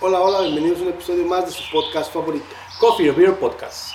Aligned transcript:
Hola, 0.00 0.20
hola, 0.20 0.40
bienvenidos 0.42 0.80
a 0.80 0.82
un 0.82 0.88
episodio 0.88 1.24
más 1.26 1.46
de 1.46 1.52
su 1.52 1.70
podcast 1.70 2.12
favorito. 2.12 2.44
Coffee 2.78 3.08
or 3.10 3.16
Beer 3.16 3.34
Podcast. 3.38 3.92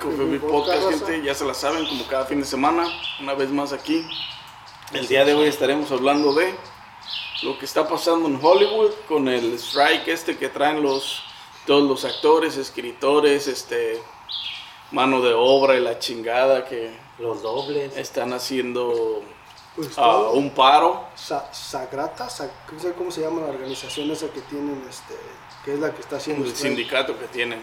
Coffee 0.00 0.24
Beer 0.24 0.40
Podcast, 0.40 0.90
gente, 0.90 1.22
ya 1.22 1.34
se 1.34 1.44
la 1.44 1.54
saben, 1.54 1.86
como 1.86 2.06
cada 2.06 2.24
fin 2.26 2.40
de 2.40 2.46
semana, 2.46 2.86
una 3.20 3.34
vez 3.34 3.50
más 3.50 3.72
aquí. 3.72 4.06
El 4.92 5.06
día 5.06 5.24
de 5.24 5.34
hoy 5.34 5.48
estaremos 5.48 5.90
hablando 5.92 6.34
de 6.34 6.54
lo 7.42 7.58
que 7.58 7.64
está 7.64 7.86
pasando 7.88 8.28
en 8.28 8.38
Hollywood 8.42 8.90
con 9.08 9.28
el 9.28 9.54
strike 9.54 10.08
este 10.08 10.36
que 10.36 10.48
traen 10.48 10.82
los 10.82 11.22
todos 11.66 11.82
los 11.88 12.04
actores, 12.04 12.56
escritores, 12.56 13.46
este 13.46 14.00
mano 14.92 15.20
de 15.22 15.32
obra 15.34 15.76
y 15.76 15.80
la 15.80 15.98
chingada 15.98 16.66
que 16.66 16.94
Los 17.18 17.42
dobles. 17.42 17.96
están 17.96 18.32
haciendo 18.34 19.22
Todo, 19.94 20.32
un 20.32 20.50
paro. 20.50 21.08
Sa- 21.16 21.52
Sagrata, 21.52 22.28
Sa- 22.30 22.48
no 22.72 22.78
sé 22.80 22.92
cómo 22.92 23.10
se 23.10 23.22
llama 23.22 23.40
la 23.40 23.48
organización 23.48 24.10
esa 24.10 24.28
que 24.28 24.40
tienen, 24.42 24.84
este, 24.88 25.14
que 25.64 25.74
es 25.74 25.80
la 25.80 25.92
que 25.92 26.00
está 26.00 26.16
haciendo 26.16 26.44
El 26.44 26.52
strike, 26.52 26.68
sindicato 26.76 27.18
que 27.18 27.26
tienen. 27.26 27.60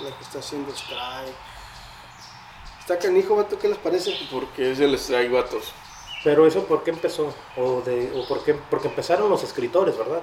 la 0.00 0.16
que 0.16 0.24
está 0.24 0.38
haciendo 0.38 0.72
strike. 0.72 1.34
Está 2.80 2.98
canijo, 2.98 3.36
vato, 3.36 3.58
¿qué 3.58 3.68
les 3.68 3.76
parece? 3.78 4.16
Porque 4.30 4.72
es 4.72 4.80
el 4.80 4.94
strike, 4.94 5.30
vatos. 5.30 5.72
Pero 6.24 6.46
eso, 6.46 6.64
¿por 6.64 6.82
qué 6.82 6.90
empezó? 6.90 7.32
¿O, 7.56 7.82
de, 7.82 8.10
o 8.16 8.26
por 8.26 8.42
qué? 8.42 8.54
Porque 8.54 8.88
empezaron 8.88 9.28
los 9.28 9.42
escritores, 9.42 9.96
¿verdad? 9.98 10.22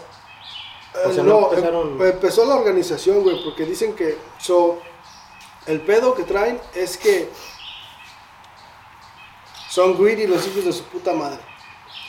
O 1.06 1.10
Eh, 1.10 1.14
sea, 1.14 1.24
no 1.24 1.42
no, 1.42 1.50
empezaron- 1.52 2.02
em- 2.02 2.08
empezó 2.08 2.46
la 2.46 2.56
organización, 2.56 3.22
güey, 3.22 3.44
porque 3.44 3.66
dicen 3.66 3.96
que, 3.96 4.18
so, 4.40 4.80
el 5.68 5.82
pedo 5.82 6.16
que 6.16 6.24
traen 6.24 6.60
es 6.74 6.98
que 6.98 7.30
son 9.76 9.98
greedy 10.02 10.26
los 10.26 10.48
hijos 10.48 10.64
de 10.64 10.72
su 10.72 10.84
puta 10.86 11.12
madre. 11.12 11.40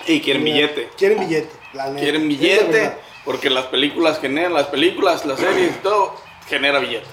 Y 0.06 0.20
quieren 0.20 0.44
billete. 0.44 0.88
Quieren 0.96 1.18
billete, 1.18 1.50
la 1.72 1.86
neta. 1.88 2.00
quieren 2.00 2.22
la 2.22 2.28
billete 2.28 2.92
porque 3.24 3.50
las 3.50 3.66
películas 3.66 4.20
generan 4.20 4.54
las 4.54 4.68
películas 4.68 5.24
las 5.26 5.40
series 5.40 5.82
todo 5.82 6.14
genera 6.48 6.78
billete 6.78 7.08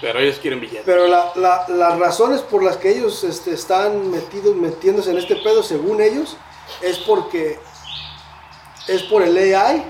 pero 0.00 0.20
ellos 0.20 0.38
quieren 0.38 0.60
billete 0.60 0.82
Pero 0.86 1.08
la- 1.08 1.32
la- 1.34 1.64
las 1.68 1.98
razones 1.98 2.42
por 2.42 2.62
las 2.62 2.76
que 2.76 2.90
ellos 2.90 3.24
este, 3.24 3.52
están 3.54 4.08
metidos, 4.12 4.54
metiéndose 4.54 5.10
en 5.10 5.18
este 5.18 5.34
pedo, 5.36 5.62
según 5.64 6.00
ellos, 6.00 6.36
es 6.82 6.98
porque 6.98 7.58
es 8.86 9.02
por 9.04 9.22
el 9.22 9.36
AI, 9.36 9.82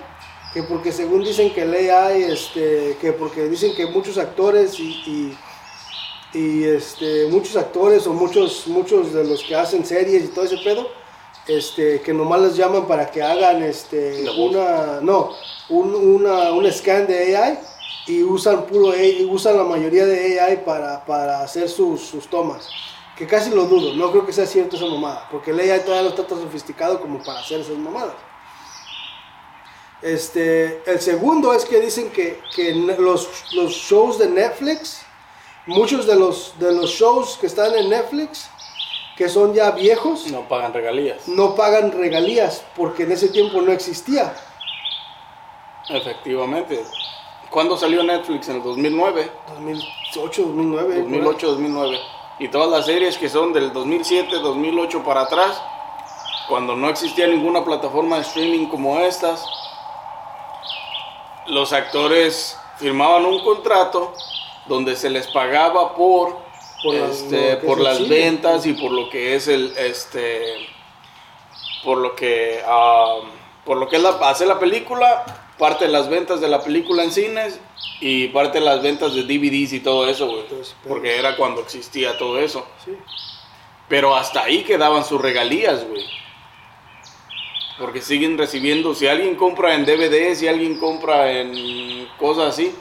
que 0.54 0.62
porque 0.62 0.92
según 0.92 1.22
dicen 1.24 1.52
que 1.52 1.62
el 1.62 1.74
AI, 1.90 2.22
este, 2.22 2.96
que 3.02 3.12
porque 3.12 3.48
dicen 3.48 3.74
que 3.76 3.84
muchos 3.86 4.16
actores 4.16 4.80
y, 4.80 4.84
y, 5.06 5.38
y, 6.36 6.64
este, 6.64 7.26
muchos 7.28 7.56
actores 7.56 8.06
o 8.06 8.12
muchos, 8.12 8.66
muchos 8.66 9.12
de 9.12 9.24
los 9.24 9.42
que 9.42 9.54
hacen 9.54 9.84
series 9.84 10.24
y 10.24 10.28
todo 10.28 10.44
ese 10.44 10.58
pedo, 10.58 10.88
este, 11.48 12.00
que 12.02 12.12
nomás 12.12 12.40
les 12.40 12.56
llaman 12.56 12.86
para 12.86 13.10
que 13.10 13.22
hagan 13.22 13.62
este, 13.62 14.28
una, 14.36 15.00
no, 15.00 15.30
un, 15.68 15.94
una, 15.94 16.52
un 16.52 16.70
scan 16.70 17.06
de 17.06 17.36
AI 17.36 17.58
y 18.06 18.22
usan 18.22 18.66
puro 18.66 18.90
AI, 18.90 19.22
y 19.22 19.24
usan 19.24 19.56
la 19.56 19.64
mayoría 19.64 20.04
de 20.04 20.38
AI 20.38 20.64
para, 20.64 21.04
para 21.04 21.40
hacer 21.40 21.68
sus, 21.68 22.02
sus 22.02 22.28
tomas. 22.28 22.68
Que 23.16 23.26
casi 23.26 23.50
lo 23.50 23.64
dudo, 23.64 23.94
no 23.94 24.10
creo 24.10 24.26
que 24.26 24.32
sea 24.32 24.46
cierto 24.46 24.76
esa 24.76 24.86
mamada, 24.86 25.26
porque 25.30 25.50
el 25.52 25.60
AI 25.60 25.80
todavía 25.80 26.02
no 26.02 26.08
está 26.10 26.26
tan 26.26 26.40
sofisticado 26.40 27.00
como 27.00 27.22
para 27.22 27.40
hacer 27.40 27.60
esas 27.60 27.78
mamadas. 27.78 28.14
Este, 30.02 30.82
el 30.84 31.00
segundo 31.00 31.54
es 31.54 31.64
que 31.64 31.80
dicen 31.80 32.10
que, 32.10 32.40
que 32.54 32.74
los, 32.74 33.54
los 33.54 33.72
shows 33.72 34.18
de 34.18 34.28
Netflix, 34.28 35.05
muchos 35.66 36.06
de 36.06 36.16
los, 36.16 36.58
de 36.58 36.72
los 36.72 36.90
shows 36.90 37.36
que 37.38 37.46
están 37.46 37.74
en 37.74 37.90
Netflix, 37.90 38.48
que 39.16 39.28
son 39.28 39.54
ya 39.54 39.70
viejos, 39.70 40.30
no 40.30 40.46
pagan 40.48 40.72
regalías 40.72 41.26
no 41.26 41.54
pagan 41.54 41.92
regalías, 41.92 42.64
porque 42.76 43.04
en 43.04 43.12
ese 43.12 43.28
tiempo 43.28 43.60
no 43.60 43.72
existía. 43.72 44.34
efectivamente 45.88 46.84
¿cuándo 47.50 47.76
salió 47.76 48.02
Netflix? 48.02 48.48
en 48.48 48.56
el 48.56 48.62
2009 48.62 49.30
2008, 49.48 50.42
2009. 50.42 50.96
2008 51.02 51.46
2009 51.46 52.00
y 52.38 52.48
todas 52.48 52.70
las 52.70 52.86
series 52.86 53.16
que 53.16 53.28
son 53.28 53.52
del 53.52 53.72
2007 53.72 54.38
2008 54.38 55.02
para 55.02 55.22
atrás 55.22 55.62
cuando 56.48 56.76
no 56.76 56.88
existía 56.88 57.26
ninguna 57.26 57.64
plataforma 57.64 58.16
de 58.16 58.22
streaming 58.22 58.66
como 58.66 59.00
estas 59.00 59.44
los 61.46 61.72
actores 61.72 62.58
firmaban 62.76 63.24
un 63.24 63.42
contrato 63.42 64.12
donde 64.68 64.96
se 64.96 65.10
les 65.10 65.26
pagaba 65.28 65.94
por 65.94 66.38
Por 66.82 66.94
las- 66.94 67.20
este, 67.22 67.56
por 67.56 67.80
las 67.80 68.08
ventas 68.08 68.66
y 68.66 68.74
por 68.74 68.90
lo 68.92 69.08
que 69.10 69.34
es 69.34 69.48
el 69.48 69.72
este 69.78 70.68
por 71.84 71.98
lo 71.98 72.14
que 72.16 72.60
por 73.64 73.76
lo 73.78 73.88
que 73.88 73.96
es 73.96 74.02
la, 74.02 74.10
hacer 74.10 74.46
la 74.48 74.58
película 74.58 75.24
parte 75.58 75.86
de 75.86 75.90
las 75.92 76.08
ventas 76.08 76.40
de 76.40 76.48
la 76.48 76.62
película 76.62 77.02
en 77.02 77.10
cines 77.12 77.60
y 78.00 78.28
parte 78.28 78.58
de 78.58 78.64
las 78.64 78.82
ventas 78.82 79.14
de 79.14 79.22
DVDs 79.22 79.72
y 79.72 79.80
todo 79.80 80.08
eso 80.08 80.26
güey 80.28 80.46
pedo. 80.46 80.62
porque 80.86 81.16
era 81.18 81.36
cuando 81.36 81.60
existía 81.62 82.18
todo 82.18 82.38
eso 82.38 82.66
Sí. 82.84 82.92
pero 83.88 84.14
hasta 84.14 84.42
ahí 84.42 84.62
quedaban 84.64 85.04
sus 85.04 85.20
regalías, 85.20 85.86
güey. 85.88 86.04
Porque 87.78 88.00
siguen 88.00 88.38
recibiendo, 88.38 88.94
si 88.94 89.06
alguien 89.06 89.34
compra 89.36 89.74
en 89.74 89.84
DVD, 89.84 90.34
si 90.34 90.48
alguien 90.48 90.78
compra 90.78 91.30
en 91.30 92.08
cosas 92.18 92.48
así, 92.54 92.74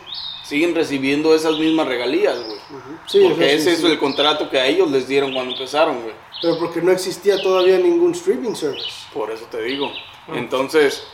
siguen 0.46 0.76
recibiendo 0.76 1.34
esas 1.34 1.58
mismas 1.58 1.88
regalías, 1.88 2.38
güey. 2.44 2.60
Sí, 3.08 3.20
Porque 3.24 3.54
eso 3.54 3.64
sí, 3.64 3.70
ese 3.70 3.74
es 3.74 3.80
sí. 3.80 3.86
el 3.88 3.98
contrato 3.98 4.50
que 4.50 4.60
a 4.60 4.68
ellos 4.68 4.92
les 4.92 5.08
dieron 5.08 5.34
cuando 5.34 5.54
empezaron, 5.54 6.02
güey. 6.02 6.14
Pero 6.42 6.60
porque 6.60 6.82
no 6.82 6.92
existía 6.92 7.42
todavía 7.42 7.78
ningún 7.80 8.12
streaming 8.12 8.54
service. 8.54 9.08
Por 9.14 9.32
eso 9.32 9.46
te 9.50 9.62
digo. 9.64 9.92
Entonces, 10.28 11.08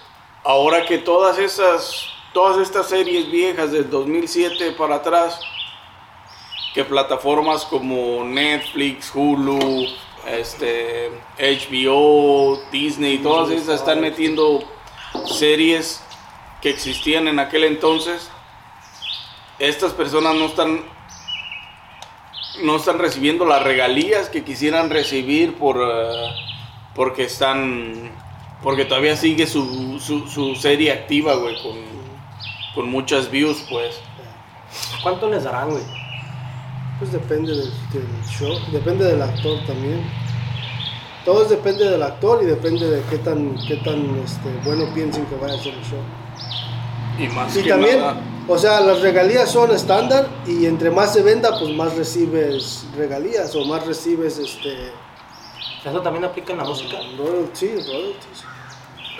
ahora 0.43 0.85
que 0.85 0.97
todas 0.97 1.37
esas, 1.37 2.07
todas 2.33 2.57
estas 2.57 2.89
series 2.89 3.31
viejas 3.31 3.71
del 3.71 3.89
2007 3.89 4.71
para 4.73 4.95
atrás, 4.95 5.39
que 6.73 6.83
plataformas 6.83 7.65
como 7.65 8.23
Netflix, 8.23 9.11
Hulu, 9.13 9.87
este, 10.27 11.09
HBO, 11.37 12.61
Disney, 12.71 13.17
todas 13.19 13.51
esas 13.51 13.79
están 13.79 14.01
metiendo 14.01 14.63
series 15.25 16.01
que 16.61 16.69
existían 16.69 17.27
en 17.27 17.39
aquel 17.39 17.63
entonces, 17.63 18.29
estas 19.61 19.93
personas 19.93 20.35
no 20.35 20.45
están 20.45 20.81
no 22.63 22.75
están 22.75 22.99
recibiendo 22.99 23.45
las 23.45 23.63
regalías 23.63 24.29
que 24.29 24.43
quisieran 24.43 24.89
recibir 24.89 25.55
por 25.55 25.77
eh, 25.81 26.27
porque 26.95 27.23
están 27.23 28.11
porque 28.61 28.85
todavía 28.85 29.15
sigue 29.15 29.47
su, 29.47 29.99
su, 29.99 30.27
su 30.27 30.55
serie 30.55 30.91
activa 30.91 31.35
güey 31.35 31.55
con, 31.63 31.77
con 32.75 32.89
muchas 32.89 33.31
views 33.31 33.65
pues 33.69 34.01
¿Cuánto 35.03 35.29
les 35.29 35.43
darán, 35.43 35.69
güey? 35.71 35.83
Pues 36.99 37.11
depende 37.11 37.51
del, 37.51 37.71
del 37.91 38.07
show, 38.25 38.53
depende 38.71 39.05
del 39.05 39.21
actor 39.21 39.57
también. 39.65 40.01
Todo 41.25 41.45
depende 41.45 41.89
del 41.89 42.01
actor 42.01 42.41
y 42.43 42.45
depende 42.45 42.89
de 42.89 43.01
qué 43.09 43.17
tan, 43.17 43.55
qué 43.67 43.77
tan 43.77 44.19
este, 44.23 44.49
bueno 44.63 44.91
piensen 44.93 45.25
que 45.25 45.35
vaya 45.35 45.55
a 45.55 45.57
ser 45.57 45.73
el 45.73 45.83
show. 45.83 45.99
Y 47.23 47.27
más 47.29 47.55
Y 47.55 47.63
que 47.63 47.69
también, 47.69 47.99
nada 47.99 48.21
o 48.47 48.57
sea, 48.57 48.81
las 48.81 49.01
regalías 49.01 49.49
son 49.49 49.71
estándar 49.71 50.27
y 50.45 50.65
entre 50.65 50.89
más 50.89 51.13
se 51.13 51.21
venda, 51.21 51.57
pues 51.59 51.73
más 51.73 51.95
recibes 51.95 52.85
regalías 52.97 53.55
o 53.55 53.63
más 53.65 53.85
recibes 53.85 54.37
este 54.39 54.91
¿Eso 55.85 56.01
también 56.01 56.25
aplica 56.25 56.51
en 56.51 56.59
la 56.59 56.65
música? 56.65 56.97
royalties, 57.17 57.87
royalties. 57.87 58.45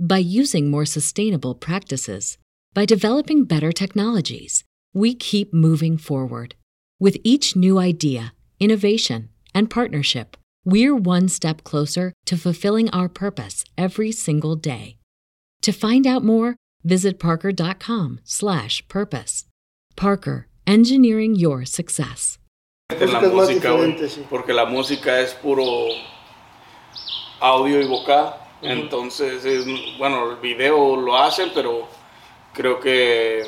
by 0.00 0.18
using 0.18 0.70
more 0.70 0.86
sustainable 0.86 1.54
practices, 1.54 2.38
by 2.72 2.86
developing 2.86 3.44
better 3.44 3.70
technologies. 3.70 4.64
We 4.94 5.14
keep 5.14 5.52
moving 5.52 5.98
forward. 5.98 6.54
With 6.98 7.18
each 7.22 7.54
new 7.54 7.78
idea, 7.78 8.32
innovation, 8.58 9.28
and 9.54 9.68
partnership, 9.70 10.36
we're 10.64 10.96
one 10.96 11.28
step 11.28 11.62
closer 11.64 12.14
to 12.26 12.36
fulfilling 12.36 12.90
our 12.90 13.08
purpose 13.08 13.64
every 13.76 14.10
single 14.10 14.56
day. 14.56 14.96
To 15.62 15.72
find 15.72 16.06
out 16.06 16.24
more, 16.24 16.56
visit 16.82 17.18
parker.com/purpose. 17.18 19.44
Parker, 19.96 20.48
engineering 20.66 21.34
your 21.34 21.66
success. 21.66 22.38
en 22.90 23.12
la 23.12 23.20
música 23.20 23.26
es 23.26 23.32
más 23.32 23.32
música, 23.32 23.70
güey, 23.72 23.92
diferente, 23.92 24.08
sí. 24.08 24.24
porque 24.28 24.52
la 24.52 24.64
música 24.64 25.20
es 25.20 25.32
puro 25.34 25.62
audio 27.40 27.80
y 27.80 27.86
vocal. 27.86 28.34
Entonces, 28.62 29.44
es- 29.44 29.64
bueno, 29.98 30.30
el 30.30 30.36
video 30.36 30.96
lo 30.96 31.16
hacen, 31.16 31.50
pero 31.54 31.88
creo 32.52 32.78
que 32.80 33.42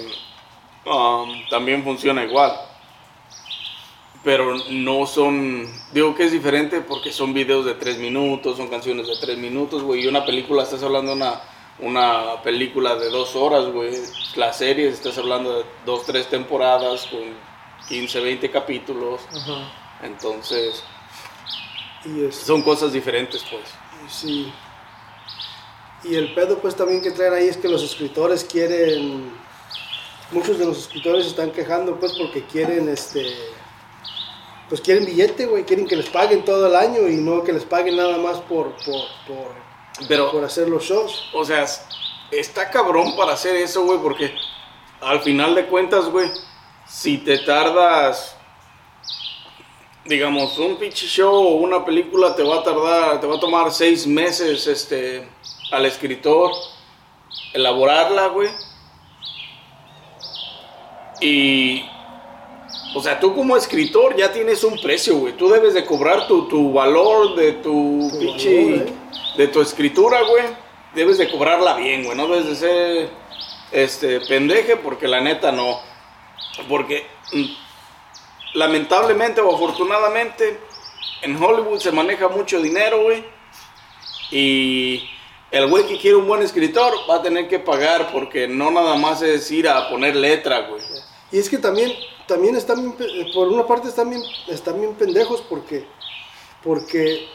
um, 0.86 1.48
también 1.50 1.82
funciona 1.84 2.24
igual. 2.24 2.52
Pero 4.24 4.54
no 4.70 5.04
son, 5.06 5.66
digo 5.92 6.14
que 6.14 6.24
es 6.24 6.32
diferente 6.32 6.80
porque 6.80 7.12
son 7.12 7.34
videos 7.34 7.64
de 7.64 7.74
tres 7.74 7.98
minutos, 7.98 8.56
son 8.56 8.68
canciones 8.68 9.08
de 9.08 9.16
tres 9.20 9.36
minutos, 9.36 9.82
güey. 9.82 10.04
Y 10.04 10.06
una 10.06 10.24
película, 10.24 10.62
estás 10.62 10.82
hablando 10.84 11.10
de 11.10 11.16
una, 11.16 11.40
una 11.80 12.40
película 12.42 12.94
de 12.94 13.10
dos 13.10 13.34
horas, 13.34 13.66
güey. 13.66 13.92
La 14.36 14.52
serie, 14.52 14.88
estás 14.88 15.18
hablando 15.18 15.58
de 15.58 15.64
dos, 15.84 16.06
tres 16.06 16.28
temporadas 16.28 17.06
con 17.06 17.20
15, 17.88 18.20
20 18.20 18.48
capítulos. 18.50 19.20
Entonces, 20.04 20.84
Y 22.04 22.30
son 22.32 22.62
cosas 22.62 22.92
diferentes, 22.92 23.44
pues. 23.50 23.62
sí. 24.08 24.52
Y 26.04 26.16
el 26.16 26.34
pedo 26.34 26.58
pues 26.58 26.74
también 26.74 27.00
que 27.00 27.10
traen 27.10 27.34
ahí 27.34 27.48
es 27.48 27.56
que 27.56 27.68
los 27.68 27.82
escritores 27.82 28.44
quieren, 28.44 29.32
muchos 30.32 30.58
de 30.58 30.66
los 30.66 30.78
escritores 30.78 31.26
están 31.26 31.52
quejando 31.52 31.98
pues 31.98 32.12
porque 32.18 32.44
quieren 32.44 32.88
este, 32.88 33.24
pues 34.68 34.80
quieren 34.80 35.04
billete, 35.04 35.46
güey, 35.46 35.64
quieren 35.64 35.86
que 35.86 35.96
les 35.96 36.08
paguen 36.08 36.44
todo 36.44 36.66
el 36.66 36.74
año 36.74 37.08
y 37.08 37.16
no 37.16 37.44
que 37.44 37.52
les 37.52 37.64
paguen 37.64 37.96
nada 37.96 38.18
más 38.18 38.38
por, 38.38 38.74
por, 38.84 39.04
por, 39.26 39.54
Pero, 40.08 40.30
por 40.32 40.44
hacer 40.44 40.68
los 40.68 40.82
shows. 40.82 41.30
o 41.34 41.44
sea, 41.44 41.66
está 42.30 42.70
cabrón 42.70 43.14
para 43.16 43.34
hacer 43.34 43.54
eso, 43.56 43.84
güey, 43.84 43.98
porque 43.98 44.34
al 45.00 45.20
final 45.20 45.54
de 45.54 45.66
cuentas, 45.66 46.06
güey, 46.06 46.30
si 46.88 47.18
te 47.18 47.38
tardas, 47.38 48.36
digamos, 50.04 50.58
un 50.58 50.76
pinche 50.76 51.06
show 51.06 51.34
o 51.34 51.54
una 51.56 51.84
película 51.84 52.34
te 52.34 52.42
va 52.42 52.56
a 52.56 52.62
tardar, 52.62 53.20
te 53.20 53.26
va 53.26 53.36
a 53.36 53.40
tomar 53.40 53.70
seis 53.70 54.06
meses, 54.06 54.66
este, 54.66 55.28
al 55.72 55.86
escritor 55.86 56.52
elaborarla, 57.52 58.28
güey. 58.28 58.50
Y, 61.20 61.84
o 62.94 63.02
sea, 63.02 63.18
tú 63.18 63.34
como 63.34 63.56
escritor 63.56 64.16
ya 64.16 64.32
tienes 64.32 64.62
un 64.64 64.78
precio, 64.80 65.16
güey. 65.16 65.32
Tú 65.34 65.48
debes 65.48 65.74
de 65.74 65.84
cobrar 65.84 66.26
tu, 66.26 66.48
tu 66.48 66.72
valor 66.72 67.34
de 67.36 67.52
tu, 67.54 68.10
Tu 68.12 68.18
pinche, 68.18 68.64
valor, 68.64 68.88
¿eh? 68.88 68.92
de 69.36 69.48
tu 69.48 69.60
escritura, 69.60 70.22
güey. 70.22 70.44
Debes 70.94 71.18
de 71.18 71.30
cobrarla 71.30 71.74
bien, 71.74 72.04
güey. 72.04 72.16
No 72.16 72.26
debes 72.26 72.46
de 72.48 72.56
ser, 72.56 73.10
este, 73.70 74.20
pendeje 74.20 74.76
porque 74.76 75.08
la 75.08 75.20
neta 75.20 75.52
no. 75.52 75.80
Porque, 76.68 77.06
mm, 77.32 77.44
lamentablemente 78.54 79.40
o 79.40 79.54
afortunadamente, 79.54 80.60
en 81.22 81.42
Hollywood 81.42 81.78
se 81.78 81.92
maneja 81.92 82.28
mucho 82.28 82.60
dinero, 82.60 83.04
güey. 83.04 83.24
Y 84.30 85.08
el 85.52 85.66
güey 85.68 85.86
que 85.86 85.98
quiere 85.98 86.16
un 86.16 86.26
buen 86.26 86.42
escritor 86.42 86.92
va 87.08 87.16
a 87.16 87.22
tener 87.22 87.46
que 87.48 87.58
pagar 87.58 88.10
porque 88.12 88.48
no 88.48 88.70
nada 88.70 88.96
más 88.96 89.22
es 89.22 89.50
ir 89.50 89.68
a 89.68 89.88
poner 89.88 90.16
letra, 90.16 90.66
güey. 90.68 90.82
Y 91.30 91.38
es 91.38 91.48
que 91.48 91.58
también, 91.58 91.92
también 92.26 92.56
están, 92.56 92.92
pe- 92.92 93.26
por 93.34 93.48
una 93.48 93.66
parte 93.66 93.88
están 93.88 94.10
bien, 94.10 94.22
están 94.48 94.80
bien 94.80 94.94
pendejos 94.94 95.42
porque, 95.48 95.86
porque 96.62 97.26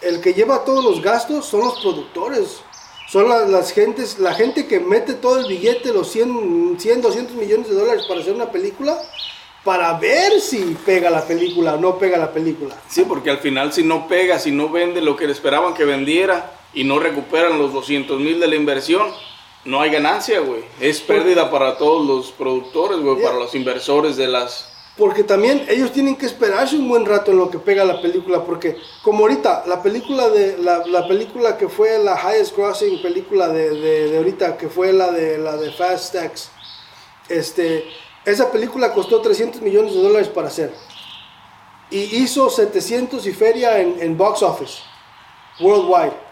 el 0.00 0.20
que 0.20 0.34
lleva 0.34 0.64
todos 0.64 0.84
los 0.84 1.00
gastos 1.02 1.46
son 1.46 1.60
los 1.60 1.78
productores. 1.80 2.60
Son 3.08 3.28
la- 3.28 3.46
las 3.46 3.72
gentes, 3.72 4.18
la 4.18 4.34
gente 4.34 4.66
que 4.66 4.80
mete 4.80 5.14
todo 5.14 5.38
el 5.38 5.46
billete, 5.46 5.92
los 5.92 6.08
100, 6.10 6.76
100, 6.80 7.00
200 7.02 7.36
millones 7.36 7.68
de 7.68 7.74
dólares 7.74 8.04
para 8.08 8.20
hacer 8.20 8.34
una 8.34 8.50
película, 8.50 8.98
para 9.64 9.92
ver 9.98 10.40
si 10.40 10.76
pega 10.84 11.08
la 11.10 11.24
película 11.24 11.74
o 11.74 11.76
no 11.78 11.98
pega 11.98 12.18
la 12.18 12.32
película. 12.32 12.74
Sí, 12.88 13.04
porque 13.06 13.30
al 13.30 13.38
final 13.38 13.72
si 13.72 13.82
no 13.84 14.08
pega, 14.08 14.38
si 14.38 14.50
no 14.50 14.68
vende 14.70 15.00
lo 15.00 15.16
que 15.16 15.26
le 15.26 15.32
esperaban 15.32 15.74
que 15.74 15.84
vendiera 15.84 16.52
y 16.76 16.84
no 16.84 16.98
recuperan 17.00 17.58
los 17.58 17.72
200 17.72 18.20
mil 18.20 18.38
de 18.38 18.46
la 18.46 18.54
inversión, 18.54 19.08
no 19.64 19.80
hay 19.80 19.90
ganancia, 19.90 20.40
güey. 20.40 20.62
Es 20.78 21.00
pérdida 21.00 21.50
para 21.50 21.78
todos 21.78 22.06
los 22.06 22.30
productores, 22.32 23.00
güey, 23.00 23.16
Yeah. 23.16 23.28
para 23.30 23.40
los 23.40 23.54
inversores 23.54 24.16
de 24.16 24.28
las... 24.28 24.68
Porque 24.96 25.24
también 25.24 25.66
ellos 25.68 25.90
tienen 25.90 26.16
que 26.16 26.26
esperarse 26.26 26.76
un 26.76 26.88
buen 26.88 27.04
rato 27.06 27.30
en 27.30 27.38
lo 27.38 27.50
que 27.50 27.58
pega 27.58 27.82
la 27.84 28.00
película, 28.00 28.44
porque 28.44 28.76
como 29.02 29.20
ahorita, 29.20 29.64
la 29.66 29.82
película 29.82 30.28
de 30.28 30.58
la, 30.58 30.86
la 30.86 31.08
película 31.08 31.56
que 31.56 31.68
fue 31.68 31.98
la 31.98 32.14
highest 32.14 32.54
grossing 32.56 33.00
película 33.02 33.48
de, 33.48 33.70
de, 33.70 34.10
de 34.10 34.16
ahorita, 34.18 34.56
que 34.58 34.68
fue 34.68 34.92
la 34.92 35.10
de 35.10 35.38
la 35.38 35.56
de 35.56 35.72
Fast 35.72 36.14
X, 36.14 36.50
este, 37.28 37.84
esa 38.24 38.52
película 38.52 38.92
costó 38.92 39.20
300 39.20 39.62
millones 39.62 39.94
de 39.94 40.02
dólares 40.02 40.28
para 40.28 40.48
hacer. 40.48 40.72
Y 41.90 42.16
hizo 42.22 42.50
700 42.50 43.26
y 43.26 43.32
feria 43.32 43.80
en, 43.80 43.96
en 44.00 44.16
box 44.16 44.42
office, 44.42 44.78
worldwide. 45.60 46.25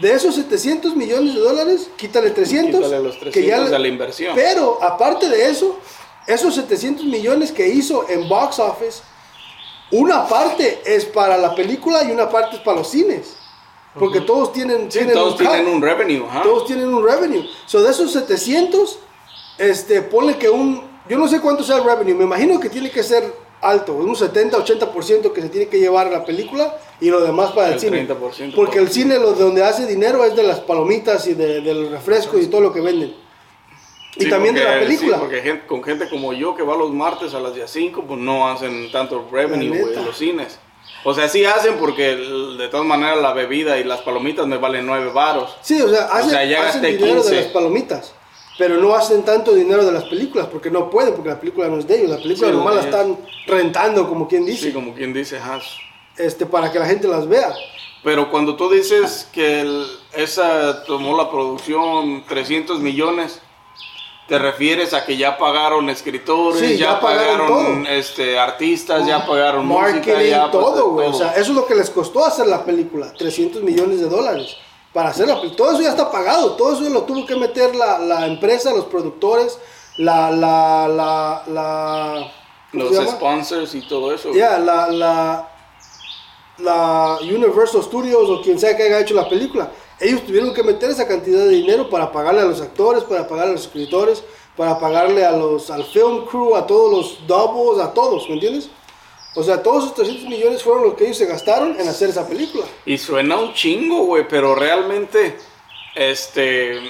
De 0.00 0.12
esos 0.12 0.34
700 0.34 0.94
millones 0.94 1.34
de 1.34 1.40
dólares, 1.40 1.88
quítale 1.96 2.30
300. 2.30 2.80
Quítale 2.80 3.02
los 3.02 3.14
que 3.16 3.30
300 3.30 3.64
le- 3.64 3.70
de 3.70 3.78
la 3.78 3.88
inversión. 3.88 4.34
Pero 4.34 4.78
aparte 4.82 5.28
de 5.28 5.48
eso, 5.48 5.78
esos 6.26 6.54
700 6.54 7.04
millones 7.06 7.50
que 7.52 7.66
hizo 7.68 8.06
en 8.08 8.28
box 8.28 8.58
office, 8.58 9.02
una 9.92 10.26
parte 10.28 10.80
es 10.84 11.04
para 11.06 11.36
la 11.38 11.54
película 11.54 12.04
y 12.04 12.10
una 12.10 12.28
parte 12.28 12.56
es 12.56 12.62
para 12.62 12.78
los 12.78 12.88
cines. 12.90 13.36
Porque 13.98 14.20
todos 14.20 14.52
tienen, 14.52 14.90
Sí, 14.92 14.98
tienen 14.98 15.14
todos 15.14 15.32
un 15.32 15.38
tienen 15.38 15.66
un 15.68 15.80
revenue. 15.80 16.26
Todos 16.42 16.66
tienen 16.66 16.92
un 16.92 17.02
revenue. 17.02 17.42
So, 17.64 17.82
de 17.82 17.90
esos 17.90 18.12
700, 18.12 18.98
este, 19.56 20.02
ponle 20.02 20.36
que 20.36 20.50
un. 20.50 20.84
Yo 21.08 21.16
no 21.16 21.26
sé 21.28 21.40
cuánto 21.40 21.62
sea 21.64 21.76
el 21.76 21.84
revenue. 21.84 22.14
Me 22.14 22.24
imagino 22.24 22.60
que 22.60 22.68
tiene 22.68 22.90
que 22.90 23.02
ser 23.02 23.32
alto. 23.62 23.94
Un 23.94 24.14
70-80% 24.14 25.32
que 25.32 25.42
se 25.42 25.48
tiene 25.48 25.68
que 25.68 25.78
llevar 25.78 26.06
a 26.06 26.10
la 26.10 26.24
película 26.24 26.76
y 27.00 27.10
lo 27.10 27.20
demás 27.20 27.52
para 27.52 27.68
el, 27.68 27.74
El 27.74 27.80
cine. 27.80 28.08
30% 28.08 28.54
Porque 28.54 28.78
el 28.78 28.90
cine, 28.90 29.18
lo 29.18 29.32
de 29.32 29.42
donde 29.44 29.62
hace 29.64 29.86
dinero 29.86 30.24
es 30.24 30.34
de 30.36 30.42
las 30.42 30.60
palomitas 30.60 31.26
y 31.26 31.34
de, 31.34 31.60
de 31.60 31.74
los 31.74 31.90
refrescos 31.90 32.40
y 32.42 32.46
todo 32.46 32.60
lo 32.60 32.72
que 32.72 32.80
venden. 32.80 33.14
Y 34.16 34.24
Sí, 34.24 34.30
también 34.30 34.54
de 34.54 34.64
la 34.64 34.70
porque- 34.70 34.84
película. 34.86 35.16
Sí, 35.16 35.20
porque 35.20 35.40
gente- 35.42 35.66
con 35.66 35.82
gente 35.84 36.08
como 36.08 36.32
yo 36.32 36.54
que 36.56 36.62
va 36.62 36.74
los 36.76 36.90
martes 36.92 37.34
a 37.34 37.40
las 37.40 37.54
10 37.54 37.70
5, 37.70 38.04
pues 38.08 38.18
no 38.20 38.48
hacen 38.48 38.90
tanto 38.90 39.26
revenue, 39.30 39.92
en 39.94 40.04
los 40.04 40.16
cines. 40.16 40.58
O 41.04 41.12
sea, 41.14 41.28
sí 41.28 41.44
hacen 41.44 41.74
porque 41.78 42.16
de 42.16 42.68
todas 42.68 42.86
maneras 42.86 43.18
la 43.20 43.32
bebida 43.32 43.78
y 43.78 43.84
las 43.84 44.00
palomitas 44.00 44.46
me 44.46 44.56
valen 44.56 44.86
9 44.86 45.10
varos. 45.12 45.56
Sí, 45.60 45.80
o 45.82 45.88
sea, 45.88 46.06
hacen, 46.06 46.30
sea, 46.30 46.44
ya 46.44 46.68
hacen 46.68 46.82
dinero 46.82 47.16
15. 47.20 47.34
de 47.34 47.40
las 47.42 47.50
palomitas. 47.52 48.12
Pero 48.58 48.76
no 48.78 48.94
hacen 48.94 49.22
tanto 49.24 49.52
dinero 49.54 49.84
de 49.84 49.92
las 49.92 50.04
películas 50.04 50.46
porque 50.50 50.70
no 50.70 50.88
pueden, 50.88 51.14
porque 51.14 51.28
la 51.28 51.38
película 51.38 51.68
no 51.68 51.78
es 51.78 51.86
de 51.86 51.96
ellos. 51.98 52.10
La 52.10 52.16
película 52.16 52.48
Sí, 52.48 52.54
nomás 52.56 52.74
no 52.74 52.80
la 52.80 52.80
es. 52.80 52.86
están 52.94 53.18
rentando, 53.46 54.08
como 54.08 54.26
quien 54.26 54.46
dice, 54.46 54.68
Sí, 54.68 54.72
como 54.72 54.94
quien 54.94 55.12
dice, 55.12 55.38
ajá. 55.38 55.60
este, 56.16 56.46
para 56.46 56.72
que 56.72 56.78
la 56.78 56.86
gente 56.86 57.06
las 57.06 57.28
vea. 57.28 57.52
Pero 58.02 58.30
cuando 58.30 58.56
tú 58.56 58.70
dices 58.70 59.28
que 59.32 59.60
el- 59.60 59.86
esa 60.14 60.84
tomó 60.84 61.16
la 61.16 61.30
producción 61.30 62.24
300 62.28 62.78
millones, 62.80 63.40
te 64.28 64.38
refieres 64.38 64.92
a 64.94 65.04
que 65.04 65.16
ya 65.16 65.38
pagaron 65.38 65.88
escritores, 65.90 66.58
Sí, 66.60 66.78
ya, 66.78 66.92
ya 66.94 67.00
pagaron 67.00 67.48
pagaron, 67.48 67.86
este, 67.86 68.38
artistas, 68.38 69.06
ya 69.06 69.24
pagaron 69.26 69.66
música, 69.66 69.92
Marketing, 69.92 70.30
ya 70.30 70.50
pues, 70.50 70.64
todo, 70.64 70.90
güey. 70.92 71.08
O 71.08 71.12
sea, 71.12 71.32
eso 71.32 71.42
es 71.52 71.56
lo 71.56 71.66
que 71.66 71.74
les 71.76 71.90
costó 71.90 72.24
hacer 72.24 72.46
la 72.46 72.64
película. 72.64 73.12
300 73.16 73.62
millones 73.62 74.00
de 74.00 74.08
dólares 74.08 74.56
para 74.96 75.10
hacer 75.10 75.28
la 75.28 75.34
película. 75.34 75.56
Todo 75.58 75.72
eso 75.72 75.82
ya 75.82 75.90
está 75.90 76.10
pagado. 76.10 76.52
Todo 76.52 76.72
eso 76.72 76.88
lo 76.88 77.02
tuvo 77.02 77.26
que 77.26 77.36
meter 77.36 77.76
la, 77.76 77.98
la 77.98 78.26
empresa, 78.26 78.72
los 78.72 78.86
productores, 78.86 79.58
la... 79.98 80.30
la, 80.30 80.88
la, 80.88 81.42
la 81.48 82.32
¿cómo 82.72 82.84
los 82.84 83.10
sponsors 83.10 83.74
y 83.74 83.82
todo 83.86 84.10
eso. 84.14 84.32
Ya, 84.32 84.58
la, 84.58 84.88
la, 84.88 85.50
la 86.56 87.18
Universal 87.20 87.82
Studios 87.82 88.30
o 88.30 88.40
quien 88.40 88.58
sea 88.58 88.74
que 88.74 88.84
haya 88.84 89.00
hecho 89.00 89.12
la 89.12 89.28
película, 89.28 89.70
ellos 90.00 90.24
tuvieron 90.24 90.54
que 90.54 90.62
meter 90.62 90.88
esa 90.88 91.06
cantidad 91.06 91.40
de 91.40 91.50
dinero 91.50 91.90
para 91.90 92.10
pagarle 92.10 92.40
a 92.40 92.44
los 92.46 92.62
actores, 92.62 93.04
para 93.04 93.28
pagarle 93.28 93.50
a 93.50 93.56
los 93.56 93.66
escritores, 93.66 94.24
para 94.56 94.78
pagarle 94.78 95.26
a 95.26 95.32
los, 95.32 95.70
al 95.70 95.84
film 95.84 96.24
crew, 96.24 96.56
a 96.56 96.66
todos 96.66 96.90
los 96.90 97.26
doubles, 97.26 97.84
a 97.84 97.92
todos, 97.92 98.26
¿me 98.30 98.36
entiendes? 98.36 98.70
O 99.36 99.42
sea, 99.42 99.62
todos 99.62 99.84
esos 99.84 99.94
300 99.94 100.24
millones 100.30 100.62
fueron 100.62 100.84
lo 100.84 100.96
que 100.96 101.04
ellos 101.04 101.18
se 101.18 101.26
gastaron 101.26 101.78
en 101.78 101.86
hacer 101.86 102.08
esa 102.08 102.26
película. 102.26 102.64
Y 102.86 102.96
suena 102.96 103.36
un 103.36 103.52
chingo, 103.52 104.04
güey, 104.04 104.26
pero 104.26 104.54
realmente, 104.54 105.36
este, 105.94 106.80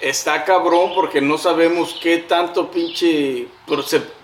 está 0.00 0.44
cabrón 0.44 0.92
porque 0.96 1.20
no 1.20 1.38
sabemos 1.38 1.96
qué 2.02 2.18
tanto 2.18 2.68
pinche, 2.72 3.46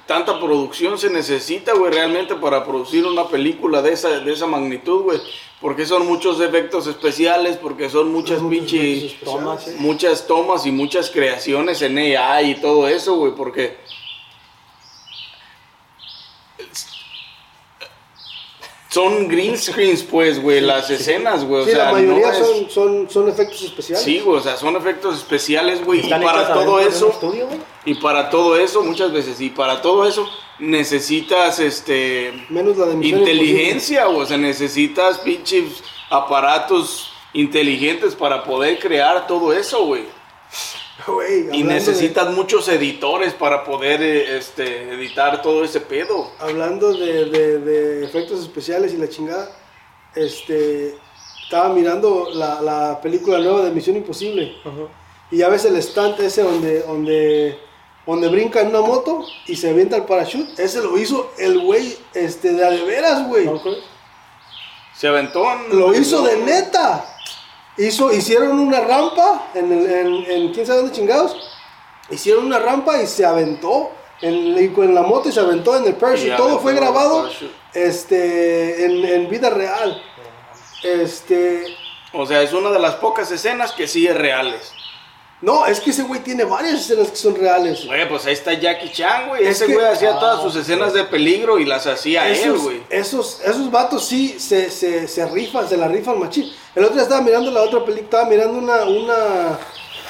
tanta 0.06 0.40
producción 0.40 0.98
se 0.98 1.08
necesita, 1.08 1.72
güey, 1.74 1.92
realmente 1.92 2.34
para 2.34 2.64
producir 2.64 3.06
una 3.06 3.28
película 3.28 3.80
de 3.80 3.92
esa, 3.92 4.18
de 4.18 4.32
esa 4.32 4.48
magnitud, 4.48 5.02
güey. 5.02 5.20
Porque 5.60 5.86
son 5.86 6.06
muchos 6.08 6.40
efectos 6.40 6.88
especiales, 6.88 7.56
porque 7.58 7.88
son 7.88 8.12
muchas 8.12 8.42
efectos 8.42 8.72
especiales, 8.72 9.20
tomas, 9.24 9.64
sí. 9.64 9.70
muchas 9.78 10.26
tomas 10.26 10.66
y 10.66 10.72
muchas 10.72 11.10
creaciones 11.10 11.80
en 11.80 11.96
AI 11.96 12.50
y 12.50 12.54
todo 12.56 12.88
eso, 12.88 13.14
güey, 13.14 13.36
porque 13.36 13.76
son 18.94 19.28
green 19.28 19.58
screens, 19.58 20.02
pues, 20.02 20.40
güey, 20.40 20.60
las 20.60 20.88
escenas, 20.88 21.44
güey. 21.44 21.62
o 21.62 21.64
Sí, 21.64 21.72
sea, 21.72 21.86
la 21.86 21.92
mayoría 21.92 22.26
no 22.28 22.32
es- 22.32 22.38
son, 22.38 22.70
son, 22.70 23.10
son 23.10 23.28
efectos 23.28 23.62
especiales. 23.62 24.04
Sí, 24.04 24.20
güey, 24.20 24.38
o 24.38 24.42
sea, 24.42 24.56
son 24.56 24.76
efectos 24.76 25.16
especiales, 25.16 25.84
güey, 25.84 26.06
y 26.06 26.10
para 26.10 26.52
todo 26.54 26.78
eso, 26.80 27.08
estudio, 27.10 27.46
güey. 27.46 27.58
y 27.84 27.94
para 27.96 28.30
todo 28.30 28.56
eso, 28.56 28.82
muchas 28.82 29.12
veces, 29.12 29.40
y 29.40 29.50
para 29.50 29.82
todo 29.82 30.06
eso 30.06 30.28
necesitas, 30.58 31.58
este, 31.58 32.32
Menos 32.48 32.76
la 32.76 32.86
de 32.86 33.06
inteligencia, 33.06 34.08
o 34.08 34.24
sea, 34.24 34.36
necesitas 34.36 35.18
pinches 35.18 35.82
aparatos 36.10 37.10
inteligentes 37.32 38.14
para 38.14 38.44
poder 38.44 38.78
crear 38.78 39.26
todo 39.26 39.52
eso, 39.52 39.84
güey. 39.86 40.04
Y 41.52 41.62
de- 41.62 41.64
necesitas 41.64 42.30
muchos 42.32 42.68
editores 42.68 43.34
para 43.34 43.64
poder 43.64 44.00
eh, 44.02 44.36
este, 44.38 44.92
editar 44.94 45.42
todo 45.42 45.64
ese 45.64 45.80
pedo. 45.80 46.30
hablando 46.38 46.92
de, 46.92 47.24
de- 47.26 47.58
de 47.58 48.04
efectos 48.04 48.40
especiales 48.40 48.92
y 48.94 48.96
la 48.98 49.08
chingada, 49.08 49.50
este, 50.14 50.96
estaba 51.42 51.70
mirando 51.70 52.28
la, 52.32 52.60
la 52.60 53.00
película 53.00 53.38
nueva 53.38 53.62
de 53.62 53.70
Misión 53.72 53.96
Imposible 53.96 54.54
y 55.30 55.38
ya 55.38 55.48
ves 55.48 55.64
el 55.64 55.76
stand 55.76 56.20
ese 56.20 56.42
donde, 56.42 56.82
donde, 56.82 57.58
donde 58.06 58.28
brinca 58.28 58.60
en 58.60 58.68
una 58.68 58.80
moto 58.80 59.24
y 59.46 59.56
se 59.56 59.70
avienta 59.70 59.96
el 59.96 60.04
parachute. 60.04 60.62
Ese 60.62 60.80
lo 60.80 60.96
hizo 60.96 61.32
el 61.38 61.58
güey 61.60 61.96
este, 62.14 62.52
de 62.52 62.64
a 62.64 62.70
de 62.70 62.84
veras, 62.84 63.26
güey. 63.26 63.46
Se 64.94 65.08
aventó. 65.08 65.44
en- 65.52 65.76
Lo 65.78 65.92
hizo 65.94 66.22
de 66.22 66.36
neta. 66.36 67.13
Hizo, 67.76 68.12
hicieron 68.12 68.58
una 68.58 68.80
rampa 68.80 69.48
en, 69.54 69.72
el- 69.72 69.90
en, 69.90 70.30
en 70.30 70.52
quién 70.52 70.64
sabe 70.66 70.78
dónde 70.80 70.92
chingados. 70.94 71.36
Hicieron 72.10 72.44
una 72.46 72.58
rampa 72.58 73.00
y 73.02 73.06
se 73.06 73.24
aventó 73.24 73.90
en, 74.20 74.56
en 74.56 74.94
la 74.94 75.02
moto 75.02 75.28
y 75.28 75.32
se 75.32 75.40
aventó 75.40 75.76
en 75.76 75.84
el 75.86 75.94
parachute. 75.94 76.28
Todo 76.36 76.58
fue 76.60 76.74
grabado 76.74 77.28
este, 77.72 78.84
en, 78.84 79.04
en 79.04 79.28
vida 79.30 79.50
real. 79.50 80.02
Este, 80.82 81.64
O 82.12 82.26
sea, 82.26 82.42
es 82.42 82.52
una 82.52 82.70
de 82.70 82.78
las 82.78 82.94
pocas 82.96 83.30
escenas 83.30 83.72
que 83.72 83.88
sí 83.88 84.06
es 84.06 84.14
reales. 84.16 84.72
No, 85.42 85.66
es 85.66 85.80
que 85.80 85.90
ese 85.90 86.02
güey 86.04 86.20
tiene 86.20 86.44
varias 86.44 86.74
escenas 86.80 87.10
que 87.10 87.16
son 87.16 87.34
reales. 87.34 87.84
Güey, 87.86 88.08
pues 88.08 88.24
ahí 88.26 88.32
está 88.32 88.54
Jackie 88.54 88.90
Chan, 88.92 89.28
güey. 89.28 89.42
Es 89.44 89.56
Ese 89.56 89.66
que- 89.66 89.74
güey 89.74 89.86
hacía 89.86 90.14
Ah, 90.16 90.20
todas 90.20 90.42
sus 90.42 90.56
escenas 90.56 90.92
de 90.94 91.04
peligro 91.04 91.58
y 91.58 91.66
las 91.66 91.86
hacía 91.86 92.28
él, 92.28 92.56
güey. 92.58 92.82
esos, 92.88 93.40
esos 93.44 93.70
vatos 93.70 94.06
sí 94.06 94.36
se, 94.38 94.70
se, 94.70 95.06
se 95.06 95.26
rifan, 95.26 95.68
se 95.68 95.76
la 95.76 95.88
rifan 95.88 96.18
machín. 96.18 96.50
El 96.74 96.84
otro 96.84 96.94
día 96.94 97.02
estaba 97.02 97.20
mirando 97.20 97.50
la 97.50 97.60
otra 97.62 97.80
película, 97.84 98.04
estaba 98.04 98.24
mirando 98.28 98.58
una, 98.58 98.84
una 98.84 99.58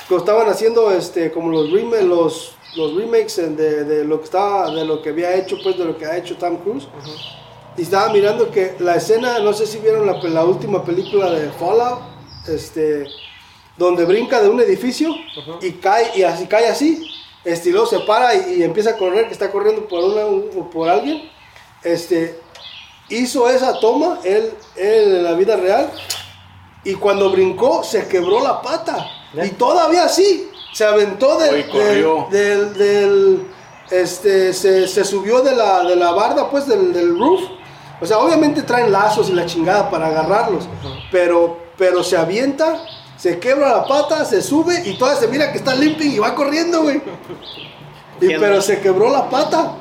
que 0.08 0.14
estaban 0.16 0.48
haciendo 0.48 0.90
este 0.92 1.32
como 1.32 1.50
los 1.50 1.68
rema- 1.70 2.00
los, 2.02 2.52
los 2.76 2.94
remakes 2.94 3.36
de, 3.36 3.84
de 3.84 4.04
lo 4.04 4.18
que 4.18 4.24
estaba, 4.24 4.70
de 4.70 4.84
lo 4.84 5.02
que 5.02 5.08
había 5.10 5.34
hecho, 5.34 5.56
pues 5.62 5.76
de 5.76 5.84
lo 5.84 5.96
que 5.98 6.06
ha 6.06 6.16
hecho 6.16 6.36
Tom 6.36 6.58
Cruise. 6.58 6.86
Y 7.76 7.82
estaba 7.82 8.12
mirando 8.12 8.50
que 8.52 8.76
la 8.78 8.94
escena, 8.96 9.40
no 9.40 9.52
sé 9.52 9.66
si 9.66 9.78
vieron 9.78 10.06
la, 10.06 10.12
la 10.22 10.44
última 10.44 10.84
película 10.84 11.28
de 11.30 11.50
Fallout, 11.50 12.00
este, 12.46 13.06
donde 13.76 14.04
brinca 14.04 14.40
de 14.40 14.48
un 14.48 14.60
edificio 14.60 15.14
y 15.60 15.72
cae, 15.72 16.12
y 16.16 16.22
así 16.22 16.46
cae 16.46 16.68
así, 16.68 17.08
este, 17.44 17.68
y 17.68 17.72
luego 17.72 17.86
se 17.86 18.00
para 18.00 18.34
y, 18.34 18.60
y 18.60 18.62
empieza 18.62 18.90
a 18.90 18.96
correr, 18.96 19.26
que 19.26 19.32
está 19.32 19.50
corriendo 19.50 19.86
por, 19.88 20.04
una, 20.04 20.24
un- 20.26 20.70
por 20.70 20.88
alguien, 20.88 21.28
este, 21.82 22.38
hizo 23.08 23.48
esa 23.50 23.78
toma, 23.80 24.18
él, 24.24 24.52
él 24.76 25.16
en 25.16 25.24
la 25.24 25.32
vida 25.32 25.56
real, 25.56 25.90
y 26.84 26.94
cuando 26.94 27.30
brincó 27.30 27.82
se 27.84 28.06
quebró 28.08 28.40
la 28.42 28.60
pata, 28.62 29.06
¿Eh? 29.36 29.46
y 29.46 29.50
todavía 29.50 30.04
así, 30.04 30.48
se 30.72 30.84
aventó 30.84 31.36
del, 31.38 31.54
Oye, 31.54 31.68
corrió. 31.68 32.26
del, 32.30 32.72
del- 32.74 32.78
del- 32.78 33.46
este, 33.90 34.52
se, 34.54 34.88
se 34.88 35.04
subió 35.04 35.42
de 35.42 35.54
la, 35.54 35.84
de 35.84 35.94
la 35.96 36.12
barda, 36.12 36.48
pues, 36.50 36.66
del, 36.66 36.92
del 36.92 37.18
roof, 37.18 37.42
o 38.00 38.06
sea, 38.06 38.18
obviamente 38.18 38.62
traen 38.62 38.90
lazos 38.90 39.28
y 39.28 39.32
la 39.34 39.44
chingada 39.46 39.90
para 39.90 40.06
agarrarlos, 40.06 40.64
pero, 41.12 41.58
pero 41.76 42.02
se 42.02 42.16
avienta, 42.16 42.82
se 43.24 43.38
quebra 43.38 43.70
la 43.78 43.86
pata, 43.86 44.22
se 44.26 44.42
sube 44.42 44.82
y 44.84 44.98
todavía 44.98 45.18
se 45.18 45.28
mira 45.28 45.50
que 45.50 45.56
está 45.56 45.74
limping 45.74 46.12
y 46.12 46.18
va 46.18 46.34
corriendo, 46.34 46.82
güey. 46.82 47.00
Y, 48.20 48.36
pero 48.36 48.60
se 48.60 48.82
quebró 48.82 49.10
la 49.10 49.30
pata. 49.30 49.76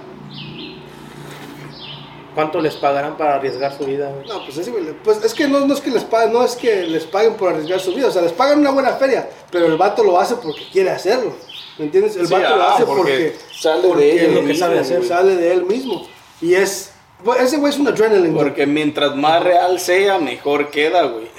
¿Cuánto 2.33 2.61
les 2.61 2.75
pagarán 2.77 3.17
para 3.17 3.35
arriesgar 3.35 3.77
su 3.77 3.83
vida, 3.83 4.09
güey? 4.11 4.25
No, 4.29 4.45
pues, 4.45 4.71
pues 5.03 5.25
es 5.25 5.33
que 5.33 5.49
no, 5.49 5.59
no 5.67 5.73
es 5.73 5.81
que 5.81 5.91
les 5.91 6.05
paguen, 6.05 6.31
no 6.31 6.45
es 6.45 6.55
que 6.55 6.83
les 6.83 7.03
paguen 7.03 7.33
por 7.33 7.51
arriesgar 7.51 7.81
su 7.81 7.93
vida, 7.93 8.07
o 8.07 8.11
sea, 8.11 8.21
les 8.21 8.31
pagan 8.31 8.59
una 8.59 8.71
buena 8.71 8.93
feria, 8.93 9.29
pero 9.51 9.65
el 9.65 9.75
vato 9.75 10.05
lo 10.05 10.17
hace 10.17 10.35
porque 10.35 10.65
quiere 10.71 10.91
hacerlo. 10.91 11.33
¿Me 11.77 11.83
entiendes? 11.83 12.15
El 12.15 12.27
Sí, 12.27 12.33
vato 12.33 12.55
lo 12.55 12.63
ah, 12.63 12.75
hace 12.75 12.85
porque 12.85 13.01
porque, 13.01 13.37
sale 13.53 13.93
de 13.93 14.11
él 14.11 14.29
Es 14.29 14.35
lo 14.35 14.47
que 14.47 14.55
sabe 14.55 14.75
mismo, 14.77 14.85
hacer. 14.85 14.97
güey. 14.99 15.09
sale 15.09 15.35
de 15.35 15.51
él 15.51 15.65
mismo. 15.65 16.07
Y 16.39 16.53
es 16.53 16.93
ese 17.41 17.57
güey 17.57 17.73
es 17.73 17.77
un 17.77 17.89
adrenaline. 17.89 18.33
güey. 18.33 18.45
Porque 18.45 18.65
mientras 18.65 19.17
más 19.17 19.43
real 19.43 19.81
sea, 19.81 20.17
mejor 20.17 20.71
queda, 20.71 21.03
güey. 21.03 21.29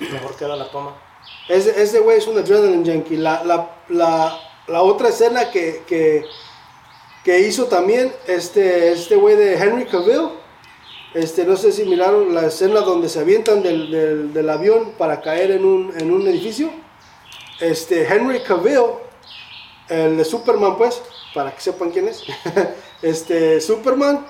Mejor 0.00 0.36
queda 0.36 0.54
la 0.54 0.68
toma. 0.70 1.09
Ese, 1.48 1.82
ese 1.82 2.00
güey 2.00 2.18
es 2.18 2.26
un 2.26 2.38
adrenaline 2.38 2.84
junkie. 2.84 3.16
La, 3.16 3.42
la, 3.44 3.70
la, 3.88 4.38
la 4.66 4.82
otra 4.82 5.08
escena 5.08 5.50
que, 5.50 5.82
que, 5.86 6.24
hizo 7.40 7.66
también 7.66 8.12
este 8.26 8.92
este 8.92 9.14
güey 9.16 9.36
de 9.36 9.54
Henry 9.54 9.86
Cavill, 9.86 10.30
este, 11.14 11.44
no 11.44 11.56
sé 11.56 11.72
si 11.72 11.84
miraron 11.84 12.34
la 12.34 12.46
escena 12.46 12.80
donde 12.80 13.08
se 13.08 13.20
avientan 13.20 13.62
del, 13.62 13.90
del, 13.90 14.32
del 14.32 14.50
avión 14.50 14.92
para 14.96 15.20
caer 15.20 15.52
en 15.52 15.64
un, 15.64 15.92
en 15.98 16.12
un 16.12 16.26
edificio. 16.28 16.70
Este, 17.60 18.06
Henry 18.06 18.40
Cavill, 18.40 18.94
el 19.88 20.16
de 20.16 20.24
Superman, 20.24 20.76
pues, 20.76 21.02
para 21.34 21.54
que 21.54 21.60
sepan 21.60 21.90
quién 21.90 22.08
es. 22.08 22.22
este, 23.02 23.60
Superman 23.60 24.26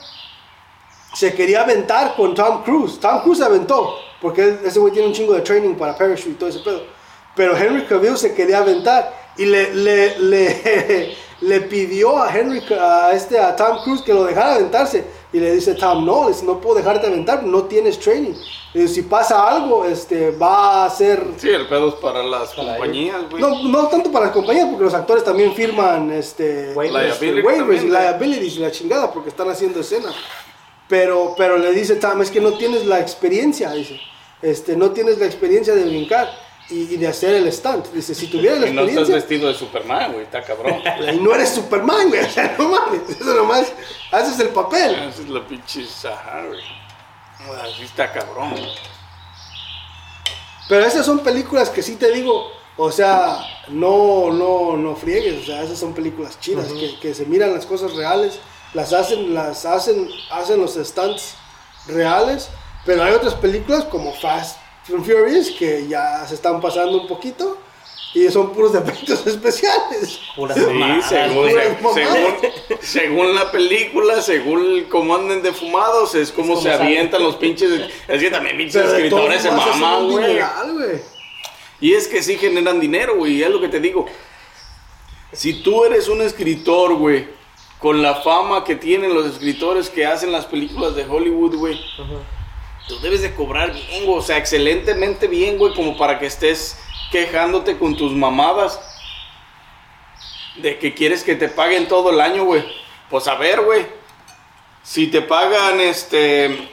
se 1.14 1.34
quería 1.34 1.62
aventar 1.62 2.14
con 2.16 2.34
Tom 2.34 2.62
Cruise. 2.62 2.98
Tom 2.98 3.20
Cruise 3.22 3.38
se 3.38 3.44
aventó, 3.44 3.94
porque 4.20 4.58
ese 4.64 4.78
güey 4.78 4.92
tiene 4.92 5.08
un 5.08 5.14
chingo 5.14 5.34
de 5.34 5.42
training 5.42 5.74
para 5.74 5.96
parachute 5.96 6.30
y 6.30 6.34
todo 6.34 6.48
ese 6.48 6.60
pedo. 6.60 6.82
Pero 7.40 7.56
Henry 7.56 7.86
Cavill 7.86 8.18
se 8.18 8.34
quería 8.34 8.58
aventar 8.58 9.14
y 9.38 9.46
le, 9.46 9.74
le, 9.74 10.18
le, 10.18 11.16
le 11.40 11.60
pidió 11.62 12.18
a 12.18 12.38
Henry, 12.38 12.62
a, 12.78 13.12
este, 13.14 13.38
a 13.38 13.56
Tom 13.56 13.78
Cruise 13.82 14.02
que 14.02 14.12
lo 14.12 14.24
dejara 14.24 14.56
aventarse. 14.56 15.06
Y 15.32 15.40
le 15.40 15.54
dice 15.54 15.72
Tom, 15.72 16.04
no, 16.04 16.28
dice, 16.28 16.44
no 16.44 16.60
puedo 16.60 16.76
dejarte 16.76 17.06
aventar, 17.06 17.42
no 17.42 17.62
tienes 17.64 17.98
training. 17.98 18.34
Y 18.74 18.80
dice, 18.80 18.92
si 18.96 19.02
pasa 19.04 19.48
algo, 19.48 19.86
este, 19.86 20.32
va 20.32 20.84
a 20.84 20.90
ser... 20.90 21.24
Sí, 21.38 21.48
el 21.48 21.66
pedo 21.66 21.88
es 21.88 21.94
para 21.94 22.22
las 22.22 22.52
Para 22.52 22.76
compañías, 22.76 23.22
güey. 23.30 23.40
No, 23.40 23.62
no 23.62 23.88
tanto 23.88 24.12
para 24.12 24.26
las 24.26 24.34
compañías, 24.34 24.68
porque 24.68 24.84
los 24.84 24.92
actores 24.92 25.24
también 25.24 25.54
firman 25.54 26.10
este, 26.10 26.74
Waivers. 26.74 27.14
este, 27.14 27.86
y 27.86 27.88
liabilities 27.88 28.56
y 28.56 28.58
la 28.58 28.70
chingada 28.70 29.10
porque 29.10 29.30
están 29.30 29.48
haciendo 29.48 29.80
escenas. 29.80 30.12
Pero, 30.88 31.32
pero 31.38 31.56
le 31.56 31.72
dice 31.72 31.96
Tam, 31.96 32.20
es 32.20 32.30
que 32.30 32.42
no 32.42 32.52
tienes 32.58 32.84
la 32.84 33.00
experiencia, 33.00 33.70
dice. 33.70 33.98
Este, 34.42 34.76
no 34.76 34.90
tienes 34.90 35.18
la 35.18 35.24
experiencia 35.24 35.74
de 35.74 35.86
brincar 35.86 36.49
y, 36.70 36.94
y 36.94 36.96
de 36.96 37.08
hacer 37.08 37.34
el 37.34 37.52
stunt. 37.52 37.86
Dice, 37.88 38.14
si 38.14 38.28
tuvieras 38.28 38.60
la 38.60 38.66
Y 38.70 38.72
no 38.72 38.82
estás 38.82 39.08
experiencia 39.08 39.14
vestido 39.16 39.48
de 39.48 39.54
Superman, 39.54 40.12
güey, 40.12 40.24
está 40.24 40.42
cabrón. 40.42 40.80
y 41.12 41.16
no 41.18 41.34
eres 41.34 41.50
Superman, 41.50 42.08
güey. 42.08 42.24
O 42.26 42.30
sea, 42.30 42.54
no 42.58 42.68
mames, 42.68 43.02
eso 43.08 43.34
nomás 43.34 43.72
haces 44.12 44.38
el 44.40 44.48
papel. 44.48 44.94
Esa 44.94 45.22
es 45.22 45.28
la 45.28 45.46
pinche 45.46 45.86
Sahara, 45.86 46.46
güey. 46.46 46.60
Así 47.62 47.84
está 47.84 48.12
cabrón. 48.12 48.54
Pero 50.68 50.84
esas 50.84 51.04
son 51.04 51.20
películas 51.20 51.68
que 51.70 51.82
sí 51.82 51.96
te 51.96 52.12
digo, 52.12 52.52
o 52.76 52.92
sea, 52.92 53.40
no, 53.68 54.30
no, 54.30 54.76
no 54.76 54.94
friegues, 54.94 55.42
o 55.42 55.46
sea, 55.46 55.62
esas 55.62 55.78
son 55.78 55.94
películas 55.94 56.38
chidas, 56.38 56.68
que, 56.72 56.98
que 57.00 57.12
se 57.12 57.26
miran 57.26 57.52
las 57.52 57.66
cosas 57.66 57.94
reales, 57.94 58.38
las 58.72 58.92
hacen, 58.92 59.34
las 59.34 59.66
hacen, 59.66 60.08
hacen 60.30 60.60
los 60.60 60.74
stunts 60.74 61.34
reales, 61.88 62.50
pero 62.84 63.02
hay 63.02 63.12
otras 63.12 63.34
películas 63.34 63.84
como 63.86 64.12
Fast 64.12 64.58
que 65.58 65.86
ya 65.88 66.26
se 66.26 66.34
están 66.34 66.60
pasando 66.60 67.00
un 67.00 67.06
poquito 67.06 67.58
y 68.14 68.28
son 68.28 68.52
puros 68.52 68.74
efectos 68.74 69.26
especiales. 69.26 70.20
Puras 70.34 70.56
Sí, 70.58 70.64
mamadas, 70.64 71.08
según, 71.08 71.34
güey. 71.36 71.52
puras 71.54 71.82
mamadas. 71.82 71.94
según, 71.94 72.78
según 72.80 73.34
la 73.34 73.50
película, 73.52 74.20
según 74.22 74.84
cómo 74.88 75.14
anden 75.14 75.42
de 75.42 75.52
fumados, 75.52 76.14
es 76.14 76.32
como 76.32 76.48
como 76.54 76.60
se 76.62 76.70
sale. 76.70 76.84
avientan 76.84 77.22
los 77.22 77.36
pinches. 77.36 77.70
Es 78.08 78.20
que 78.20 78.30
también 78.30 78.56
pinches 78.56 78.84
escritores 78.84 79.42
se 79.42 79.50
maman, 79.50 80.08
güey. 80.10 80.38
Y 81.80 81.94
es 81.94 82.08
que 82.08 82.22
sí 82.22 82.36
generan 82.36 82.78
dinero, 82.80 83.16
güey. 83.16 83.36
y 83.36 83.42
Es 83.42 83.50
lo 83.50 83.60
que 83.60 83.68
te 83.68 83.80
digo. 83.80 84.06
Si 85.32 85.62
tú 85.62 85.84
eres 85.84 86.08
un 86.08 86.20
escritor, 86.22 86.94
güey, 86.96 87.28
con 87.78 88.02
la 88.02 88.16
fama 88.16 88.64
que 88.64 88.74
tienen 88.74 89.14
los 89.14 89.24
escritores 89.26 89.88
que 89.88 90.04
hacen 90.04 90.32
las 90.32 90.44
películas 90.46 90.94
de 90.96 91.04
Hollywood, 91.06 91.54
güey, 91.54 91.80
tú 92.90 93.00
debes 93.00 93.22
de 93.22 93.34
cobrar 93.34 93.72
bien, 93.72 94.04
güey. 94.04 94.18
O 94.18 94.22
sea, 94.22 94.36
excelentemente 94.36 95.28
bien, 95.28 95.56
güey, 95.58 95.72
como 95.74 95.96
para 95.96 96.18
que 96.18 96.26
estés 96.26 96.78
quejándote 97.10 97.78
con 97.78 97.96
tus 97.96 98.12
mamadas 98.12 98.80
de 100.56 100.78
que 100.78 100.94
quieres 100.94 101.22
que 101.22 101.36
te 101.36 101.48
paguen 101.48 101.88
todo 101.88 102.10
el 102.10 102.20
año, 102.20 102.44
güey. 102.44 102.64
Pues 103.08 103.26
a 103.28 103.36
ver, 103.36 103.60
güey. 103.62 103.86
Si 104.82 105.06
te 105.06 105.22
pagan 105.22 105.80
este 105.80 106.68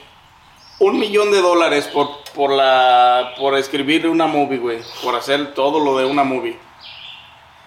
un 0.80 0.98
millón 0.98 1.30
de 1.30 1.40
dólares 1.40 1.86
por, 1.86 2.22
por 2.34 2.50
la 2.50 3.34
por 3.38 3.56
escribir 3.56 4.08
una 4.08 4.26
movie, 4.26 4.58
güey, 4.58 4.80
por 5.02 5.14
hacer 5.14 5.54
todo 5.54 5.80
lo 5.80 5.98
de 5.98 6.04
una 6.04 6.24
movie. 6.24 6.58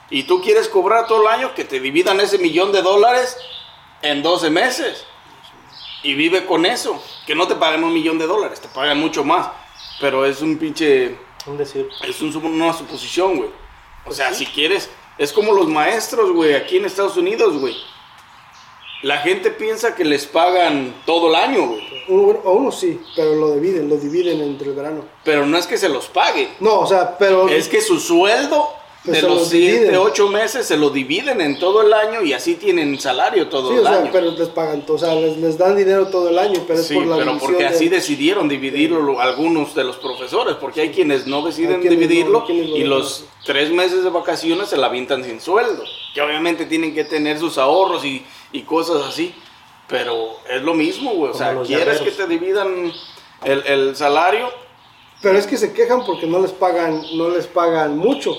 Y 0.10 0.24
tú 0.24 0.41
quieres 0.41 0.67
cobrar 0.67 1.08
todo 1.08 1.22
el 1.22 1.27
año 1.27 1.55
que 1.55 1.63
te 1.63 1.79
dividan 1.79 2.20
ese 2.20 2.38
millón 2.38 2.74
de 2.74 2.81
dólares 2.81 3.38
en 4.01 4.22
12 4.22 4.50
meses. 4.50 5.05
Y 6.03 6.15
vive 6.15 6.46
con 6.46 6.65
eso. 6.65 7.01
Que 7.25 7.36
no 7.36 7.48
te 7.48 7.55
pagan 7.55 7.84
un 7.84 7.93
millón 7.93 8.17
de 8.17 8.27
dólares, 8.27 8.60
te 8.60 8.67
pagan 8.67 9.00
mucho 9.00 9.24
más. 9.24 9.50
Pero 10.00 10.25
es 10.25 10.41
un 10.41 10.58
pinche 10.58 11.17
Un 11.46 11.58
decir. 11.58 11.88
es 12.08 12.22
un, 12.22 12.36
una 12.43 12.74
suposición, 12.74 13.38
güey. 13.38 13.50
O 14.05 14.12
sea, 14.12 14.34
si 14.34 14.46
quieres, 14.46 14.89
es 15.17 15.31
como 15.31 15.53
los 15.53 15.67
maestros, 15.67 16.31
güey, 16.31 16.55
aquí 16.55 16.77
en 16.77 16.86
Estados 16.86 17.17
Unidos, 17.17 17.58
güey. 17.60 17.75
La 19.03 19.17
gente 19.17 19.50
piensa 19.51 19.96
que 19.96 20.05
les 20.05 20.25
pagan 20.25 20.93
todo 21.05 21.29
el 21.29 21.36
año, 21.36 21.67
güey. 21.67 22.03
Uno, 22.08 22.39
a 22.43 22.50
uno 22.50 22.72
sí, 22.72 23.00
pero 23.15 23.36
lo 23.36 23.53
dividen, 23.53 23.89
lo 23.89 23.98
dividen 23.98 24.41
entre 24.41 24.70
el 24.70 24.75
verano. 24.75 25.05
Pero 25.24 25.46
no 25.46 25.58
es 25.58 25.65
que 25.65 25.77
se 25.77 25.89
los 25.89 26.08
paguen. 26.08 26.50
No, 26.60 26.79
o 26.79 26.88
sea, 26.88 27.17
pero... 27.17 27.48
Es 27.48 27.67
que 27.67 27.81
su 27.81 28.00
sueldo 28.00 28.70
Pues 29.03 29.20
de 29.20 29.27
los 29.27 29.31
los 29.39 29.50
dividen. 29.50 29.79
7, 29.89 29.98
8 29.98 30.27
meses 30.27 30.67
se 30.67 30.77
lo 30.77 30.91
dividen 30.91 31.41
en 31.41 31.58
todo 31.58 31.81
el 31.81 31.91
año 31.91 32.22
y 32.22 32.34
así 32.34 32.53
tienen 32.55 33.00
salario 33.00 33.50
todo 33.50 33.70
Sí, 33.70 33.74
el 33.75 33.79
o 33.79 33.84
sea, 33.84 33.98
año. 34.01 34.10
pero 34.12 34.29
les 34.31 34.50
pagan, 34.50 34.84
o 34.88 34.98
sea, 34.98 35.15
les, 35.15 35.38
les 35.38 35.58
dan 35.58 35.75
dinero 35.75 36.05
todo 36.10 36.29
el 36.29 36.38
año, 36.38 36.62
pero 36.67 36.79
es 36.79 36.86
Sí, 36.88 36.93
por 36.93 37.08
la 37.08 37.17
pero 37.17 37.38
porque 37.39 37.63
de- 37.63 37.65
así 37.65 37.89
decidieron 37.89 38.48
dividirlo 38.48 39.01
lo- 39.01 39.20
algunos 39.20 39.74
de 39.74 39.86
los 39.86 39.96
profesores, 39.96 40.55
porque 40.62 40.81
hay 40.81 40.89
quienes 40.91 41.25
no 41.25 41.41
deciden 41.43 41.81
quienes 41.81 41.98
no, 41.98 42.01
dividirlo 42.08 42.46
quienes 42.46 42.70
lo 42.70 42.77
y 42.77 42.84
los 42.84 43.25
tres 43.43 43.72
meses 43.72 44.03
de 44.03 44.12
vacaciones 44.12 44.70
se 44.70 44.77
la 44.77 44.86
avientan 44.86 45.24
sin 45.24 45.41
sueldo, 45.41 45.84
que 46.13 46.22
obviamente 46.22 46.67
tienen 46.67 46.93
que 46.93 47.03
tener 47.03 47.39
sus 47.39 47.58
ahorros 47.58 48.05
y, 48.05 48.24
y 48.51 48.62
cosas 48.62 49.01
así, 49.10 49.34
pero 49.88 50.38
es 50.48 50.62
lo 50.62 50.75
mismo, 50.75 51.12
güey, 51.15 51.31
o 51.31 51.34
sea, 51.34 51.60
quieres 51.63 51.98
que 52.01 52.12
llaveros. 52.12 52.17
te 52.17 52.27
dividan 52.27 52.93
el, 53.46 53.63
el 53.65 53.96
salario, 53.96 54.48
Pero 55.24 55.39
es 55.39 55.48
que 55.48 55.58
se 55.58 55.74
quejan 55.74 56.05
porque 56.05 56.27
no 56.27 56.39
les 56.39 56.51
pagan, 56.51 57.01
no 57.15 57.29
les 57.29 57.48
pagan 57.48 57.98
mucho. 57.98 58.36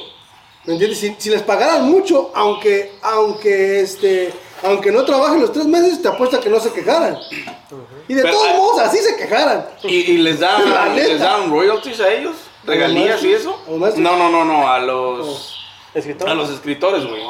¿Me 0.64 0.74
entiendes? 0.74 0.98
Si, 1.00 1.14
si 1.18 1.30
les 1.30 1.42
pagaran 1.42 1.90
mucho, 1.90 2.30
aunque, 2.34 2.92
aunque 3.02 3.80
este, 3.80 4.32
aunque 4.62 4.92
no 4.92 5.04
trabajen 5.04 5.40
los 5.40 5.52
tres 5.52 5.66
meses, 5.66 6.00
te 6.00 6.08
apuesta 6.08 6.38
que 6.38 6.48
no 6.48 6.60
se 6.60 6.72
quejaran. 6.72 7.18
Y 8.06 8.14
de 8.14 8.22
Pero, 8.22 8.34
todos 8.34 8.48
ah, 8.50 8.56
modos, 8.56 8.80
así 8.80 8.98
se 8.98 9.16
quejaran. 9.16 9.66
y, 9.82 9.94
y 9.94 10.18
les 10.18 10.38
dan, 10.40 10.94
les 10.94 11.20
royalties 11.50 12.00
a 12.00 12.12
ellos, 12.12 12.36
regalías 12.64 13.22
y 13.24 13.32
eso. 13.32 13.58
¿A? 13.66 13.98
No, 13.98 14.16
no, 14.16 14.30
no, 14.30 14.44
no, 14.44 14.68
a 14.68 14.78
los, 14.78 15.58
Escritor. 15.94 16.28
a 16.28 16.34
los 16.34 16.50
escritores, 16.50 17.04
güey, 17.06 17.22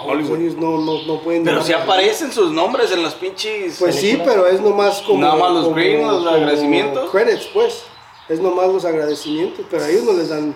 ellos 0.42 0.56
no, 0.56 0.78
no, 0.78 1.02
no 1.06 1.20
pueden. 1.20 1.42
Pero 1.44 1.62
si 1.62 1.72
aparecen 1.72 2.32
sus 2.32 2.52
nombres 2.52 2.92
en 2.92 3.02
las 3.02 3.14
pinches... 3.14 3.76
Pues 3.78 3.96
sí, 3.96 4.20
pero 4.24 4.46
es 4.46 4.60
nomás 4.60 5.00
como. 5.00 5.20
Nada 5.20 5.36
más 5.36 5.52
los 5.52 5.64
como- 5.64 5.76
green, 5.76 6.06
los 6.06 6.18
como 6.18 6.30
agradecimientos. 6.30 7.10
Credits, 7.10 7.46
pues. 7.54 7.82
Es 8.28 8.40
nomás 8.40 8.68
los 8.68 8.84
agradecimientos, 8.84 9.64
pero 9.70 9.84
a 9.84 9.88
ellos 9.88 10.04
no 10.04 10.12
les 10.12 10.28
dan. 10.28 10.54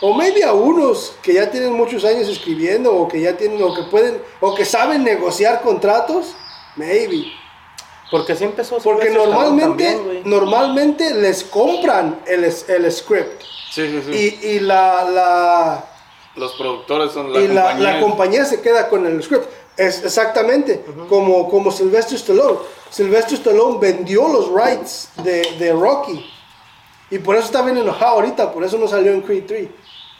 O 0.00 0.12
maybe 0.12 0.44
a 0.44 0.52
unos 0.52 1.16
que 1.22 1.34
ya 1.34 1.50
tienen 1.50 1.72
muchos 1.72 2.04
años 2.04 2.28
escribiendo, 2.28 2.94
o 2.94 3.08
que 3.08 3.20
ya 3.20 3.36
tienen, 3.36 3.62
o 3.62 3.74
que 3.74 3.82
pueden, 3.84 4.20
o 4.40 4.54
que 4.54 4.64
saben 4.64 5.04
negociar 5.04 5.62
contratos, 5.62 6.34
maybe. 6.76 7.32
Porque 8.10 8.32
así 8.32 8.44
empezó. 8.44 8.78
Porque 8.78 9.10
normalmente, 9.10 9.94
también, 9.94 10.22
normalmente 10.24 11.14
les 11.14 11.44
compran 11.44 12.20
el, 12.26 12.44
el 12.44 12.92
script. 12.92 13.42
Sí, 13.70 13.88
sí, 13.88 14.02
sí. 14.04 14.38
Y, 14.42 14.46
y 14.48 14.60
la, 14.60 15.04
la, 15.04 15.84
Los 16.36 16.52
productores 16.54 17.12
son 17.12 17.32
la 17.32 17.40
y 17.40 17.48
la, 17.48 17.62
compañía. 17.62 17.92
la 17.92 18.00
compañía 18.00 18.44
se 18.44 18.60
queda 18.60 18.88
con 18.88 19.06
el 19.06 19.22
script. 19.22 19.46
Es 19.76 20.04
exactamente 20.04 20.84
como, 21.08 21.48
como 21.50 21.72
Sylvester 21.72 22.16
Stallone. 22.16 22.58
Sylvester 22.90 23.34
Stallone 23.34 23.78
vendió 23.80 24.28
los 24.28 24.48
rights 24.48 25.08
de, 25.24 25.42
de 25.58 25.72
Rocky. 25.72 26.24
Y 27.10 27.18
por 27.18 27.34
eso 27.34 27.46
está 27.46 27.62
bien 27.62 27.78
enojado 27.78 28.12
ahorita, 28.14 28.52
por 28.52 28.62
eso 28.62 28.78
no 28.78 28.86
salió 28.86 29.12
en 29.12 29.22
Creed 29.22 29.44
3. 29.46 29.68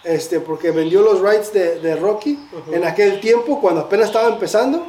Este, 0.05 0.41
porque 0.41 0.71
vendió 0.71 1.01
los 1.03 1.21
rights 1.21 1.53
de, 1.53 1.81
de 1.81 1.97
Rocky 1.97 2.39
en 2.71 2.85
aquel 2.85 3.21
tiempo 3.21 3.61
cuando 3.61 3.83
apenas 3.83 4.07
estaba 4.09 4.29
empezando. 4.29 4.87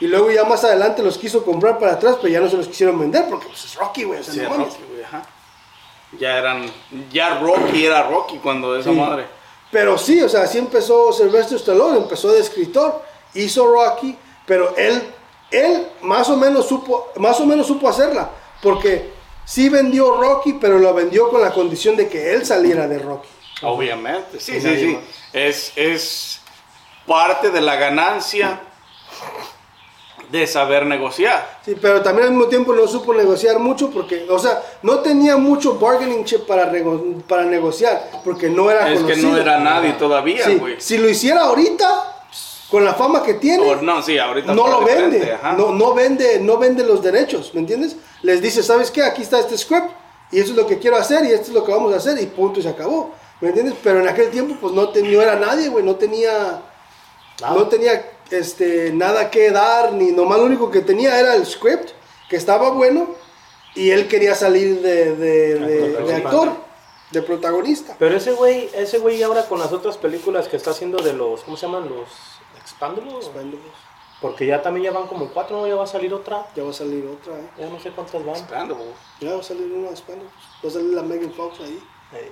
Y 0.00 0.06
luego 0.06 0.30
ya 0.30 0.44
más 0.44 0.64
adelante 0.64 1.02
los 1.02 1.18
quiso 1.18 1.44
comprar 1.44 1.78
para 1.78 1.92
atrás, 1.92 2.16
pero 2.20 2.32
ya 2.32 2.40
no 2.40 2.48
se 2.48 2.56
los 2.56 2.66
quisieron 2.68 2.98
vender 2.98 3.26
porque 3.28 3.46
pues, 3.46 3.64
es 3.64 3.74
Rocky, 3.76 4.04
güey. 4.04 4.20
o 4.20 4.22
sea, 4.24 4.34
Sí, 4.34 4.40
no. 4.40 4.48
Rocky, 4.56 4.76
ajá. 5.04 5.22
Ya 6.18 6.38
eran. 6.38 6.66
Ya 7.12 7.38
Rocky 7.40 7.86
era 7.86 8.08
Rocky 8.08 8.38
cuando 8.38 8.76
esa 8.76 8.90
Sí. 8.90 8.96
madre. 8.96 9.26
Pero 9.70 9.96
sí, 9.96 10.20
o 10.22 10.28
sea, 10.28 10.42
así 10.42 10.58
empezó 10.58 11.12
Sylvester 11.12 11.56
Stallone, 11.56 11.98
empezó 11.98 12.30
de 12.32 12.40
escritor, 12.40 13.02
hizo 13.34 13.66
Rocky, 13.72 14.16
pero 14.46 14.76
él, 14.76 15.02
él 15.50 15.86
más 16.02 16.28
o 16.28 16.36
menos 16.36 16.66
supo, 16.66 17.08
más 17.16 17.40
o 17.40 17.46
menos 17.46 17.66
supo 17.66 17.88
hacerla, 17.88 18.28
porque 18.62 19.10
sí 19.46 19.70
vendió 19.70 20.20
Rocky, 20.20 20.54
pero 20.60 20.78
lo 20.78 20.92
vendió 20.92 21.30
con 21.30 21.40
la 21.40 21.52
condición 21.54 21.96
de 21.96 22.08
que 22.08 22.34
él 22.34 22.44
saliera 22.44 22.86
de 22.86 22.98
Rocky. 22.98 23.28
Obviamente. 23.62 24.40
Sí, 24.40 24.60
sí, 24.60 24.76
sí. 24.76 24.86
más. 24.94 25.02
Es, 25.32 25.72
es 25.76 26.40
parte 27.06 27.50
de 27.50 27.60
la 27.60 27.76
ganancia 27.76 28.60
de 30.30 30.46
saber 30.46 30.86
negociar. 30.86 31.58
Sí, 31.64 31.76
pero 31.80 32.00
también 32.00 32.28
al 32.28 32.32
mismo 32.34 32.48
tiempo 32.48 32.72
no 32.74 32.86
supo 32.88 33.12
negociar 33.12 33.58
mucho 33.58 33.90
porque, 33.90 34.26
o 34.30 34.38
sea, 34.38 34.62
no 34.82 35.00
tenía 35.00 35.36
mucho 35.36 35.74
bargaining 35.78 36.24
chip 36.24 36.46
para, 36.46 36.70
rego- 36.72 37.20
para 37.24 37.42
negociar, 37.44 38.10
porque 38.24 38.48
no 38.48 38.70
era 38.70 38.88
Es 38.90 39.00
que 39.00 39.02
conocido. 39.04 39.30
no 39.30 39.36
era 39.38 39.58
nadie 39.58 39.92
todavía, 39.94 40.46
Sí, 40.46 40.54
güey. 40.56 40.80
si 40.80 40.96
lo 40.96 41.08
hiciera 41.10 41.42
ahorita, 41.42 42.24
con 42.70 42.82
la 42.82 42.94
fama 42.94 43.22
que 43.22 43.34
tiene, 43.34 43.62
O 43.68 43.76
no, 43.82 44.00
sí, 44.02 44.16
ahorita 44.16 44.54
no 44.54 44.66
lo 44.68 44.82
vende, 44.82 45.36
no, 45.58 45.72
no 45.72 45.92
vende, 45.92 46.40
no 46.40 46.56
vende 46.56 46.82
los 46.82 47.02
derechos, 47.02 47.52
¿me 47.52 47.60
entiendes? 47.60 47.96
Les 48.22 48.40
dice, 48.40 48.62
¿sabes 48.62 48.90
qué? 48.90 49.02
Aquí 49.02 49.20
está 49.20 49.38
este 49.38 49.58
script 49.58 49.90
y 50.30 50.40
eso 50.40 50.52
es 50.52 50.56
lo 50.56 50.66
que 50.66 50.78
quiero 50.78 50.96
hacer 50.96 51.26
y 51.26 51.32
esto 51.32 51.48
es 51.48 51.52
lo 51.52 51.62
que 51.62 51.72
vamos 51.72 51.92
a 51.92 51.98
hacer 51.98 52.18
y 52.18 52.24
punto 52.24 52.58
y 52.58 52.62
se 52.62 52.70
acabó, 52.70 53.14
¿me 53.42 53.48
entiendes? 53.48 53.74
Pero 53.84 54.00
en 54.00 54.08
aquel 54.08 54.30
tiempo 54.30 54.56
pues 54.58 54.72
no, 54.72 54.88
te- 54.88 55.02
no 55.02 55.20
era 55.20 55.36
nadie, 55.36 55.68
güey, 55.68 55.84
no 55.84 55.96
tenía, 55.96 56.62
no 57.42 57.68
tenía 57.68 58.10
este, 58.30 58.90
nada 58.94 59.30
que 59.30 59.50
dar, 59.50 59.92
ni 59.92 60.12
nomás 60.12 60.38
lo 60.38 60.46
único 60.46 60.70
que 60.70 60.80
tenía 60.80 61.20
era 61.20 61.34
el 61.34 61.44
script, 61.44 61.90
que 62.30 62.36
estaba 62.36 62.70
bueno 62.70 63.14
y 63.74 63.90
él 63.90 64.08
quería 64.08 64.34
salir 64.34 64.80
de, 64.80 65.14
de- 65.16 65.54
de- 65.58 66.02
de 66.04 66.14
Actor. 66.14 66.52
de 67.10 67.20
protagonista. 67.22 67.94
Pero 67.98 68.16
ese 68.16 68.32
güey, 68.32 68.70
ese 68.74 68.98
güey 68.98 69.22
ahora 69.22 69.46
con 69.46 69.58
las 69.58 69.72
otras 69.72 69.98
películas 69.98 70.48
que 70.48 70.56
está 70.56 70.70
haciendo 70.70 71.02
de 71.02 71.12
los, 71.12 71.42
¿cómo 71.42 71.56
se 71.58 71.66
llaman? 71.66 71.88
Los 71.88 72.08
Expandables. 72.58 73.30
Porque 74.20 74.46
ya 74.46 74.62
también 74.62 74.84
ya 74.84 74.92
van 74.92 75.08
como 75.08 75.28
cuatro, 75.30 75.60
¿no? 75.60 75.66
Ya 75.66 75.74
va 75.74 75.82
a 75.82 75.86
salir 75.88 76.14
otra. 76.14 76.46
Ya 76.54 76.62
va 76.62 76.70
a 76.70 76.72
salir 76.72 77.04
otra, 77.06 77.34
¿eh? 77.40 77.48
Ya 77.58 77.66
no 77.68 77.80
sé 77.80 77.90
cuántas 77.90 78.24
van. 78.24 78.36
Expendables. 78.36 78.86
Ya 79.20 79.34
va 79.34 79.40
a 79.40 79.42
salir 79.42 79.72
una 79.72 79.90
de. 79.90 80.24
Va 80.64 80.68
a 80.68 80.70
salir 80.70 80.94
la 80.94 81.02
Megan 81.02 81.32
Fox 81.32 81.58
ahí. 81.60 81.82
Eh, 82.14 82.30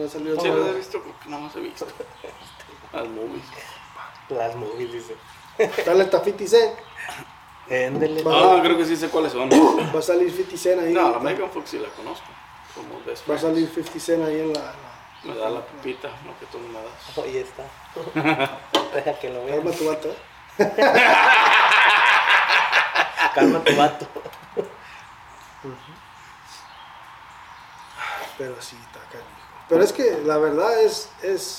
Va 0.00 0.04
a 0.04 0.08
salir 0.08 0.36
Sí, 0.40 0.48
los 0.48 0.68
he 0.68 0.72
visto 0.74 1.02
porque 1.02 1.28
no 1.28 1.40
los 1.40 1.56
he 1.56 1.60
visto. 1.60 1.86
Las 2.92 3.06
movies. 3.08 3.44
las 4.28 4.54
movies, 4.54 4.92
dice. 4.92 5.16
Está 5.58 5.94
la 5.94 6.04
50 6.04 6.46
Cent. 6.46 6.74
Éndele. 7.68 8.22
Ah, 8.26 8.58
creo 8.62 8.76
que 8.76 8.84
sí 8.84 8.96
sé 8.96 9.08
cuáles 9.08 9.32
son. 9.32 9.48
Va 9.50 9.98
a 9.98 10.02
salir 10.02 10.30
50 10.30 10.56
Cent 10.56 10.82
ahí. 10.82 10.92
No, 10.92 11.10
la 11.10 11.18
Megan 11.18 11.50
Fox 11.50 11.70
sí 11.70 11.78
la 11.78 11.88
conozco. 11.90 12.26
Como 12.74 13.02
best 13.04 13.28
Va 13.30 13.34
a 13.36 13.38
salir 13.38 13.66
50 13.68 13.98
Cent 14.00 14.24
ahí 14.26 14.40
en 14.40 14.52
la. 14.52 14.60
la- 14.60 14.74
Me 15.24 15.34
da 15.36 15.48
la 15.50 15.64
pipita, 15.64 16.08
lo 16.26 16.38
que 16.38 16.46
tú 16.46 16.58
me 16.58 16.72
das. 16.82 17.18
Ahí 17.24 17.36
está. 17.38 17.62
Deja 18.94 19.18
que 19.20 19.28
lo 19.30 19.46
Calma 19.46 19.62
vean. 19.70 19.76
tu 19.78 19.86
vato, 19.88 20.08
¿eh? 20.08 20.16
Calma 23.34 23.62
tu 23.64 23.76
vato. 23.76 24.06
Pero 28.38 28.60
sí, 28.60 28.76
está. 28.86 29.00
Pero 29.72 29.84
es 29.84 29.92
que 29.92 30.18
la 30.26 30.38
verdad 30.38 30.82
es. 30.82 31.08
es 31.22 31.58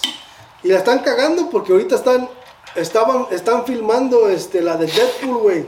y 0.64 0.70
la 0.70 0.78
están 0.78 1.00
cagando 1.00 1.50
porque 1.50 1.72
ahorita 1.74 1.96
están. 1.96 2.30
Estaban, 2.76 3.28
están 3.32 3.66
filmando 3.66 4.30
este, 4.30 4.62
la 4.62 4.78
de 4.78 4.88
Deadpool, 4.88 5.38
güey. 5.38 5.66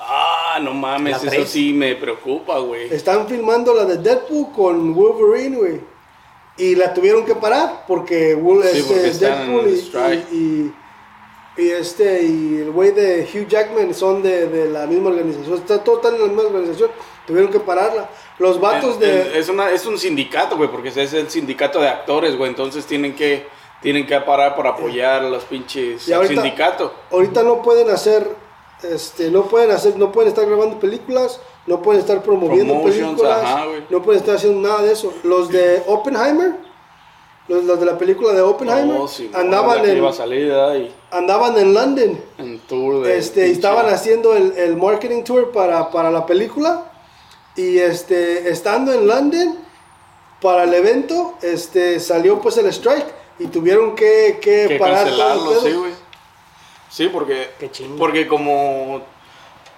Ah, 0.00 0.58
no 0.62 0.72
mames, 0.72 1.22
eso 1.24 1.44
sí 1.46 1.72
me 1.72 1.94
preocupa, 1.96 2.58
güey. 2.60 2.92
Están 2.94 3.26
filmando 3.26 3.74
la 3.74 3.84
de 3.84 3.98
Deadpool 3.98 4.52
con 4.52 4.94
Wolverine, 4.94 5.56
güey. 5.56 5.80
Y 6.56 6.74
la 6.76 6.94
tuvieron 6.94 7.26
que 7.26 7.34
parar 7.34 7.84
porque, 7.86 8.34
Wol- 8.36 8.62
Sí, 8.62 8.78
este, 8.78 8.94
porque 8.94 9.10
Deadpool 9.10 9.68
y, 9.68 10.34
y, 10.34 10.36
y- 10.36 10.74
y 11.58 11.70
este 11.70 12.22
y 12.22 12.58
el 12.58 12.70
güey 12.70 12.92
de 12.92 13.28
Hugh 13.32 13.48
Jackman 13.48 13.92
son 13.94 14.22
de, 14.22 14.46
de 14.46 14.70
la 14.70 14.86
misma 14.86 15.08
organización. 15.10 15.54
Está 15.58 15.82
todo 15.84 15.96
están 15.96 16.14
en 16.14 16.20
la 16.20 16.26
misma 16.28 16.42
organización. 16.44 16.90
Tuvieron 17.26 17.50
que 17.50 17.60
pararla. 17.60 18.08
Los 18.38 18.60
vatos 18.60 18.94
Es- 18.94 19.00
de. 19.00 19.38
Es, 19.38 19.48
una, 19.48 19.70
es 19.70 19.84
un 19.86 19.98
sindicato, 19.98 20.56
güey, 20.56 20.70
porque 20.70 20.88
es 20.88 21.12
el 21.12 21.28
sindicato 21.30 21.80
de 21.80 21.88
actores, 21.88 22.36
güey. 22.36 22.50
Entonces 22.50 22.86
tienen 22.86 23.14
que, 23.14 23.46
tienen 23.82 24.06
que 24.06 24.18
parar 24.20 24.54
para 24.56 24.70
apoyar 24.70 25.22
a 25.24 25.28
los 25.30 25.44
pinches 25.44 26.10
ahorita- 26.10 26.42
sindicato. 26.42 26.92
ahorita 27.10 27.42
no 27.42 27.62
pueden 27.62 27.90
hacer. 27.90 28.46
Este, 28.82 29.30
no 29.30 29.44
pueden 29.44 29.70
hacer, 29.70 29.96
no 29.98 30.12
pueden 30.12 30.28
estar 30.28 30.44
grabando 30.44 30.78
películas, 30.78 31.40
no 31.66 31.80
pueden 31.80 32.00
estar 32.02 32.22
promoviendo 32.22 32.74
Promotions, 32.74 33.06
películas, 33.08 33.40
ajá, 33.42 33.64
no 33.88 34.02
pueden 34.02 34.20
estar 34.20 34.36
haciendo 34.36 34.68
nada 34.68 34.82
de 34.82 34.92
eso. 34.92 35.14
Los 35.24 35.48
de 35.48 35.82
Oppenheimer 35.86 36.56
los, 37.48 37.64
los 37.64 37.78
de 37.80 37.86
la 37.86 37.96
película 37.96 38.32
de 38.34 38.42
Oppenheimer, 38.42 38.96
Oh, 39.00 39.08
sí, 39.08 39.30
no, 39.32 39.38
andaban, 39.38 39.78
la 39.78 39.82
que 39.84 39.92
en, 39.92 40.90
andaban 41.12 41.56
en 41.58 41.72
London. 41.74 42.20
en 42.38 42.58
tour 42.60 43.04
de 43.04 43.16
Este, 43.16 43.50
estaban 43.50 43.86
haciendo 43.88 44.34
el, 44.36 44.52
el 44.58 44.76
marketing 44.76 45.22
tour 45.22 45.52
para, 45.52 45.90
para 45.90 46.10
la 46.10 46.26
película. 46.26 46.92
Y 47.56 47.78
este, 47.78 48.50
estando 48.50 48.92
en 48.92 49.06
London 49.06 49.58
para 50.40 50.64
el 50.64 50.74
evento, 50.74 51.38
este, 51.42 51.98
salió 52.00 52.40
pues 52.40 52.58
el 52.58 52.66
strike 52.66 53.06
y 53.38 53.46
tuvieron 53.46 53.94
que, 53.94 54.38
que, 54.40 54.66
que 54.68 54.78
parar 54.78 55.04
cancelarlo, 55.04 55.60
sí, 55.60 55.72
güey. 55.72 55.92
Sí, 56.90 57.08
porque, 57.08 57.50
porque 57.98 58.26
como 58.26 59.02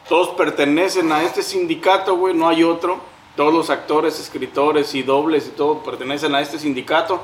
todos 0.08 0.30
pertenecen 0.30 1.10
a 1.12 1.22
este 1.22 1.42
sindicato, 1.42 2.16
güey, 2.16 2.34
no 2.34 2.48
hay 2.48 2.62
otro. 2.64 3.00
Todos 3.36 3.54
los 3.54 3.70
actores, 3.70 4.18
escritores 4.18 4.94
y 4.94 5.02
dobles 5.02 5.46
y 5.46 5.50
todo 5.50 5.82
pertenecen 5.82 6.34
a 6.34 6.40
este 6.40 6.58
sindicato. 6.58 7.20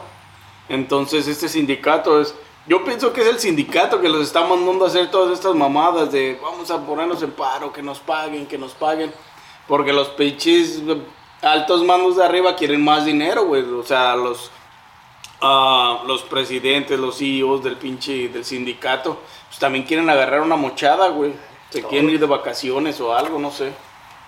Entonces 0.69 1.27
este 1.27 1.49
sindicato 1.49 2.21
es... 2.21 2.35
Yo 2.67 2.85
pienso 2.85 3.13
que 3.13 3.21
es 3.21 3.27
el 3.27 3.39
sindicato 3.39 4.01
que 4.01 4.09
los 4.09 4.23
está 4.23 4.47
mandando 4.47 4.85
a 4.85 4.89
hacer 4.89 5.11
todas 5.11 5.33
estas 5.33 5.55
mamadas 5.55 6.11
de 6.13 6.39
vamos 6.41 6.71
a 6.71 6.79
ponernos 6.79 7.23
en 7.23 7.33
paro, 7.33 7.73
que 7.73 7.83
nos 7.83 7.99
paguen, 7.99 8.47
que 8.47 8.57
nos 8.57 8.73
paguen. 8.73 9.13
Porque 9.67 9.93
los 9.93 10.09
pinches 10.09 10.83
altos 11.43 11.85
mandos 11.85 12.17
de 12.17 12.25
arriba 12.25 12.57
quieren 12.57 12.83
más 12.83 13.05
dinero, 13.05 13.47
güey. 13.47 13.63
O 13.63 13.83
sea, 13.83 14.15
los, 14.17 14.51
ah, 15.41 16.03
los 16.07 16.23
presidentes, 16.23 16.99
los 16.99 17.19
CEOs 17.19 17.63
del 17.63 17.77
pinche 17.77 18.29
del 18.29 18.45
sindicato, 18.45 19.19
pues 19.49 19.59
también 19.59 19.85
quieren 19.85 20.09
agarrar 20.11 20.41
una 20.41 20.57
mochada, 20.57 21.09
güey. 21.09 21.35
Se 21.71 21.83
quieren 21.83 22.11
ir 22.11 22.21
de 22.21 22.27
vacaciones 22.27 23.01
o 23.01 23.15
algo, 23.15 23.39
no 23.39 23.51
sé. 23.51 23.73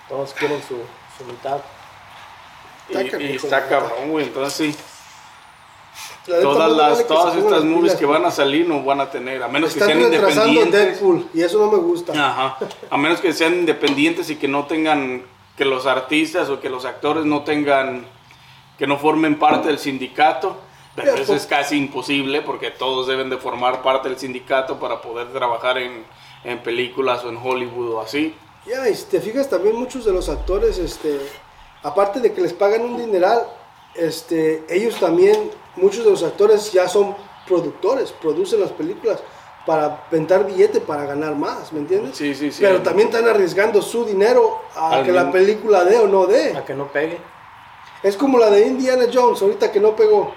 Todos 0.09 0.33
quieren 0.33 0.61
su, 0.61 0.75
su 1.17 1.23
mitad. 1.31 1.61
Y, 2.89 3.35
Está 3.35 3.65
y 3.65 3.69
cabrón, 3.69 4.11
güey. 4.11 4.25
Entonces 4.25 4.75
sí, 4.75 4.83
La 6.27 6.41
todas 6.41 6.57
vale 6.57 6.77
las 6.77 6.97
que 6.97 7.03
todas 7.05 7.35
estas 7.35 7.63
movies 7.63 7.95
que 7.95 8.05
van 8.05 8.25
a 8.25 8.31
salir 8.31 8.67
no 8.67 8.83
van 8.83 8.99
a 8.99 9.09
tener, 9.09 9.41
a 9.41 9.47
menos 9.47 9.73
que 9.73 9.79
sean 9.79 10.01
independientes. 10.01 10.71
Deadpool 10.71 11.27
y 11.33 11.41
eso 11.41 11.57
no 11.59 11.71
me 11.71 11.77
gusta. 11.77 12.11
Ajá. 12.13 12.57
A 12.89 12.97
menos 12.97 13.21
que 13.21 13.31
sean 13.33 13.53
independientes 13.55 14.29
y 14.29 14.35
que 14.35 14.47
no 14.47 14.65
tengan, 14.65 15.23
que 15.55 15.65
los 15.65 15.85
artistas 15.85 16.49
o 16.49 16.59
que 16.59 16.69
los 16.69 16.85
actores 16.85 17.25
no 17.25 17.43
tengan, 17.43 18.05
que 18.77 18.87
no 18.87 18.97
formen 18.97 19.39
parte 19.39 19.69
del 19.69 19.79
sindicato. 19.79 20.57
Pero 20.95 21.13
eso 21.13 21.27
pues- 21.27 21.43
es 21.43 21.47
casi 21.47 21.77
imposible 21.77 22.41
porque 22.41 22.71
todos 22.71 23.07
deben 23.07 23.29
de 23.29 23.37
formar 23.37 23.83
parte 23.83 24.09
del 24.09 24.17
sindicato 24.17 24.79
para 24.79 24.99
poder 25.01 25.31
trabajar 25.31 25.77
en, 25.77 26.03
en 26.43 26.59
películas 26.63 27.23
o 27.23 27.29
en 27.29 27.37
Hollywood 27.37 27.93
o 27.93 28.01
así. 28.01 28.33
Ya, 28.65 28.89
y 28.89 28.95
si 28.95 29.05
te 29.05 29.21
fijas 29.21 29.47
también 29.47 29.75
muchos 29.75 30.03
de 30.05 30.11
los 30.11 30.27
actores, 30.27 30.77
este, 30.79 31.19
aparte 31.83 32.19
de 32.19 32.33
que 32.33 32.41
les 32.41 32.51
pagan 32.51 32.81
un 32.81 32.97
dineral, 32.97 33.43
este, 33.95 34.65
ellos 34.69 34.95
también, 34.99 35.51
muchos 35.77 36.03
de 36.03 36.11
los 36.11 36.23
actores 36.23 36.71
ya 36.71 36.87
son 36.87 37.15
productores, 37.47 38.11
producen 38.11 38.59
las 38.59 38.71
películas 38.71 39.19
para 39.65 40.07
ventar 40.09 40.45
billete 40.45 40.79
para 40.79 41.05
ganar 41.05 41.35
más, 41.35 41.73
¿me 41.73 41.79
entiendes? 41.79 42.15
Sí, 42.15 42.33
sí, 42.33 42.51
sí. 42.51 42.61
Pero 42.61 42.81
también 42.81 43.09
están 43.09 43.27
arriesgando 43.27 43.81
su 43.81 44.05
dinero 44.05 44.61
a 44.73 44.91
Al 44.91 45.05
que 45.05 45.11
la 45.11 45.29
película 45.29 45.83
dé 45.83 45.97
o 45.97 46.07
no 46.07 46.25
dé. 46.25 46.55
A 46.55 46.63
que 46.63 46.73
no 46.73 46.87
pegue. 46.87 47.19
Es 48.01 48.15
como 48.15 48.37
la 48.37 48.49
de 48.49 48.65
Indiana 48.65 49.05
Jones, 49.11 49.41
ahorita 49.41 49.71
que 49.71 49.81
no 49.81 49.95
pegó, 49.95 50.31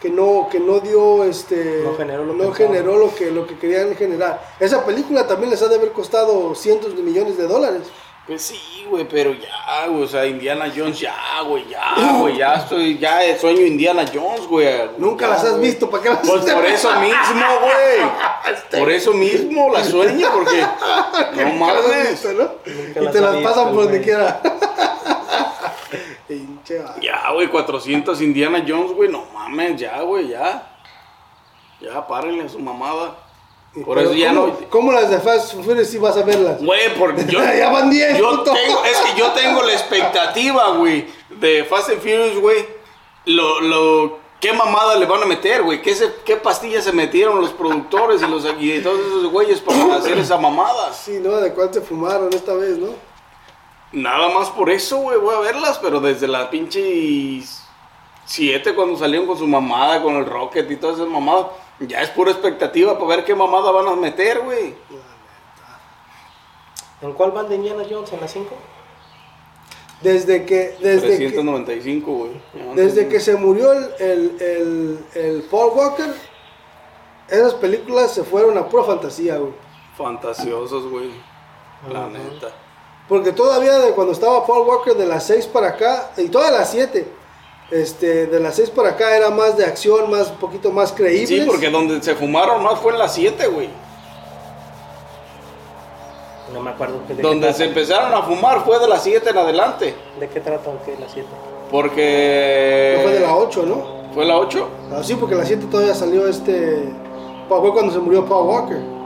que 0.00 0.08
no, 0.08 0.48
que 0.50 0.60
no 0.60 0.78
dio, 0.78 1.24
este, 1.24 1.82
No 1.84 1.94
generó 1.96 2.24
lo 2.24 2.34
no 2.34 2.52
generó 2.52 2.96
lo 2.96 3.12
que, 3.14 3.30
lo 3.32 3.46
que 3.46 3.58
querían 3.58 3.94
generar. 3.96 4.40
Esa 4.60 4.84
película 4.84 5.26
también 5.26 5.50
les 5.50 5.60
ha 5.62 5.68
de 5.68 5.74
haber 5.74 5.90
costado 5.90 6.54
cientos 6.54 6.96
de 6.96 7.02
millones 7.02 7.36
de 7.36 7.48
dólares. 7.48 7.88
Pues 8.30 8.42
sí, 8.42 8.84
güey, 8.88 9.08
pero 9.08 9.34
ya, 9.34 9.88
güey, 9.88 10.04
o 10.04 10.06
sea, 10.06 10.24
Indiana 10.24 10.72
Jones, 10.72 11.00
ya, 11.00 11.16
güey, 11.44 11.68
ya, 11.68 12.12
güey, 12.20 12.36
ya 12.36 12.54
estoy, 12.54 12.96
ya 12.96 13.18
sueño 13.36 13.62
Indiana 13.62 14.04
Jones, 14.14 14.46
güey. 14.46 14.68
Nunca 14.98 15.26
Ya, 15.26 15.32
las 15.32 15.44
has 15.46 15.56
güey. 15.56 15.62
visto, 15.62 15.90
¿para 15.90 16.02
qué 16.04 16.10
las 16.10 16.18
Pues 16.20 16.44
por 16.44 16.64
eso 16.64 17.00
mismo, 17.00 17.46
güey. 17.60 18.78
Por 18.80 18.88
eso 18.92 19.12
mismo 19.14 19.72
la 19.72 19.82
sueño, 19.82 20.28
porque 20.32 20.60
no 21.34 21.42
las 21.42 21.54
mames. 21.54 22.24
Y 22.24 23.00
las 23.00 23.12
te 23.12 23.20
las 23.20 23.36
pasan 23.38 23.74
por 23.74 23.82
donde 23.82 24.00
quiera. 24.00 24.40
Ya, 27.00 27.32
güey, 27.32 27.48
400 27.48 28.20
Indiana 28.22 28.64
Jones, 28.66 28.92
güey, 28.92 29.10
no 29.10 29.24
mames, 29.34 29.80
ya, 29.80 30.02
güey, 30.02 30.28
ya. 30.28 30.70
Ya, 31.80 32.06
párenle 32.06 32.44
a 32.44 32.48
su 32.48 32.60
mamada. 32.60 33.29
Por 33.74 33.96
Pero 33.98 34.00
eso 34.10 34.14
ya 34.14 34.30
¿cómo, 34.34 34.46
no. 34.48 34.56
¿Cómo 34.68 34.92
las 34.92 35.10
de 35.10 35.20
Fast 35.20 35.54
and 35.54 35.64
Furious 35.64 35.88
sí 35.88 35.98
vas 35.98 36.16
a 36.16 36.22
verlas? 36.22 36.60
Güey, 36.62 36.92
por 36.98 37.14
yo, 37.26 37.38
Ya 37.40 37.70
van 37.70 37.88
10, 37.88 38.18
yo 38.18 38.40
tengo, 38.42 38.84
es 38.84 38.98
que 38.98 39.18
yo 39.18 39.30
tengo 39.32 39.62
la 39.62 39.72
expectativa, 39.72 40.70
güey, 40.76 41.06
de 41.28 41.64
Fast 41.64 41.90
and 41.90 42.00
Furious, 42.00 42.38
güey. 42.40 42.66
Lo, 43.26 43.60
lo, 43.60 44.18
qué 44.40 44.52
mamada 44.52 44.96
le 44.96 45.06
van 45.06 45.22
a 45.22 45.26
meter, 45.26 45.62
güey. 45.62 45.80
¿Qué, 45.82 45.94
se- 45.94 46.12
qué 46.24 46.36
pastillas 46.36 46.82
se 46.84 46.92
metieron 46.92 47.40
los 47.40 47.50
productores 47.50 48.22
y 48.22 48.26
los 48.26 48.44
y 48.58 48.80
todos 48.80 48.98
esos 48.98 49.26
güeyes 49.30 49.60
para 49.60 49.94
hacer 49.98 50.18
esa 50.18 50.36
mamada? 50.36 50.92
Sí, 50.92 51.20
¿no? 51.22 51.36
¿De 51.36 51.52
cuál 51.52 51.72
se 51.72 51.80
fumaron 51.80 52.32
esta 52.32 52.54
vez, 52.54 52.76
no? 52.78 52.88
Nada 53.92 54.28
más 54.30 54.48
por 54.50 54.70
eso, 54.70 54.96
güey, 54.98 55.18
voy 55.18 55.34
a 55.36 55.40
verlas, 55.40 55.78
pero 55.78 56.00
desde 56.00 56.26
la 56.28 56.48
pinche 56.50 56.80
7 58.24 58.74
cuando 58.74 58.96
salieron 58.96 59.26
con 59.26 59.38
su 59.38 59.46
mamada, 59.46 60.02
con 60.02 60.16
el 60.16 60.26
Rocket 60.26 60.70
y 60.70 60.76
todas 60.76 60.96
esas 60.96 61.08
mamadas, 61.08 61.46
ya 61.80 62.02
es 62.02 62.10
pura 62.10 62.30
expectativa 62.30 62.94
para 62.94 63.16
ver 63.16 63.24
qué 63.24 63.34
mamada 63.34 63.70
van 63.70 63.88
a 63.88 63.96
meter, 63.96 64.40
güey. 64.40 64.74
¿En 67.02 67.12
cuál 67.14 67.30
van 67.32 67.48
de 67.48 67.56
Indiana 67.56 67.82
Jones? 67.88 68.12
¿En 68.12 68.20
la 68.20 68.28
5? 68.28 68.54
Desde 70.02 70.46
que, 70.46 70.76
desde 70.80 71.18
que, 71.18 71.28
395, 71.28 72.12
güey. 72.12 72.30
Desde 72.74 73.08
que 73.08 73.20
se 73.20 73.36
murió 73.36 73.72
el, 73.72 73.94
el, 73.98 74.36
el, 74.40 75.04
el 75.14 75.42
Paul 75.50 75.72
Walker, 75.74 76.14
esas 77.28 77.54
películas 77.54 78.12
se 78.12 78.24
fueron 78.24 78.56
a 78.56 78.66
pura 78.68 78.84
fantasía, 78.84 79.36
güey. 79.36 79.52
Fantasiosos, 79.96 80.90
güey. 80.90 81.10
La 81.92 82.06
neta. 82.08 82.50
Porque 83.08 83.32
todavía 83.32 83.78
de 83.78 83.92
cuando 83.92 84.12
estaba 84.12 84.46
Paul 84.46 84.66
Walker 84.66 84.94
de 84.94 85.06
las 85.06 85.26
6 85.26 85.46
para 85.46 85.68
acá, 85.68 86.12
y 86.16 86.28
todas 86.28 86.52
las 86.52 86.70
7, 86.70 87.06
este, 87.70 88.26
de 88.26 88.40
las 88.40 88.56
6 88.56 88.70
para 88.70 88.90
acá 88.90 89.16
era 89.16 89.30
más 89.30 89.56
de 89.56 89.64
acción, 89.64 90.10
más 90.10 90.30
un 90.30 90.36
poquito 90.36 90.70
más 90.70 90.92
creíble. 90.92 91.26
Sí, 91.26 91.42
porque 91.46 91.70
donde 91.70 92.02
se 92.02 92.14
fumaron 92.14 92.62
más 92.62 92.78
fue 92.80 92.92
en 92.92 92.98
las 92.98 93.14
7, 93.14 93.46
güey. 93.48 93.68
No 96.52 96.60
me 96.60 96.70
acuerdo. 96.70 97.00
¿De 97.06 97.22
Donde 97.22 97.46
qué 97.48 97.54
se 97.54 97.64
empezaron 97.64 98.12
a 98.12 98.22
fumar 98.22 98.64
fue 98.64 98.78
de 98.80 98.88
las 98.88 99.04
7 99.04 99.30
en 99.30 99.38
adelante. 99.38 99.94
¿De 100.18 100.28
qué 100.28 100.40
trata 100.40 100.68
o 100.70 100.82
qué? 100.84 100.96
La 100.98 101.08
7. 101.08 101.28
Porque. 101.70 102.94
No 102.96 103.02
fue 103.02 103.12
de 103.12 103.20
la 103.20 103.36
8, 103.36 103.64
¿no? 103.66 104.12
¿Fue 104.12 104.24
la 104.24 104.36
8? 104.38 104.68
Ah, 104.92 105.02
sí, 105.04 105.14
porque 105.14 105.36
la 105.36 105.44
7 105.44 105.66
todavía 105.70 105.94
salió 105.94 106.26
este. 106.26 106.92
Fue 107.48 107.72
cuando 107.72 107.92
se 107.92 107.98
murió 107.98 108.24
Paul 108.26 108.48
Walker. 108.48 108.99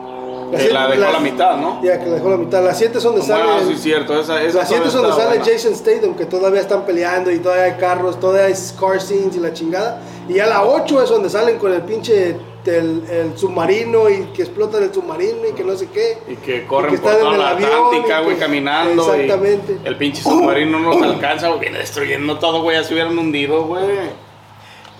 Que 0.50 0.72
la 0.72 0.88
dejó 0.88 1.04
a 1.08 1.12
la 1.12 1.20
mitad, 1.20 1.56
¿no? 1.56 1.80
Ya, 1.82 1.98
que 1.98 2.06
la 2.06 2.14
dejó 2.16 2.30
la 2.30 2.36
mitad. 2.36 2.64
Las 2.64 2.78
7 2.78 3.00
son 3.00 3.16
donde 3.16 3.32
Bueno, 3.32 3.52
sale. 3.54 3.66
sí, 3.66 3.72
es 3.72 3.82
cierto. 3.82 4.20
Esa, 4.20 4.42
esa 4.42 4.58
Las 4.58 4.68
7 4.68 4.82
todavía 4.84 4.90
son 4.90 5.02
donde 5.02 5.16
sale 5.22 5.38
buena. 5.38 5.52
Jason 5.52 5.74
Statham, 5.74 6.14
que 6.14 6.26
todavía 6.26 6.60
están 6.60 6.84
peleando 6.84 7.30
y 7.30 7.38
todavía 7.38 7.64
hay 7.64 7.72
carros, 7.74 8.18
todavía 8.20 8.46
hay 8.46 8.54
car 8.78 9.00
scenes 9.00 9.36
y 9.36 9.40
la 9.40 9.52
chingada. 9.52 10.00
Y 10.28 10.34
ya 10.34 10.46
la 10.46 10.64
8 10.64 11.02
es 11.02 11.10
donde 11.10 11.28
salen 11.30 11.58
con 11.58 11.72
el 11.72 11.82
pinche 11.82 12.36
el, 12.66 13.04
el 13.10 13.36
submarino 13.38 14.08
y 14.08 14.24
que 14.32 14.40
explotan 14.42 14.82
el 14.84 14.94
submarino 14.94 15.46
y 15.50 15.52
que 15.52 15.62
no 15.64 15.76
sé 15.76 15.88
qué. 15.90 16.18
Y 16.28 16.36
que 16.36 16.66
corren 16.66 16.92
que 16.94 16.98
por 16.98 17.12
toda 17.12 17.36
la 17.36 17.50
Atlántica, 17.50 18.22
y 18.22 18.24
güey, 18.24 18.38
caminando. 18.38 19.16
y 19.16 19.20
Exactamente. 19.20 19.78
el 19.84 19.96
pinche 19.98 20.22
submarino 20.22 20.78
no 20.78 20.94
nos 20.98 21.02
alcanza, 21.02 21.48
güey, 21.48 21.60
viene 21.60 21.78
destruyendo 21.78 22.38
todo, 22.38 22.62
güey. 22.62 22.76
Ya 22.78 22.84
se 22.84 22.94
hubieran 22.94 23.18
hundido, 23.18 23.64
güey. 23.64 23.84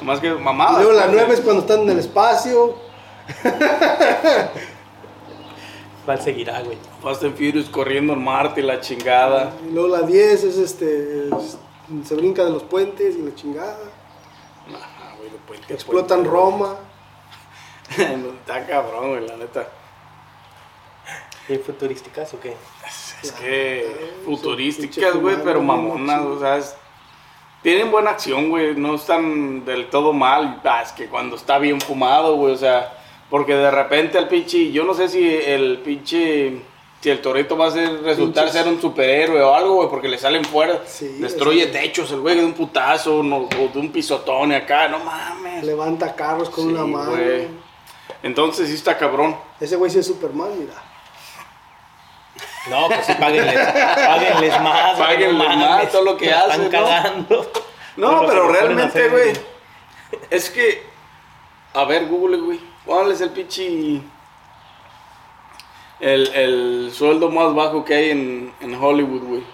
Más 0.02 0.20
que 0.20 0.26
Y 0.26 0.30
mamadas. 0.32 0.82
luego 0.82 0.92
la 0.92 1.04
pues, 1.04 1.14
9 1.16 1.34
es 1.34 1.40
cuando 1.40 1.62
están 1.62 1.80
en 1.80 1.90
el 1.90 1.98
espacio. 2.00 2.74
¿Cuál 6.04 6.20
seguirá, 6.20 6.60
güey? 6.62 6.76
Fast 7.02 7.22
and 7.24 7.34
Furious 7.34 7.68
corriendo 7.70 8.12
en 8.12 8.22
Marte 8.22 8.60
y 8.60 8.64
la 8.64 8.80
chingada. 8.80 9.52
Y 9.66 9.72
luego 9.72 9.88
la 9.96 10.02
10 10.02 10.44
es 10.44 10.58
este. 10.58 11.28
es- 11.28 11.58
se 12.06 12.14
brinca 12.14 12.44
de 12.44 12.50
los 12.50 12.62
puentes 12.62 13.16
y 13.16 13.22
la 13.22 13.34
chingada. 13.34 13.78
Ajá, 14.68 15.14
güey, 15.18 15.30
de 15.30 15.36
puente 15.38 15.64
a 15.64 15.68
Que 15.68 15.74
explotan 15.74 16.18
puente, 16.24 16.30
Roma. 16.30 16.76
Está 17.90 18.66
cabrón, 18.66 19.10
güey, 19.10 19.26
la 19.28 19.36
neta. 19.36 19.68
¿Y 21.48 21.56
futurísticas 21.58 22.32
o 22.34 22.40
qué? 22.40 22.56
Es 23.22 23.32
que 23.32 24.14
futurísticas, 24.24 25.14
güey, 25.16 25.36
pero 25.44 25.60
mamonas, 25.62 26.20
o 26.22 26.38
sea, 26.40 26.56
es- 26.56 26.74
tienen 27.62 27.90
buena 27.90 28.10
acción, 28.10 28.48
güey, 28.50 28.74
no 28.76 28.94
están 28.94 29.64
del 29.64 29.88
todo 29.90 30.12
mal. 30.12 30.60
Ah, 30.64 30.82
es 30.82 30.92
que 30.92 31.06
cuando 31.08 31.36
está 31.36 31.58
bien 31.58 31.80
fumado, 31.80 32.36
güey, 32.36 32.54
o 32.54 32.56
sea, 32.58 32.92
porque 33.34 33.56
de 33.56 33.68
repente 33.68 34.16
el 34.16 34.28
pinche, 34.28 34.70
yo 34.70 34.84
no 34.84 34.94
sé 34.94 35.08
si 35.08 35.28
el 35.28 35.78
pinche, 35.78 36.56
si 37.00 37.10
el 37.10 37.20
torito 37.20 37.56
va 37.56 37.66
a 37.66 37.70
ser, 37.72 38.00
resultar 38.04 38.44
Pinches- 38.46 38.52
ser 38.52 38.68
un 38.68 38.80
superhéroe 38.80 39.42
o 39.42 39.52
algo, 39.52 39.74
güey, 39.74 39.88
porque 39.88 40.06
le 40.06 40.18
salen 40.18 40.44
fuera, 40.44 40.82
Sí, 40.86 41.16
destruye 41.18 41.66
techos, 41.66 42.12
el 42.12 42.20
güey 42.20 42.36
de 42.36 42.44
un 42.44 42.52
putazo 42.52 43.24
no, 43.24 43.38
o 43.38 43.68
de 43.72 43.78
un 43.80 43.90
pisotón 43.90 44.52
y 44.52 44.54
acá, 44.54 44.86
no 44.86 45.00
mames. 45.00 45.64
Levanta 45.64 46.14
carros 46.14 46.48
con 46.48 46.66
Sí, 46.68 46.70
una 46.74 46.84
mano. 46.86 47.10
güey. 47.10 47.48
Entonces 48.22 48.68
sí 48.68 48.74
está 48.74 48.96
cabrón. 48.96 49.36
Ese 49.58 49.74
güey 49.74 49.90
sí 49.90 49.98
es 49.98 50.06
Superman, 50.06 50.50
mira. 50.56 50.74
No, 52.70 52.86
pues 52.86 53.04
sí, 53.04 53.14
páguenles, 53.18 53.58
páguenles 53.58 54.60
más. 54.62 54.96
güey, 54.96 55.08
Páguenles 55.08 55.48
no 55.56 55.56
más, 55.56 55.90
todo 55.90 56.04
lo 56.04 56.16
que 56.16 56.30
hacen, 56.32 56.62
Están 56.62 56.82
¿no? 56.82 56.86
cagando. 56.86 57.52
No, 57.96 58.06
Con 58.10 58.14
lo 58.14 58.20
que 58.22 58.26
pero 58.28 58.36
le 58.36 58.44
ponen 58.44 58.54
a 58.54 58.60
realmente, 58.60 58.84
hacer, 58.98 59.10
güey, 59.10 59.32
es 60.30 60.50
que 60.50 60.82
A 61.74 61.84
ver, 61.84 62.06
Google, 62.06 62.36
güey. 62.36 62.73
¿Cuál 62.84 63.12
es 63.12 63.20
el 63.20 63.30
pinche. 63.30 64.00
El, 66.00 66.26
el 66.34 66.90
sueldo 66.92 67.30
más 67.30 67.54
bajo 67.54 67.84
que 67.84 67.94
hay 67.94 68.10
en, 68.10 68.52
en 68.60 68.74
Hollywood, 68.74 69.22
güey? 69.22 69.53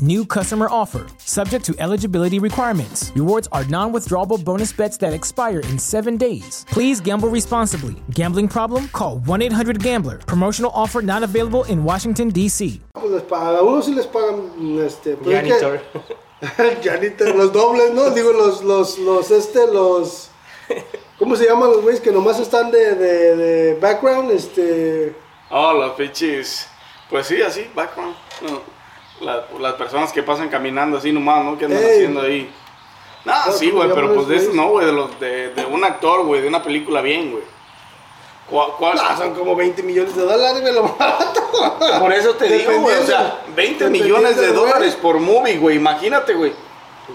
New 0.00 0.26
customer 0.26 0.68
offer. 0.70 1.06
Subject 1.18 1.64
to 1.64 1.74
eligibility 1.78 2.38
requirements. 2.38 3.12
Rewards 3.14 3.48
are 3.50 3.64
non 3.64 3.92
withdrawable 3.92 4.42
bonus 4.44 4.72
bets 4.72 4.98
that 4.98 5.14
expire 5.14 5.60
in 5.60 5.78
seven 5.78 6.16
days. 6.18 6.66
Please 6.68 7.00
gamble 7.00 7.28
responsibly. 7.30 7.96
Gambling 8.10 8.48
problem? 8.48 8.88
Call 8.88 9.18
1 9.20 9.42
800 9.42 9.82
Gambler. 9.82 10.18
Promotional 10.18 10.70
offer 10.74 11.00
not 11.00 11.22
available 11.22 11.64
in 11.64 11.82
Washington, 11.82 12.28
D.C. 12.30 12.80
Pues 12.94 13.10
les 13.10 13.22
pagan, 13.22 13.56
a 13.56 13.62
unos 13.62 13.86
sí 13.86 13.94
les 13.94 14.06
pagan, 14.06 14.50
este, 14.84 15.16
pero 15.16 15.30
es 15.30 15.42
que- 15.44 15.50
Janitor. 15.50 15.80
Janitor, 16.82 17.34
los 17.34 17.52
dobles, 17.52 17.94
¿no? 17.94 18.10
Digo, 18.10 18.32
los, 18.32 18.62
los, 18.62 18.98
los, 18.98 19.30
este, 19.30 19.66
los... 19.72 20.30
¿Cómo 21.18 21.34
se 21.36 21.46
llaman 21.46 21.70
los 21.70 21.80
güeyes 21.82 22.00
que 22.00 22.12
nomás 22.12 22.38
están 22.38 22.70
de, 22.70 22.94
de, 22.94 23.36
de 23.36 23.74
background? 23.80 24.30
Este... 24.30 25.14
Oh, 25.50 25.72
los 25.72 25.92
pinches. 25.92 26.66
Pues 27.08 27.26
sí, 27.28 27.40
así, 27.40 27.66
background. 27.74 28.14
No, 28.42 28.60
la- 29.26 29.44
las 29.60 29.74
personas 29.74 30.12
que 30.12 30.22
pasan 30.22 30.48
caminando 30.48 30.96
así 30.98 31.12
nomás, 31.12 31.44
¿no? 31.44 31.58
Que 31.58 31.66
andan 31.66 31.82
Ey. 31.82 31.90
haciendo 31.90 32.20
ahí. 32.22 32.50
Nah, 33.24 33.42
Claro, 33.42 33.58
sí, 33.58 33.70
¿cómo 33.70 33.82
güey, 33.82 33.94
pero 33.94 34.14
pues 34.14 34.28
de 34.28 34.36
eso 34.36 34.50
no, 34.54 34.68
güey, 34.68 34.86
de, 34.86 34.92
los- 34.92 35.20
de, 35.20 35.48
de 35.50 35.64
un 35.66 35.84
actor, 35.84 36.24
güey, 36.24 36.40
de 36.42 36.48
una 36.48 36.62
película 36.62 37.00
bien, 37.02 37.32
güey. 37.32 37.42
¿Cuál? 38.48 38.70
cuál- 38.78 38.98
Ah, 39.02 39.16
son 39.18 39.34
como 39.34 39.56
20 39.56 39.82
millones 39.82 40.14
de 40.14 40.22
dólares, 40.22 40.60
güey, 40.62 40.72
lo 40.72 40.82
barato. 40.96 41.42
Por 41.98 42.12
eso 42.12 42.34
te 42.36 42.46
digo, 42.46 42.80
güey, 42.80 42.96
o 42.96 43.02
sea, 43.04 43.40
Dependiendo- 43.48 43.56
20 43.56 43.90
millones 43.90 44.36
de 44.36 44.48
güey. 44.50 44.54
dólares 44.54 44.94
por 44.94 45.18
movie, 45.18 45.58
güey, 45.58 45.76
imagínate, 45.76 46.34
güey. 46.34 46.52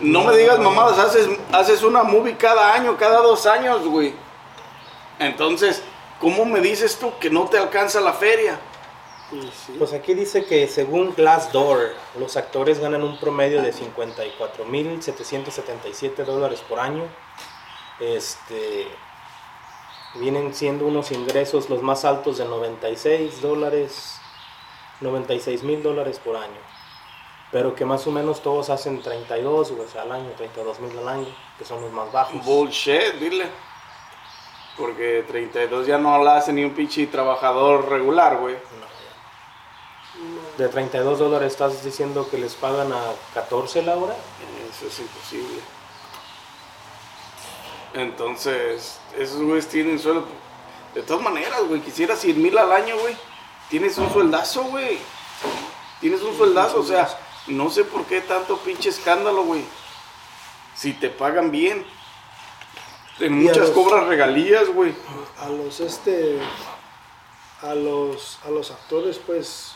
No 0.01 0.23
me 0.25 0.35
digas 0.35 0.59
mamadas, 0.59 0.99
haces, 0.99 1.27
haces 1.53 1.83
una 1.83 2.03
movie 2.03 2.35
cada 2.37 2.73
año, 2.73 2.97
cada 2.97 3.19
dos 3.21 3.45
años, 3.45 3.85
güey. 3.87 4.13
Entonces, 5.19 5.81
¿cómo 6.19 6.45
me 6.45 6.59
dices 6.59 6.97
tú 6.97 7.11
que 7.19 7.29
no 7.29 7.45
te 7.45 7.57
alcanza 7.57 8.01
la 8.01 8.13
feria? 8.13 8.59
Pues 9.77 9.93
aquí 9.93 10.13
dice 10.13 10.45
que 10.45 10.67
según 10.67 11.13
Glassdoor, 11.15 11.93
los 12.19 12.35
actores 12.35 12.79
ganan 12.79 13.03
un 13.03 13.17
promedio 13.19 13.61
de 13.61 13.73
54.777 13.73 16.25
dólares 16.25 16.61
por 16.67 16.79
año. 16.79 17.03
Este 17.99 18.87
vienen 20.15 20.53
siendo 20.53 20.85
unos 20.85 21.11
ingresos 21.11 21.69
los 21.69 21.81
más 21.81 22.03
altos 22.03 22.37
de 22.37 22.45
96 22.45 23.41
dólares, 23.41 24.19
96 24.99 25.63
mil 25.63 25.81
dólares 25.81 26.19
por 26.19 26.35
año. 26.35 26.59
Pero 27.51 27.75
que 27.75 27.85
más 27.85 28.05
o 28.07 28.11
menos 28.11 28.41
todos 28.41 28.69
hacen 28.69 29.01
32 29.01 29.71
o 29.71 29.87
sea, 29.87 30.03
al 30.03 30.11
año, 30.11 30.31
32 30.37 30.79
mil 30.79 30.97
al 30.97 31.07
año, 31.07 31.27
que 31.57 31.65
son 31.65 31.81
los 31.81 31.91
más 31.91 32.11
bajos. 32.11 32.43
Bullshit, 32.45 33.13
dile. 33.19 33.45
Porque 34.77 35.25
32 35.27 35.85
ya 35.85 35.97
no 35.97 36.23
la 36.23 36.37
hace 36.37 36.53
ni 36.53 36.63
un 36.63 36.73
pinche 36.73 37.05
trabajador 37.07 37.89
regular, 37.89 38.37
güey. 38.37 38.55
De 40.57 40.67
32 40.67 41.17
dólares 41.19 41.53
estás 41.53 41.83
diciendo 41.83 42.27
que 42.29 42.37
les 42.37 42.53
pagan 42.55 42.91
a 42.91 43.01
14 43.33 43.81
la 43.83 43.95
hora. 43.97 44.15
Eso 44.69 44.87
es 44.87 44.99
imposible. 44.99 45.59
Entonces, 47.93 48.99
esos 49.17 49.41
güeyes 49.41 49.67
tienen 49.67 49.99
sueldo. 49.99 50.25
De 50.93 51.01
todas 51.03 51.23
maneras, 51.23 51.61
güey, 51.67 51.81
quisiera 51.81 52.15
100 52.15 52.41
mil 52.41 52.57
al 52.57 52.71
año, 52.71 52.97
güey. 52.97 53.15
Tienes 53.69 53.97
un 53.97 54.11
sueldazo, 54.11 54.63
güey. 54.65 54.97
Tienes 55.99 56.21
un 56.21 56.35
sueldazo, 56.35 56.79
o 56.79 56.83
sea, 56.83 57.07
no 57.47 57.69
sé 57.69 57.83
por 57.83 58.05
qué 58.05 58.21
tanto 58.21 58.57
pinche 58.57 58.89
escándalo, 58.89 59.43
güey. 59.43 59.63
Si 60.75 60.93
te 60.93 61.09
pagan 61.09 61.51
bien. 61.51 61.85
En 63.19 63.33
muchas 63.41 63.57
los- 63.57 63.71
cobras 63.71 64.05
regalías, 64.07 64.67
güey. 64.69 64.93
A 65.39 65.47
los, 65.49 65.79
este... 65.79 66.39
A 67.61 67.75
los, 67.75 68.39
a 68.43 68.49
los 68.49 68.71
actores, 68.71 69.19
pues, 69.19 69.75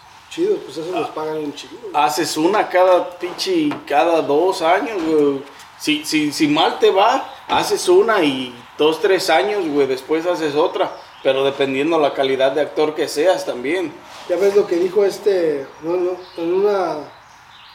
pues 0.65 0.77
eso 0.77 0.99
les 0.99 1.07
pagan 1.09 1.37
un 1.37 1.53
chido. 1.53 1.77
güey. 1.81 1.93
Haces 1.93 2.35
una 2.37 2.67
cada 2.69 3.09
pinche, 3.17 3.69
cada 3.87 4.21
dos 4.21 4.61
años, 4.61 5.01
güey. 5.03 5.41
Si, 5.79 6.05
si, 6.05 6.31
si 6.31 6.47
mal 6.47 6.79
te 6.79 6.89
va, 6.91 7.33
haces 7.47 7.87
una 7.89 8.23
y 8.23 8.53
dos, 8.77 8.99
tres 9.01 9.29
años, 9.29 9.67
güey. 9.67 9.87
Después 9.87 10.25
haces 10.25 10.55
otra. 10.55 10.91
Pero 11.23 11.43
dependiendo 11.43 11.97
la 11.99 12.13
calidad 12.13 12.51
de 12.51 12.61
actor 12.61 12.93
que 12.93 13.07
seas 13.07 13.45
también. 13.45 13.91
Ya 14.29 14.35
ves 14.35 14.55
lo 14.55 14.67
que 14.67 14.75
dijo 14.75 15.03
este, 15.03 15.65
no, 15.81 15.97
no, 15.97 16.11
en 16.37 16.53
una, 16.53 16.97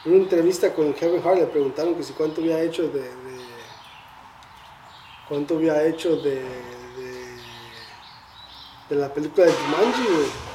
en 0.05 0.13
una 0.13 0.23
entrevista 0.23 0.73
con 0.73 0.93
Kevin 0.93 1.21
Hart 1.25 1.37
le 1.37 1.45
preguntaron 1.47 1.95
que 1.95 2.03
si 2.03 2.13
cuánto 2.13 2.39
había 2.41 2.61
hecho 2.61 2.83
de, 2.83 3.01
de- 3.01 3.11
cuánto 5.27 5.55
había 5.55 5.83
hecho 5.85 6.15
de, 6.17 6.35
de, 6.35 7.37
de 8.89 8.95
la 8.95 9.13
película 9.13 9.45
de 9.47 9.53
Jumanji, 9.53 10.03
güey. 10.03 10.50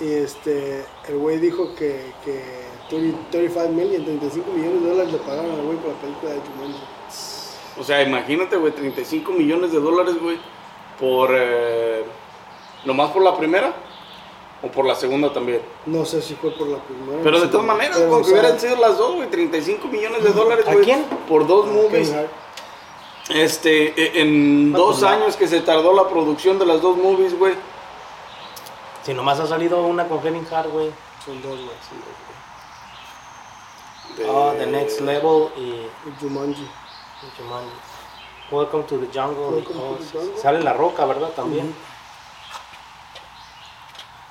Y 0.00 0.12
este, 0.12 0.84
el 1.08 1.16
güey 1.16 1.38
dijo 1.38 1.74
que, 1.74 2.12
que 2.24 2.42
30 2.90 3.18
35 3.30 3.68
million, 3.72 4.04
35 4.04 4.50
millones 4.52 4.82
de 4.82 4.90
dólares 4.90 5.12
le 5.12 5.18
pagaron 5.18 5.50
al 5.52 5.62
güey 5.62 5.78
por 5.78 5.92
la 5.92 6.00
película 6.00 6.32
de 6.32 6.40
Jumanji. 6.40 6.82
O 7.78 7.84
sea, 7.84 8.02
imagínate, 8.02 8.56
güey, 8.56 8.72
35 8.72 9.32
millones 9.32 9.72
de 9.72 9.80
dólares, 9.80 10.14
güey. 10.20 10.38
Por... 11.00 11.30
Eh, 11.32 12.04
¿Nomás 12.84 13.10
por 13.10 13.22
la 13.22 13.36
primera? 13.36 13.74
¿O 14.62 14.68
por 14.68 14.86
la 14.86 14.94
segunda 14.94 15.32
también? 15.32 15.60
No 15.84 16.04
sé 16.04 16.22
si 16.22 16.34
fue 16.34 16.50
por 16.50 16.68
la 16.68 16.78
primera. 16.78 17.18
Pero 17.22 17.40
de 17.40 17.48
todas 17.48 17.66
maneras, 17.66 17.98
como 17.98 18.22
que 18.22 18.30
hubieran 18.30 18.58
sido 18.58 18.76
las 18.76 18.96
dos, 18.96 19.16
güey. 19.16 19.28
35 19.28 19.88
millones 19.88 20.22
de 20.22 20.32
dólares, 20.32 20.66
¿A 20.66 20.72
güey. 20.72 20.84
quién? 20.84 21.04
Por 21.28 21.46
dos 21.46 21.66
movies. 21.66 22.14
Este, 23.28 23.88
e- 24.00 24.20
en 24.22 24.72
dos 24.72 25.00
pues, 25.00 25.02
no. 25.02 25.08
años 25.08 25.36
que 25.36 25.48
se 25.48 25.60
tardó 25.60 25.92
la 25.92 26.08
producción 26.08 26.58
de 26.58 26.66
las 26.66 26.80
dos 26.80 26.96
movies, 26.96 27.36
güey. 27.38 27.54
Si 29.06 29.14
nomás 29.14 29.38
ha 29.38 29.46
salido 29.46 29.82
una 29.86 30.08
con 30.08 30.20
Kevin 30.20 30.44
Hart, 30.50 30.68
güey. 30.68 30.90
Son 31.24 31.40
dos, 31.40 31.52
güey. 31.54 31.76
son 31.88 32.00
dos, 32.00 32.08
De- 34.18 34.28
Oh, 34.28 34.52
The 34.58 34.66
Next 34.66 35.00
Level 35.00 35.48
y 35.56 35.70
güey. 35.70 36.16
Jumanji. 36.20 36.68
Jumanji. 37.38 37.70
Welcome 38.50 38.82
to 38.88 38.98
the 38.98 39.06
Jungle. 39.16 39.50
Welcome 39.58 39.80
Oh, 39.80 39.94
to 39.94 40.02
the 40.04 40.10
Jungle. 40.18 40.36
Sale 40.42 40.60
La 40.64 40.72
Roca, 40.72 41.04
¿verdad? 41.06 41.28
También. 41.36 41.72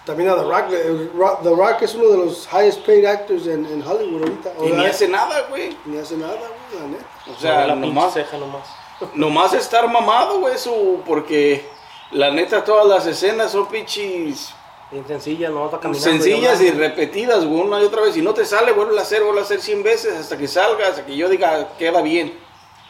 También 0.05 0.29
a 0.29 0.35
The 0.35 0.43
Rock. 0.43 0.67
The 0.69 1.09
Rock, 1.15 1.41
The 1.43 1.49
Rock 1.55 1.81
es 1.83 1.95
uno 1.95 2.09
de 2.09 2.17
los 2.25 2.45
highest 2.51 2.85
paid 2.85 3.05
actors 3.05 3.47
en, 3.47 3.65
en 3.65 3.81
Hollywood 3.81 4.23
ahorita. 4.23 4.51
Y 4.61 4.71
ni 4.73 4.85
hace 4.85 5.07
nada, 5.07 5.43
güey. 5.49 5.77
ni 5.85 5.97
hace 5.99 6.17
nada, 6.17 6.35
güey, 6.35 6.81
la 6.81 6.87
neta. 6.89 7.05
O 7.33 7.39
sea, 7.39 7.67
la 7.67 7.75
nomás, 7.75 8.13
ceja 8.13 8.37
nomás. 8.37 8.67
nomás 9.13 9.53
estar 9.53 9.87
mamado, 9.87 10.41
güey, 10.41 10.57
su, 10.57 11.01
porque 11.05 11.65
la 12.11 12.29
neta 12.29 12.61
todas 12.65 12.85
las 12.87 13.05
escenas 13.07 13.53
son 13.53 13.67
pinches 13.67 14.53
Bien 14.91 15.07
sencilla, 15.07 15.49
nomás 15.49 15.73
va 15.73 15.79
caminando. 15.79 16.09
sencillas 16.09 16.61
y 16.61 16.67
hablando. 16.67 16.87
repetidas, 16.87 17.45
güey, 17.45 17.61
una 17.61 17.81
y 17.81 17.85
otra 17.85 18.01
vez. 18.01 18.13
Si 18.13 18.21
no 18.21 18.33
te 18.33 18.45
sale, 18.45 18.71
vuelve 18.71 18.97
a 18.97 19.01
hacer, 19.01 19.23
vuelve 19.23 19.41
a 19.41 19.43
hacer 19.43 19.61
100 19.61 19.83
veces 19.83 20.15
hasta 20.15 20.37
que 20.37 20.47
salga, 20.47 20.87
hasta 20.87 21.05
que 21.05 21.17
yo 21.17 21.27
diga, 21.27 21.75
queda 21.77 22.01
bien. 22.01 22.37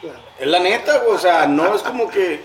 Claro. 0.00 0.18
Es 0.38 0.46
la 0.46 0.58
neta, 0.58 0.98
güey, 0.98 1.16
o 1.16 1.18
sea, 1.18 1.46
no 1.46 1.74
es 1.74 1.82
como 1.82 2.10
que, 2.10 2.44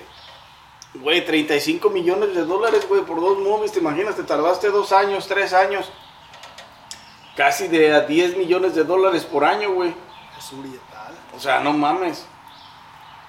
güey, 0.96 1.26
35 1.26 1.90
millones 1.90 2.34
de 2.34 2.46
dólares, 2.46 2.88
güey, 2.88 3.02
por 3.02 3.20
dos 3.20 3.38
movies, 3.40 3.74
te 3.74 3.80
imaginas, 3.80 4.16
te 4.16 4.24
tardaste 4.24 4.70
dos 4.70 4.94
años, 4.94 5.28
tres 5.28 5.52
años, 5.52 5.92
casi 7.36 7.68
de 7.68 7.94
a 7.94 8.02
10 8.02 8.38
millones 8.38 8.74
de 8.74 8.86
dólares 8.86 9.26
por 9.26 9.44
año, 9.44 9.74
güey. 9.74 9.94
Es 10.40 10.52
un 10.54 10.64
billetal. 10.64 11.14
O 11.36 11.40
sea, 11.40 11.60
no 11.60 11.74
mames. 11.74 12.26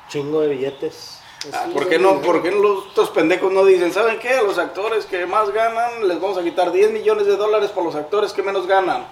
Chingo 0.08 0.40
de 0.40 0.48
billetes. 0.48 1.21
Ah, 1.52 1.66
¿Por 1.72 1.88
qué 1.88 1.98
no? 1.98 2.20
¿Por 2.20 2.40
qué 2.42 2.52
los, 2.52 2.86
estos 2.86 3.10
pendejos 3.10 3.50
no 3.52 3.64
dicen, 3.64 3.92
¿saben 3.92 4.18
qué? 4.20 4.34
A 4.34 4.42
los 4.42 4.58
actores 4.58 5.06
que 5.06 5.26
más 5.26 5.50
ganan 5.50 6.06
les 6.06 6.20
vamos 6.20 6.38
a 6.38 6.42
quitar 6.42 6.70
10 6.70 6.92
millones 6.92 7.26
de 7.26 7.36
dólares 7.36 7.70
por 7.70 7.84
los 7.84 7.94
actores 7.96 8.32
que 8.32 8.42
menos 8.42 8.66
ganan? 8.66 9.06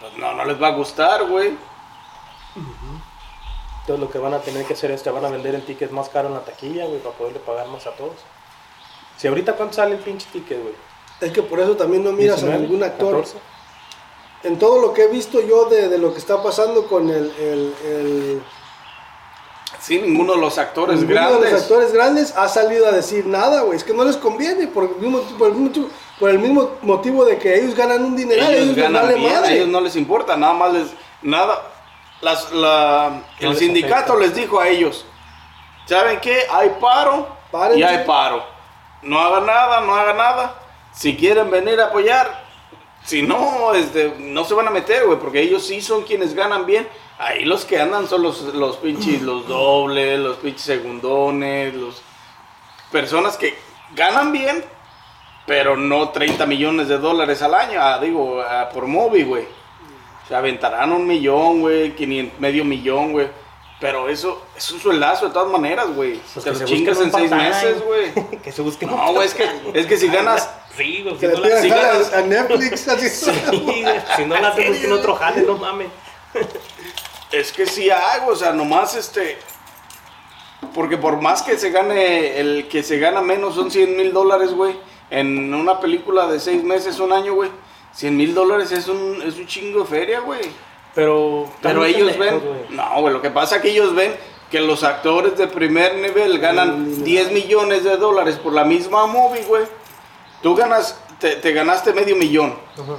Pues 0.00 0.16
no, 0.16 0.32
no 0.32 0.44
les 0.46 0.60
va 0.60 0.68
a 0.68 0.72
gustar, 0.72 1.26
güey. 1.28 1.56
Entonces 3.82 4.00
lo 4.00 4.10
que 4.10 4.18
van 4.18 4.34
a 4.34 4.38
tener 4.40 4.64
que 4.64 4.74
hacer 4.74 4.90
es 4.92 5.02
que 5.02 5.10
van 5.10 5.24
a 5.24 5.28
vender 5.30 5.54
el 5.54 5.64
ticket 5.64 5.90
más 5.90 6.08
caro 6.08 6.28
en 6.28 6.34
la 6.34 6.40
taquilla, 6.40 6.86
güey, 6.86 7.00
para 7.00 7.14
poderle 7.16 7.40
pagar 7.40 7.66
más 7.68 7.86
a 7.86 7.90
todos. 7.92 8.14
Si 9.18 9.28
ahorita 9.28 9.54
cuánto 9.54 9.74
sale 9.74 9.96
el 9.96 10.00
pinche 10.00 10.26
ticket, 10.32 10.62
güey. 10.62 10.74
Es 11.20 11.32
que 11.32 11.42
por 11.42 11.60
eso 11.60 11.76
también 11.76 12.02
no 12.04 12.12
miras 12.12 12.42
a 12.42 12.46
19, 12.46 12.66
ningún 12.66 12.82
actor. 12.82 13.16
14. 13.16 13.38
En 14.44 14.58
todo 14.58 14.80
lo 14.80 14.94
que 14.94 15.02
he 15.04 15.08
visto 15.08 15.40
yo 15.42 15.66
de, 15.66 15.88
de 15.90 15.98
lo 15.98 16.12
que 16.14 16.18
está 16.18 16.42
pasando 16.42 16.86
con 16.86 17.10
el, 17.10 17.30
el, 17.38 17.74
el- 17.84 18.42
Sí, 19.80 19.98
ninguno 20.00 20.34
de 20.34 20.40
los 20.40 20.58
actores 20.58 20.98
ninguno 21.00 21.14
de 21.20 21.26
grandes. 21.28 21.52
los 21.52 21.62
actores 21.62 21.92
grandes 21.92 22.36
ha 22.36 22.48
salido 22.48 22.86
a 22.86 22.92
decir 22.92 23.24
nada, 23.26 23.62
güey. 23.62 23.76
Es 23.78 23.84
que 23.84 23.94
no 23.94 24.04
les 24.04 24.16
conviene 24.16 24.66
por 24.66 24.84
el 24.84 24.90
mismo, 24.96 25.20
por 25.38 25.48
el 25.48 25.54
mismo, 25.54 25.88
por 26.18 26.30
el 26.30 26.38
mismo 26.38 26.70
motivo 26.82 27.24
de 27.24 27.38
que 27.38 27.54
ellos 27.58 27.74
ganan 27.74 28.04
un 28.04 28.14
dineral. 28.16 28.52
ellos 28.52 28.64
Ellos, 28.64 28.76
ganan 28.76 29.08
bien, 29.08 29.26
a 29.36 29.40
madre. 29.40 29.54
ellos 29.56 29.68
no 29.68 29.80
les 29.80 29.96
importa, 29.96 30.36
nada 30.36 30.52
más 30.52 30.72
les, 30.74 30.88
nada, 31.22 31.62
las, 32.20 32.52
la, 32.52 33.22
No 33.40 33.46
el 33.46 33.50
les 33.50 33.58
sindicato 33.58 34.12
afecta. 34.12 34.16
les 34.18 34.34
dijo 34.34 34.60
a 34.60 34.68
ellos, 34.68 35.06
¿saben 35.86 36.20
qué? 36.20 36.42
Hay 36.52 36.76
paro 36.80 37.26
Párense. 37.50 37.80
y 37.80 37.82
hay 37.82 38.04
paro. 38.04 38.44
No 39.02 39.18
hagan 39.18 39.46
nada, 39.46 39.80
no 39.80 39.94
hagan 39.94 40.16
nada. 40.18 40.54
Si 40.92 41.16
quieren 41.16 41.50
venir 41.50 41.80
a 41.80 41.86
apoyar, 41.86 42.49
si 43.04 43.22
no, 43.22 43.74
este, 43.74 44.14
no 44.18 44.44
se 44.44 44.54
van 44.54 44.68
a 44.68 44.70
meter, 44.70 45.06
güey, 45.06 45.18
porque 45.18 45.40
ellos 45.40 45.66
sí 45.66 45.80
son 45.80 46.02
quienes 46.02 46.34
ganan 46.34 46.66
bien. 46.66 46.86
Ahí 47.18 47.44
los 47.44 47.64
que 47.64 47.80
andan 47.80 48.08
son 48.08 48.22
los, 48.22 48.42
los 48.54 48.76
pinches, 48.76 49.22
los 49.22 49.46
dobles, 49.46 50.18
los 50.18 50.38
pinches 50.38 50.62
segundones, 50.62 51.74
los 51.74 52.02
personas 52.90 53.36
que 53.36 53.54
ganan 53.94 54.32
bien, 54.32 54.64
pero 55.46 55.76
no 55.76 56.10
30 56.10 56.46
millones 56.46 56.88
de 56.88 56.98
dólares 56.98 57.42
al 57.42 57.54
año, 57.54 57.80
ah, 57.80 57.98
digo, 57.98 58.40
ah, 58.40 58.68
por 58.72 58.86
móvil, 58.86 59.26
güey. 59.26 59.44
Se 60.28 60.34
aventarán 60.34 60.92
un 60.92 61.06
millón, 61.06 61.60
güey, 61.60 61.94
500, 61.94 62.38
medio 62.38 62.64
millón, 62.64 63.12
güey. 63.12 63.28
Pero 63.80 64.08
eso 64.08 64.42
es 64.56 64.70
un 64.70 64.78
sueldazo 64.78 65.26
de 65.26 65.32
todas 65.32 65.50
maneras, 65.50 65.92
güey. 65.94 66.20
Pues 66.34 66.44
Te 66.44 66.52
lo 66.52 66.64
chingas 66.64 67.00
en 67.00 67.10
seis 67.10 67.30
meses, 67.30 67.82
güey. 67.82 68.12
que 68.42 68.52
se 68.52 68.62
busquen 68.62 68.90
No, 68.90 69.12
güey, 69.12 69.26
es 69.26 69.34
que, 69.34 69.48
es 69.74 69.86
que 69.86 69.96
si 69.96 70.08
ganas... 70.08 70.48
Sí, 70.76 71.02
güey, 71.02 71.18
si 71.18 71.26
no 71.26 71.32
la- 71.40 71.60
si 71.62 71.68
jale 71.70 71.82
ganas- 71.82 72.12
a, 72.12 72.18
a 72.18 72.22
Netflix. 72.22 72.88
Así 72.88 73.08
Sí, 73.08 73.30
güey, 73.62 73.84
si 74.16 74.24
no 74.26 74.36
la 74.40 74.48
hacen, 74.50 74.68
busquen 74.72 74.92
otro 74.92 75.14
jale, 75.16 75.42
no 75.42 75.56
mames. 75.58 75.88
Es 77.32 77.52
que 77.52 77.66
sí 77.66 77.90
hago, 77.90 78.32
o 78.32 78.36
sea, 78.36 78.52
nomás 78.52 78.94
este... 78.96 79.38
Porque 80.74 80.96
por 80.98 81.20
más 81.20 81.42
que 81.42 81.58
se 81.58 81.70
gane, 81.70 82.38
el 82.38 82.68
que 82.68 82.82
se 82.82 82.98
gana 82.98 83.20
menos 83.22 83.54
son 83.54 83.70
100 83.70 83.96
mil 83.96 84.12
dólares, 84.12 84.52
güey. 84.52 84.76
En 85.10 85.52
una 85.54 85.80
película 85.80 86.26
de 86.28 86.38
seis 86.38 86.62
meses, 86.62 87.00
un 87.00 87.12
año, 87.12 87.34
güey. 87.34 87.50
100 87.94 88.16
mil 88.16 88.34
dólares 88.34 88.70
es 88.70 88.86
un, 88.86 89.20
es 89.26 89.36
un 89.36 89.46
chingo 89.46 89.80
de 89.80 89.86
feria, 89.86 90.20
güey. 90.20 90.40
Pero, 90.94 91.50
Pero 91.62 91.84
ellos 91.84 92.16
ven, 92.18 92.40
no, 92.70 93.00
güey, 93.00 93.12
lo 93.14 93.22
que 93.22 93.30
pasa 93.30 93.56
es 93.56 93.62
que 93.62 93.70
ellos 93.70 93.94
ven 93.94 94.14
que 94.50 94.60
los 94.60 94.82
actores 94.84 95.36
de 95.38 95.46
primer 95.46 95.94
nivel 95.96 96.38
ganan 96.38 97.04
10 97.04 97.32
millones 97.32 97.82
de 97.84 97.96
dólares 97.96 98.36
por 98.36 98.52
la 98.52 98.64
misma 98.64 99.06
movie, 99.06 99.42
güey. 99.44 99.64
Tú 100.42 100.54
ganas, 100.54 100.96
te, 101.18 101.36
te 101.36 101.52
ganaste 101.52 101.92
medio 101.92 102.16
millón, 102.16 102.54
Ujú. 102.78 102.96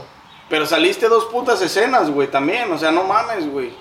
pero 0.49 0.65
saliste 0.65 1.07
dos 1.07 1.25
putas 1.25 1.61
escenas, 1.61 2.09
güey, 2.11 2.29
también, 2.29 2.71
o 2.71 2.77
sea, 2.77 2.91
no 2.91 3.03
mames, 3.03 3.49
güey. 3.51 3.73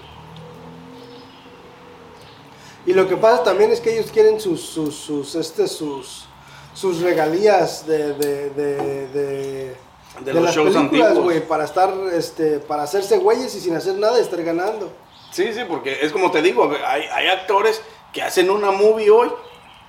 Y 2.87 2.93
lo 2.95 3.07
que 3.07 3.17
pasa 3.17 3.43
también 3.45 3.71
es 3.71 3.81
que 3.81 3.93
ellos 3.99 4.11
quieren 4.11 4.41
sus, 4.41 4.63
sus, 4.63 4.95
sus, 4.97 5.35
este, 5.35 5.69
sus, 5.69 6.25
sus 6.73 7.01
regalías 7.03 7.87
de, 7.87 8.15
de, 8.15 8.51
de, 8.51 9.07
de, 9.09 9.77
De 10.21 10.33
los 10.33 10.45
las 10.45 10.55
shows 10.55 10.75
películas, 10.75 11.09
antiguos. 11.09 11.25
güey, 11.25 11.47
para 11.47 11.65
estar, 11.65 11.93
este, 12.15 12.59
para 12.61 12.85
hacerse 12.85 13.19
güeyes 13.19 13.55
y 13.55 13.61
sin 13.61 13.77
hacer 13.77 13.97
nada 13.97 14.19
y 14.19 14.23
estar 14.23 14.43
ganando. 14.43 14.91
Sí, 15.31 15.53
sí, 15.53 15.61
porque 15.69 15.99
es 16.01 16.11
como 16.11 16.31
te 16.31 16.41
digo, 16.43 16.73
hay, 16.87 17.03
hay 17.03 17.27
actores 17.29 17.83
que 18.13 18.23
hacen 18.23 18.51
una 18.51 18.71
movie 18.71 19.11
hoy 19.11 19.31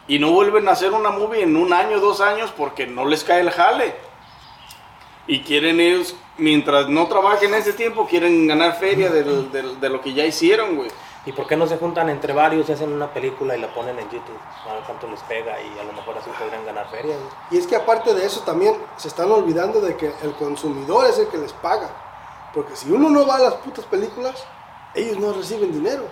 y 0.08 0.20
no 0.20 0.32
vuelven 0.32 0.68
a 0.68 0.72
hacer 0.72 0.92
una 0.94 1.10
movie 1.12 1.44
en 1.44 1.56
un 1.56 1.72
año, 1.74 2.00
dos 2.00 2.22
años 2.22 2.52
porque 2.56 2.88
no 2.88 3.06
les 3.06 3.24
cae 3.24 3.42
el 3.42 3.52
jale. 3.52 3.96
Y 5.28 5.42
quieren 5.42 5.80
ellos, 5.80 6.16
mientras 6.38 6.90
no 6.90 7.08
trabajen 7.08 7.54
ese 7.54 7.74
tiempo, 7.74 8.08
quieren 8.08 8.48
ganar 8.48 8.76
feria 8.78 9.10
del- 9.12 9.52
del- 9.52 9.80
de 9.80 9.90
lo 9.90 10.02
que 10.02 10.14
ya 10.14 10.26
hicieron, 10.26 10.76
güey. 10.76 10.90
¿Y 11.24 11.32
por 11.34 11.46
qué 11.46 11.56
no 11.56 11.68
se 11.68 11.78
juntan 11.78 12.10
entre 12.10 12.34
varios 12.34 12.68
y 12.68 12.72
hacen 12.72 12.92
una 12.92 13.14
película 13.14 13.56
y 13.56 13.62
la 13.62 13.72
ponen 13.72 13.98
en 14.00 14.06
YouTube? 14.10 14.40
A 14.68 14.74
ver 14.74 14.84
cuánto 14.88 15.08
les 15.08 15.20
pega 15.22 15.56
y 15.62 15.80
a 15.80 15.84
lo 15.84 15.94
mejor 15.94 16.18
así 16.18 16.32
podrían 16.38 16.66
ganar 16.66 16.90
feria, 16.90 17.16
güey. 17.16 17.30
Y 17.52 17.58
es 17.60 17.68
que 17.68 17.76
aparte 17.76 18.16
de 18.16 18.26
eso 18.26 18.40
también 18.42 18.76
se 18.98 19.08
están 19.08 19.32
olvidando 19.32 19.80
de 19.82 19.96
que 19.96 20.12
el 20.24 20.32
consumidor 20.34 21.06
es 21.06 21.20
el 21.20 21.28
que 21.28 21.38
les 21.38 21.54
paga. 21.54 21.90
Porque 22.56 22.76
si 22.76 22.92
uno 22.92 23.12
no 23.12 23.26
va 23.28 23.36
a 23.36 23.40
las 23.40 23.54
putas 23.56 23.86
películas, 23.86 24.44
ellos 24.96 25.18
no 25.20 25.32
reciben 25.32 25.72
dinero. 25.72 26.06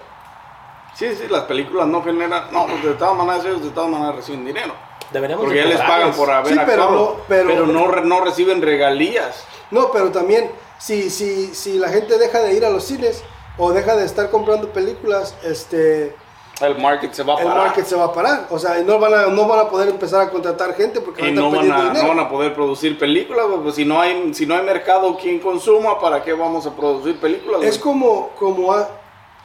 Sí, 1.00 1.16
sí, 1.16 1.24
las 1.30 1.44
películas 1.44 1.88
no 1.88 2.04
generan, 2.04 2.44
no, 2.52 2.68
pues 2.68 2.84
de 2.84 2.94
todas 2.96 3.16
maneras 3.16 3.46
ellos 3.46 3.64
de 3.64 3.70
todas 3.70 3.90
maneras 3.90 4.18
reciben 4.18 4.44
dinero. 4.46 4.74
Deberíamos 5.12 5.46
Porque 5.46 5.60
de 5.60 5.64
ya 5.64 5.70
les 5.70 5.80
pagan 5.82 6.12
por 6.12 6.30
haber 6.30 6.54
Sí, 6.54 6.60
pero 6.66 6.84
actuado, 6.84 7.16
no- 7.18 7.24
pero- 7.28 7.50
pero, 7.50 7.66
no, 7.68 7.88
re- 7.88 8.02
no 8.06 8.20
reciben 8.24 8.62
regalías. 8.62 9.46
No, 9.72 9.92
pero 9.92 10.12
también 10.12 10.52
si, 10.78 11.10
si, 11.10 11.56
si 11.56 11.78
la 11.80 11.88
gente 11.90 12.18
deja 12.18 12.40
de 12.42 12.54
ir 12.54 12.66
a 12.66 12.70
los 12.70 12.84
cines 12.84 13.24
o 13.58 13.72
deja 13.72 13.96
de 13.96 14.06
estar 14.06 14.30
comprando 14.30 14.70
películas, 14.70 15.36
este, 15.44 16.16
El 16.62 16.78
market 16.78 17.14
se 17.14 17.24
va 17.24 17.36
a 17.36 17.38
el 17.40 17.48
parar. 17.48 17.64
market 17.68 17.86
se 17.86 17.96
va 17.96 18.06
a 18.06 18.14
parar. 18.14 18.48
O 18.50 18.60
sea, 18.60 18.78
no 18.84 19.00
van 19.00 19.14
a, 19.14 19.26
no 19.28 19.48
van 19.48 19.60
a 19.60 19.70
poder 19.70 19.88
empezar 19.90 20.20
a 20.22 20.30
contratar 20.30 20.76
gente 20.76 21.00
porque 21.02 21.22
Y 21.22 21.34
van 21.34 21.38
a 21.38 21.42
no 21.42 21.50
van, 21.52 21.72
a, 21.72 21.78
dinero. 21.90 21.94
no 22.04 22.08
van 22.10 22.20
a 22.20 22.30
poder 22.30 22.54
producir 22.54 23.00
películas, 23.00 23.46
pues 23.64 23.76
si 23.76 23.86
no 23.86 24.02
hay, 24.02 24.34
si 24.34 24.46
no 24.46 24.56
hay 24.56 24.64
mercado 24.66 25.16
quien 25.18 25.40
consuma, 25.40 25.98
¿para 26.00 26.22
qué 26.22 26.34
vamos 26.34 26.68
a 26.68 26.72
producir 26.76 27.18
películas? 27.20 27.64
Es 27.64 27.80
como, 27.80 28.30
como 28.38 28.74
a- 28.74 28.90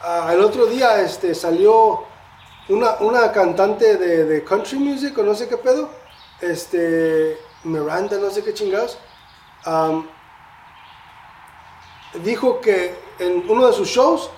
a- 0.05 0.33
el 0.33 0.41
otro 0.41 0.67
día 0.67 1.01
este, 1.01 1.35
salió 1.35 2.05
una, 2.69 2.97
una 3.01 3.33
cantante 3.33 3.97
de, 3.97 4.45
country 4.45 4.79
music 4.79 5.17
o 5.19 5.23
no 5.23 5.35
sé 5.35 5.49
qué 5.49 5.57
pedo, 5.57 5.91
este, 6.41 7.39
Miranda, 7.65 8.19
no 8.19 8.31
sé 8.31 8.43
qué 8.43 8.53
chingados, 8.55 8.99
dijo 12.23 12.61
que 12.61 12.95
en 13.19 13.45
uno 13.49 13.67
de 13.67 13.73
sus 13.73 13.89
shows, 13.89 14.31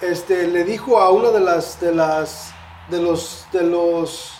este, 0.00 0.46
le 0.48 0.64
dijo 0.64 0.98
a 1.00 1.10
una 1.10 1.30
de 1.30 1.40
las, 1.40 1.80
de 1.80 1.94
las, 1.94 2.52
de 2.88 3.00
los, 3.02 3.46
de 3.52 3.62
los, 3.62 4.32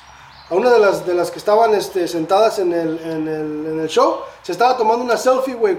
a 0.48 0.54
una 0.54 0.70
de 0.70 0.78
las, 0.78 1.06
de 1.06 1.14
las 1.14 1.30
que 1.30 1.38
estaban 1.38 1.74
este, 1.74 2.08
sentadas 2.08 2.58
en 2.58 2.72
el, 2.72 2.98
en, 2.98 3.28
el, 3.28 3.66
en 3.72 3.80
el 3.80 3.88
show, 3.88 4.20
se 4.42 4.52
estaba 4.52 4.76
tomando 4.76 5.04
una 5.04 5.16
selfie, 5.16 5.54
güey, 5.54 5.78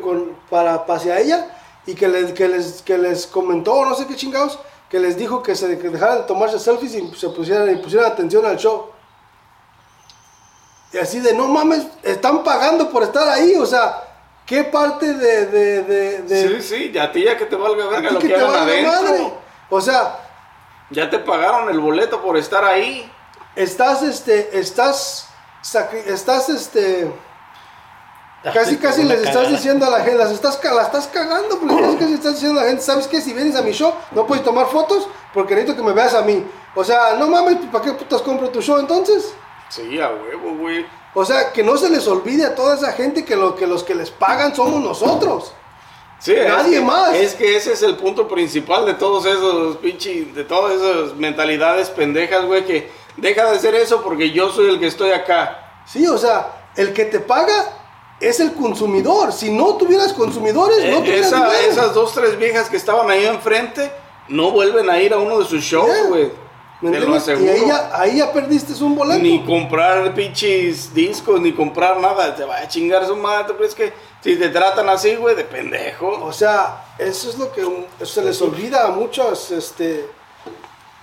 para, 0.50 0.76
hacia 0.76 1.19
ella, 1.19 1.58
y 1.86 1.96
que 1.96 2.08
les, 2.08 2.32
que, 2.34 2.48
les, 2.48 2.82
que 2.82 2.98
les 2.98 3.28
comentó, 3.28 3.86
no 3.86 3.96
sé 3.96 4.06
qué 4.08 4.15
chingados, 4.15 4.60
que 4.89 5.00
les 5.00 5.15
dijo 5.17 5.41
que 5.41 5.56
se 5.56 5.78
que 5.80 5.89
dejaran 5.89 6.17
de 6.20 6.24
tomarse 6.24 6.60
selfies 6.60 6.94
y 6.96 7.13
se 7.15 7.30
pusieran, 7.30 7.70
y 7.72 7.78
pusieran 7.78 8.12
atención 8.12 8.46
al 8.46 8.58
show. 8.58 8.89
Y 10.94 10.98
así 10.98 11.20
de, 11.22 11.34
no 11.34 11.48
mames, 11.48 11.84
están 12.04 12.44
pagando 12.44 12.89
por 12.89 13.04
estar 13.04 13.28
ahí, 13.30 13.56
o 13.56 13.65
sea, 13.65 14.04
¿qué 14.46 14.65
parte 14.65 15.13
de... 15.13 15.46
de, 15.46 15.84
de, 15.84 16.22
de- 16.24 16.62
Sí, 16.62 16.67
sí, 16.76 16.91
ya 16.91 17.04
a 17.04 17.12
ti 17.12 17.24
ya 17.24 17.38
que 17.38 17.46
te 17.46 17.56
valga 17.56 17.86
a 17.86 17.88
verga 17.88 18.10
ti 18.10 18.13
lo 18.15 18.20
que 18.20 18.28
que, 18.28 18.34
te 18.34 18.39
hagan 18.41 18.56
adentro. 18.56 18.91
madre? 18.91 19.34
O 19.70 19.80
sea, 19.80 20.20
Ya 20.89 21.10
te 21.10 21.20
pagaron 21.20 21.70
el 21.70 21.80
boleto 21.80 22.22
por 22.22 22.36
estar 22.38 22.65
ahí. 22.65 23.10
estás, 23.56 24.02
este, 24.04 24.60
estás, 24.60 25.30
estás, 26.08 26.50
este, 26.50 27.10
casi, 28.54 28.77
casi 28.77 29.04
les 29.04 29.19
estás 29.19 29.36
cagada. 29.36 29.51
diciendo 29.51 29.86
a 29.86 29.89
la 29.89 29.99
gente, 29.99 30.17
las 30.17 30.32
estás, 30.32 30.60
la 30.63 30.82
estás 30.84 31.08
cagando, 31.08 31.60
porque 31.60 31.75
casi, 31.75 31.97
casi 31.97 32.13
estás 32.13 32.34
diciendo 32.34 32.60
a 32.60 32.63
la 32.63 32.69
gente, 32.69 32.84
¿sabes 32.84 33.08
qué? 33.08 33.21
Si 33.21 33.34
vienes 33.34 33.56
a 33.56 33.62
mi 33.62 33.71
show, 33.71 33.93
no 34.12 34.25
puedes 34.25 34.43
tomar 34.43 34.67
fotos, 34.67 35.08
porque 35.34 35.56
necesito 35.56 35.77
que 35.82 35.88
me 35.88 35.93
veas 35.93 36.13
a 36.13 36.21
mí. 36.21 36.43
O 36.75 36.84
sea, 36.84 37.15
no 37.19 37.27
mames, 37.27 37.58
¿para 37.71 37.84
qué 37.84 37.91
putas 37.93 38.21
compro 38.21 38.49
tu 38.49 38.62
show 38.62 38.80
entonces? 38.80 39.34
Sí, 39.69 39.99
a 40.01 40.10
huevo, 40.10 40.56
güey. 40.58 40.86
O 41.13 41.25
sea, 41.25 41.51
que 41.51 41.63
no 41.63 41.77
se 41.77 41.89
les 41.89 42.08
olvide 42.08 42.45
a 42.45 42.56
toda 42.56 42.75
esa 42.75 42.93
gente 42.93 43.25
que, 43.25 43.36
lo, 43.36 43.56
que 43.56 43.67
los 43.67 43.84
que 43.84 43.93
les 43.95 44.10
pagan 44.12 44.56
somos 44.56 44.82
nosotros. 44.82 45.51
Sí, 46.19 46.34
es 46.34 46.47
Nadie 46.47 46.80
que- 46.80 46.86
más. 46.86 47.13
Es 47.15 47.34
que 47.36 47.58
ese 47.58 47.73
es 47.73 47.82
el 47.84 47.97
punto 47.97 48.27
principal 48.27 48.86
de 48.86 48.93
todos 48.93 49.25
esos 49.25 49.77
pinches, 49.77 50.34
de 50.34 50.43
todas 50.43 50.73
esas 50.80 51.15
mentalidades 51.15 51.89
pendejas, 51.89 52.45
güey, 52.45 52.65
que 52.65 52.91
deja 53.17 53.45
de 53.49 53.58
hacer 53.58 53.75
eso 53.75 54.01
porque 54.01 54.32
yo 54.32 54.50
soy 54.52 54.69
el 54.69 54.79
que 54.79 54.87
estoy 54.87 55.12
acá. 55.12 55.81
Sí, 55.85 56.06
o 56.08 56.17
sea, 56.17 56.69
el 56.75 56.94
que 56.94 57.06
te 57.06 57.19
paga 57.19 57.81
es 58.22 58.40
el 58.40 58.54
consumidor. 58.54 59.34
Si 59.34 59.50
no 59.52 59.76
tuvieras 59.76 60.13
consumidores, 60.13 60.78
no 60.86 60.98
Eh, 61.00 61.02
tuvieras 61.02 61.28
esa- 61.28 61.38
dinero. 61.38 61.72
esas 61.72 61.94
dos, 61.94 62.13
tres 62.13 62.38
viejas 62.38 62.69
que 62.69 62.78
estaban 62.78 63.10
ahí 63.10 63.26
enfrente 63.26 63.92
no 64.30 64.52
vuelven 64.52 64.90
a 64.90 65.02
ir 65.02 65.13
a 65.13 65.17
uno 65.17 65.40
de 65.40 65.46
sus 65.46 65.62
shows, 65.63 65.88
Yeah. 65.92 66.08
güey. 66.08 66.32
¿Me 66.82 66.90
Te 66.90 67.00
lo? 67.02 67.15
Y 67.15 67.48
ahí 67.48 67.63
ya, 67.67 67.92
ahí 67.94 68.17
ya 68.17 68.34
perdiste 68.34 68.74
un 68.84 68.96
boleto. 68.96 69.19
Ni 69.22 69.46
comprar 69.46 70.15
pinches 70.15 70.92
discos, 70.92 71.40
ni 71.40 71.54
comprar 71.54 72.00
nada. 72.00 72.36
Te 72.36 72.44
va 72.44 72.58
a 72.58 72.67
chingar 72.67 73.06
su 73.06 73.15
madre. 73.15 73.54
Pero 73.54 73.65
es 73.69 73.76
que 73.76 73.94
si 74.24 74.36
te 74.36 74.50
tratan 74.50 74.90
así, 74.90 75.15
güey, 75.15 75.36
de 75.36 75.44
pendejo. 75.44 76.08
O 76.24 76.34
sea, 76.34 76.84
eso 76.98 77.30
es 77.30 77.38
lo 77.38 77.52
que 77.52 77.63
se 78.04 78.24
les 78.24 78.42
olvida 78.42 78.88
a 78.88 78.90
muchos, 78.90 79.52
este, 79.52 80.08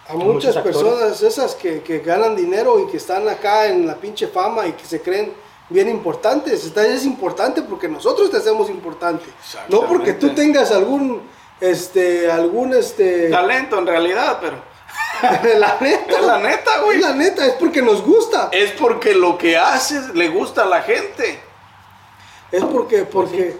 a 0.09 0.15
muchas 0.15 0.57
actores. 0.57 0.77
personas 0.79 1.23
esas 1.23 1.55
que, 1.55 1.81
que 1.83 2.01
ganan 2.01 2.35
dinero 2.35 2.81
y 2.81 2.91
que 2.91 2.97
están 2.97 3.29
acá 3.29 3.67
en 3.67 3.87
la 3.87 3.95
pinche 3.95 4.27
fama 4.27 4.67
y 4.67 4.73
que 4.73 4.85
se 4.85 5.01
creen 5.01 5.33
bien 5.69 5.89
importantes. 5.89 6.65
Está, 6.65 6.87
es 6.87 7.05
importante 7.05 7.63
porque 7.63 7.89
nosotros 7.89 8.31
te 8.31 8.39
hacemos 8.39 8.71
importante. 8.71 9.27
No 9.69 9.83
porque 9.83 10.15
tú 10.15 10.35
tengas 10.35 10.71
algún, 10.71 11.23
este, 11.61 12.31
algún, 12.31 12.75
este, 12.75 13.31
Talento 13.31 13.79
en 13.79 13.87
realidad, 13.87 14.39
pero. 14.41 14.69
la 15.59 15.79
neta. 15.81 16.19
Es 16.19 16.25
la 16.25 16.39
neta, 16.39 16.81
güey. 16.81 16.99
Es 16.99 17.03
la 17.03 17.15
neta, 17.15 17.47
es 17.47 17.55
porque 17.55 17.83
nos 17.83 18.03
gusta. 18.03 18.49
Es 18.53 18.73
porque 18.73 19.15
lo 19.15 19.37
que 19.37 19.57
haces 19.57 20.15
le 20.15 20.29
gusta 20.29 20.63
a 20.63 20.67
la 20.67 20.83
gente. 20.83 21.41
Es 22.51 22.65
porque, 22.65 23.05
porque, 23.05 23.57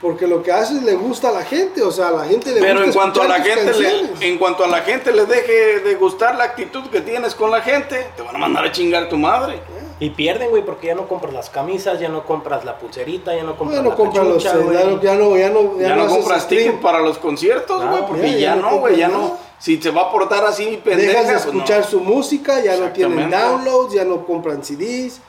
porque 0.00 0.26
lo 0.26 0.42
que 0.42 0.50
haces 0.50 0.82
le 0.82 0.94
gusta 0.94 1.28
a 1.28 1.32
la 1.32 1.42
gente. 1.42 1.82
O 1.82 1.90
sea, 1.90 2.08
a 2.08 2.12
la 2.12 2.24
gente 2.24 2.52
le 2.52 2.60
Pero 2.60 2.84
gusta 2.84 2.86
en 2.86 2.92
cuanto 2.92 3.22
a 3.22 3.28
la 3.28 3.42
gente 3.42 3.72
le, 3.74 4.28
en 4.28 4.38
cuanto 4.38 4.64
a 4.64 4.68
la 4.68 4.80
gente 4.82 5.12
le 5.12 5.26
deje 5.26 5.80
de 5.80 5.94
gustar 5.96 6.36
la 6.36 6.44
actitud 6.44 6.88
que 6.90 7.00
tienes 7.00 7.34
con 7.34 7.50
la 7.50 7.60
gente, 7.60 8.10
te 8.16 8.22
van 8.22 8.36
a 8.36 8.38
mandar 8.38 8.64
a 8.64 8.72
chingar 8.72 9.08
tu 9.08 9.16
madre. 9.16 9.60
Y 10.00 10.10
pierden, 10.10 10.48
güey, 10.50 10.64
porque 10.64 10.86
ya 10.88 10.94
no 10.94 11.06
compras 11.06 11.32
las 11.34 11.50
camisas, 11.50 12.00
ya 12.00 12.08
no 12.08 12.24
compras 12.24 12.64
la 12.64 12.78
pulserita, 12.78 13.36
ya 13.36 13.42
no 13.44 13.54
compras 13.56 13.76
Ya 13.78 13.82
no 13.84 13.90
la 13.90 13.96
compran 13.96 14.28
los, 14.30 14.42
ya 14.42 14.54
no, 14.54 14.72
ya 14.72 15.14
no, 15.14 15.36
ya 15.36 15.50
no, 15.50 15.78
Ya, 15.78 15.94
no, 15.94 16.02
haces 16.04 16.16
compras 16.16 16.42
stream. 16.44 16.64
ticket 16.64 16.80
para 16.80 17.00
los 17.00 17.18
conciertos, 17.18 17.84
No, 17.84 17.90
güey, 17.90 18.06
porque 18.06 18.32
ya, 18.32 18.38
ya, 18.38 18.38
ya 18.38 18.56
no 18.56 18.78
güey, 18.78 18.96
ya 18.96 19.08
no. 19.08 19.36
Si 19.58 19.76
te 19.76 19.90
va 19.90 20.02
a 20.04 20.10
portar 20.10 20.42
así 20.46 20.80
pendeja, 20.82 21.20
Dejas 21.20 21.26
de 21.26 21.32
pues 21.34 21.44
no. 21.44 21.50
escuchar 21.60 21.84
su 21.84 22.00
música, 22.00 22.60
ya 22.64 22.78
no 22.78 22.88
tienen 22.92 23.28
downloads, 23.28 23.92
ya 23.92 24.04
no 24.04 24.24
compran 24.24 24.64
CDs. 24.64 25.20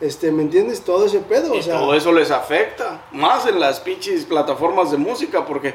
Este, 0.00 0.30
¿me 0.30 0.42
entiendes? 0.42 0.82
Todo 0.84 1.06
ese 1.06 1.18
pedo, 1.18 1.52
Y 1.54 1.58
o 1.58 1.62
sea, 1.62 1.78
todo 1.80 1.92
eso 1.94 2.12
les 2.12 2.30
afecta, 2.30 3.02
más 3.10 3.46
en 3.46 3.58
las 3.58 3.80
pinches 3.80 4.24
plataformas 4.24 4.92
de 4.92 4.96
música, 4.98 5.44
porque 5.44 5.74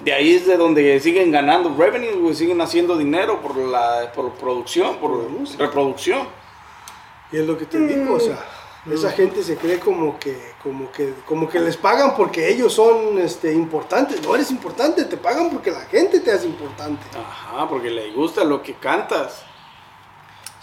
de 0.00 0.12
ahí 0.12 0.34
es 0.36 0.46
de 0.46 0.56
donde 0.56 1.00
siguen 1.00 1.32
ganando 1.32 1.74
revenue, 1.76 2.12
güey, 2.20 2.34
siguen 2.36 2.60
haciendo 2.60 2.96
dinero 2.96 3.40
por 3.40 3.56
la 3.56 4.12
por 4.14 4.30
producción, 4.32 4.96
por 4.98 5.10
Por 5.12 5.22
la 5.24 5.28
música. 5.28 5.64
reproducción. 5.64 6.37
Y 7.32 7.38
es 7.38 7.46
lo 7.46 7.56
que 7.58 7.66
te 7.66 7.78
digo, 7.78 8.14
o 8.14 8.20
sea, 8.20 8.38
Mm. 8.84 8.92
esa 8.92 9.10
gente 9.10 9.42
se 9.42 9.56
cree 9.56 9.78
como 9.80 10.18
que, 10.18 10.52
como 10.62 10.90
que, 10.92 11.12
como 11.26 11.48
que 11.48 11.60
les 11.60 11.76
pagan 11.76 12.14
porque 12.16 12.48
ellos 12.48 12.72
son, 12.72 13.18
este, 13.18 13.52
importantes. 13.52 14.22
No 14.22 14.34
eres 14.34 14.50
importante, 14.50 15.04
te 15.04 15.16
pagan 15.16 15.50
porque 15.50 15.70
la 15.70 15.80
gente 15.80 16.20
te 16.20 16.32
hace 16.32 16.46
importante. 16.46 17.04
Ajá, 17.18 17.68
porque 17.68 17.90
le 17.90 18.12
gusta 18.12 18.44
lo 18.44 18.62
que 18.62 18.74
cantas. 18.74 19.42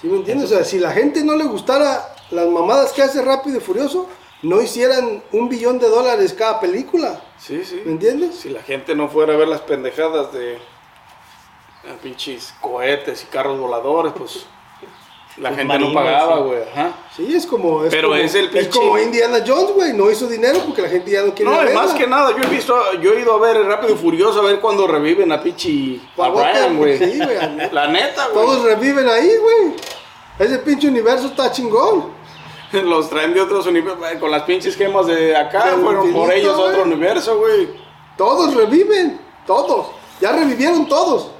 ¿Sí 0.02 0.08
me 0.08 0.18
entiendes? 0.18 0.52
O 0.52 0.56
sea, 0.56 0.64
si 0.66 0.80
la 0.80 0.92
gente 0.92 1.24
no 1.24 1.36
le 1.36 1.44
gustara 1.44 2.16
las 2.32 2.48
mamadas 2.48 2.94
que 2.94 3.04
hace 3.04 3.22
Rápido 3.22 3.58
y 3.58 3.62
Furioso, 3.62 4.08
no 4.42 4.62
hicieran 4.62 5.24
un 5.32 5.50
billón 5.50 5.78
de 5.78 5.90
dólares 5.90 6.34
cada 6.34 6.60
película. 6.60 7.22
Sí, 7.38 7.64
sí. 7.64 7.82
¿Me 7.86 7.92
entiendes? 7.92 8.36
Si 8.36 8.50
la 8.50 8.64
gente 8.64 8.96
no 8.96 9.08
fuera 9.10 9.34
a 9.34 9.38
ver 9.38 9.48
las 9.48 9.62
pendejadas 9.62 10.32
de 10.32 10.56
eh, 10.56 10.60
pinches 12.02 12.54
cohetes 12.62 13.24
y 13.24 13.28
carros 13.28 13.60
voladores, 13.60 14.14
pues 14.18 14.46
la 15.38 15.54
gente 15.54 15.78
no 15.80 15.94
pagaba, 15.94 16.38
güey. 16.40 16.60
Ajá. 16.74 16.94
Sí, 17.16 17.36
es 17.36 17.46
como. 17.46 17.84
Es 17.84 17.90
Pero 17.92 18.10
como, 18.10 18.20
es 18.22 18.34
el 18.36 18.50
pinche- 18.52 18.70
como 18.70 18.98
Indiana 18.98 19.40
Jones, 19.46 19.72
güey. 19.74 19.94
No 19.94 20.10
hizo 20.10 20.28
dinero 20.28 20.60
porque 20.66 20.82
la 20.82 20.90
gente 20.90 21.12
ya 21.12 21.24
no 21.24 21.34
quiere 21.34 21.52
No, 21.52 21.58
verla. 21.58 21.74
más 21.82 21.94
que 21.94 22.08
nada, 22.08 22.32
yo 22.32 22.44
he 22.44 22.48
visto, 22.48 22.76
yo 23.02 23.14
he 23.14 23.22
ido 23.22 23.34
a 23.34 23.40
ver 23.40 23.66
Rápido 23.66 23.94
y 23.94 23.98
Furioso 23.98 24.40
a 24.42 24.44
ver 24.46 24.60
cuando 24.60 24.88
reviven 24.88 25.32
a 25.32 25.42
pinche 25.42 26.00
a 26.18 26.30
Brian, 26.30 26.78
güey. 26.78 26.98
sí, 26.98 27.18
güey. 27.18 27.38
La 27.72 27.88
neta, 27.88 28.28
güey. 28.28 28.46
Todos 28.46 28.64
reviven 28.64 29.08
ahí, 29.10 29.32
güey. 29.42 29.74
Ese 30.40 30.60
pinche 30.60 30.88
universo 30.88 31.28
está 31.28 31.52
chingón. 31.52 32.14
Los 32.72 33.10
traen 33.10 33.34
de 33.34 33.42
otros 33.42 33.68
universos, 33.68 34.04
con 34.20 34.32
las 34.32 34.44
pinches 34.44 34.76
gemas 34.76 35.06
de 35.08 35.36
acá, 35.36 35.72
Del 35.72 35.82
fueron 35.82 36.12
por 36.12 36.32
ellos 36.34 36.58
otro 36.58 36.84
universo, 36.84 37.38
güey. 37.38 37.70
Todos 38.18 38.54
reviven. 38.54 39.20
Todos. 39.46 39.88
Ya 40.20 40.32
revivieron 40.32 40.88
todos. 40.88 41.32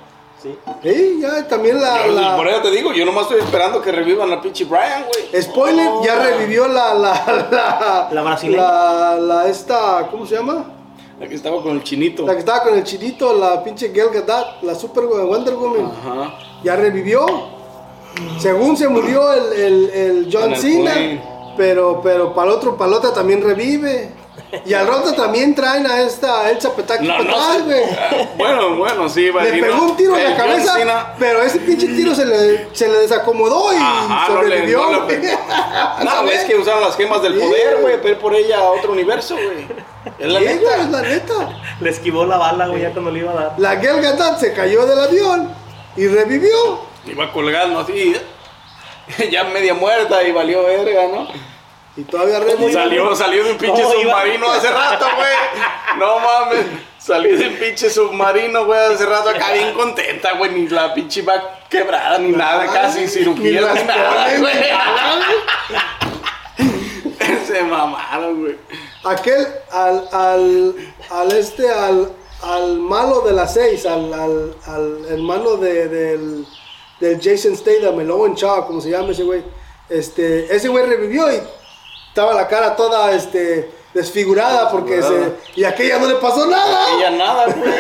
Sí. 0.46 0.58
Sí, 0.84 1.18
ya 1.22 1.48
también 1.48 1.82
la. 1.82 2.06
Yo- 2.06 2.12
la- 2.14 2.36
Por 2.36 2.48
eso 2.48 2.62
te 2.62 2.70
digo, 2.72 2.94
yo 2.94 3.04
nomás 3.06 3.24
estoy 3.24 3.40
esperando 3.40 3.82
que 3.82 3.92
revivan 3.92 4.32
a 4.32 4.40
pinche 4.42 4.66
Brian, 4.66 5.06
güey. 5.32 5.42
Spoiler, 5.42 5.90
ya 6.06 6.16
revivió 6.24 6.68
la. 6.68 6.94
La, 6.94 7.48
la, 7.52 8.10
La 8.12 8.22
brasileña. 8.22 8.62
La, 8.62 9.16
la 9.20 9.48
esta. 9.48 10.08
¿Cómo 10.12 10.26
se 10.26 10.36
llama? 10.36 10.72
Aquí 11.20 11.34
estaba 11.34 11.64
con 11.64 11.72
el 11.72 11.84
chinito. 11.84 12.26
La 12.28 12.34
que 12.34 12.40
estaba 12.40 12.62
con 12.64 12.76
el 12.76 12.84
chinito, 12.84 13.34
la 13.34 13.64
pinche 13.64 13.88
Gal 13.90 14.10
Gadot, 14.14 14.62
la 14.64 14.76
Super 14.76 15.06
Wonder 15.06 15.56
Woman. 15.56 15.86
Ajá. 16.00 16.38
Ya 16.64 16.76
revivió. 16.76 17.26
Según 18.38 18.78
se 18.78 18.88
murió 18.88 19.34
el, 19.34 19.54
el, 19.54 19.90
el 19.90 20.30
John 20.32 20.56
Cena, 20.56 20.94
pero, 21.58 22.02
pero 22.04 22.34
para 22.34 22.52
el 22.52 22.58
otro, 22.58 22.78
otro 22.78 23.12
también 23.12 23.42
revive. 23.42 24.12
Y 24.66 24.74
al 24.74 24.88
rato 24.88 25.14
también 25.14 25.56
traen 25.56 25.86
a 25.88 26.02
esta 26.02 26.50
Elsa 26.50 26.76
Petaki 26.76 27.08
No, 27.08 27.24
no 27.24 27.64
güey. 27.66 27.84
Bueno, 28.38 28.76
bueno, 28.76 29.10
sí, 29.10 29.30
va 29.30 29.42
a 29.42 29.46
Le 29.46 29.62
pegó 29.62 29.76
no, 29.76 29.84
un 29.84 29.98
tiro 29.98 30.18
en 30.18 30.24
la 30.24 30.38
cabeza, 30.38 30.76
Cena- 30.76 31.14
pero 31.20 31.42
ese 31.42 31.60
pinche 31.60 31.88
tiro 31.88 32.14
se 32.14 32.26
le, 32.26 32.76
se 32.76 32.88
le 32.88 33.00
desacomodó 33.00 33.74
y 33.74 33.78
Ajá, 33.78 34.28
sobrevivió. 34.28 34.80
no 34.92 35.08
le. 35.08 35.38
No, 36.04 36.30
es 36.32 36.44
que 36.46 36.56
usaron 36.56 36.82
las 36.82 36.96
gemas 36.96 37.22
del 37.22 37.40
poder, 37.40 37.78
güey. 37.82 37.96
ir 38.12 38.18
por 38.18 38.36
ella 38.36 38.60
a 38.60 38.72
otro 38.72 38.92
universo, 38.92 39.36
güey. 39.36 39.68
Es 40.20 40.28
la 40.28 40.40
neta. 40.40 40.76
es 40.78 40.90
la 40.90 41.02
neta. 41.02 41.60
Le 41.80 41.90
esquivó 41.90 42.26
la 42.26 42.38
bala, 42.38 42.68
güey, 42.68 42.82
ya 42.82 42.92
cuando 42.92 43.12
le 43.12 43.20
iba 43.20 43.32
a 43.32 43.36
dar. 43.36 43.54
La 43.58 43.76
Gal 43.76 44.02
Gadot 44.02 44.40
se 44.40 44.54
cayó 44.54 44.86
del 44.86 45.00
avión 45.00 45.50
y 45.98 46.08
revivió. 46.08 46.80
Iba 47.06 47.32
colgando 47.32 47.80
así, 47.80 48.16
ya 49.32 49.44
media 49.46 49.74
muerta 49.74 50.24
y 50.24 50.32
valió 50.32 50.64
verga, 50.64 51.08
¿no? 51.08 51.28
Y 51.98 52.04
todavía 52.04 52.40
revivió. 52.40 52.74
Salió, 52.74 53.16
salió 53.16 53.44
de 53.44 53.52
un 53.52 53.58
pinche 53.58 53.84
submarino 53.84 54.52
hace 54.52 54.70
rato, 54.70 55.06
güey. 55.16 55.28
No 55.98 56.20
mames. 56.20 56.66
Salió 56.98 57.38
de 57.38 57.48
un 57.48 57.56
pinche 57.56 57.90
submarino, 57.90 58.66
güey, 58.66 58.94
hace 58.94 59.06
rato 59.06 59.30
acá 59.30 59.54
bien 59.54 59.74
contenta, 59.74 60.34
güey. 60.34 60.52
Ni 60.52 60.68
la 60.68 60.94
pinche 60.94 61.22
va 61.22 61.60
quebrada, 61.70 62.18
ni 62.18 62.32
nada, 62.32 62.66
casi 62.66 63.02
Ni 63.02 63.08
cirugía, 63.08 63.62
las 63.62 63.76
ni 63.76 63.84
nada, 63.84 64.38
güey. 64.40 64.56
Se 67.48 67.64
mamaron, 67.64 68.42
güey. 68.42 68.58
Aquel, 69.04 69.48
al, 69.72 70.10
al, 70.12 70.76
al 71.12 71.32
este, 71.32 71.72
al, 71.72 72.12
al 72.42 72.80
malo 72.80 73.22
de 73.22 73.34
las 73.34 73.54
seis, 73.54 73.86
al, 73.86 74.14
al, 74.14 74.56
al 74.66 75.06
hermano 75.10 75.58
de, 75.58 75.88
del, 75.88 76.46
del 77.00 77.22
Jason 77.22 77.56
Statham, 77.56 78.00
el 78.00 78.12
Owen 78.12 78.34
Shaw, 78.34 78.66
como 78.68 78.82
se 78.82 78.90
llama 78.90 79.12
ese 79.12 79.24
güey. 79.24 79.44
Este, 79.90 80.54
ese 80.54 80.68
güey 80.68 80.86
revivió 80.88 81.32
y 81.32 81.40
estaba 82.16 82.34
la 82.34 82.48
cara 82.48 82.78
toda, 82.78 83.12
este, 83.12 83.70
desfigurada 83.94 84.72
porque 84.72 85.02
se, 85.02 85.36
y 85.54 85.66
a 85.66 85.70
aquella 85.70 86.00
no 86.00 86.08
le 86.08 86.16
pasó 86.16 86.46
nada. 86.46 86.96
Ella 86.96 87.10
nada, 87.10 87.46
güey. 87.54 87.74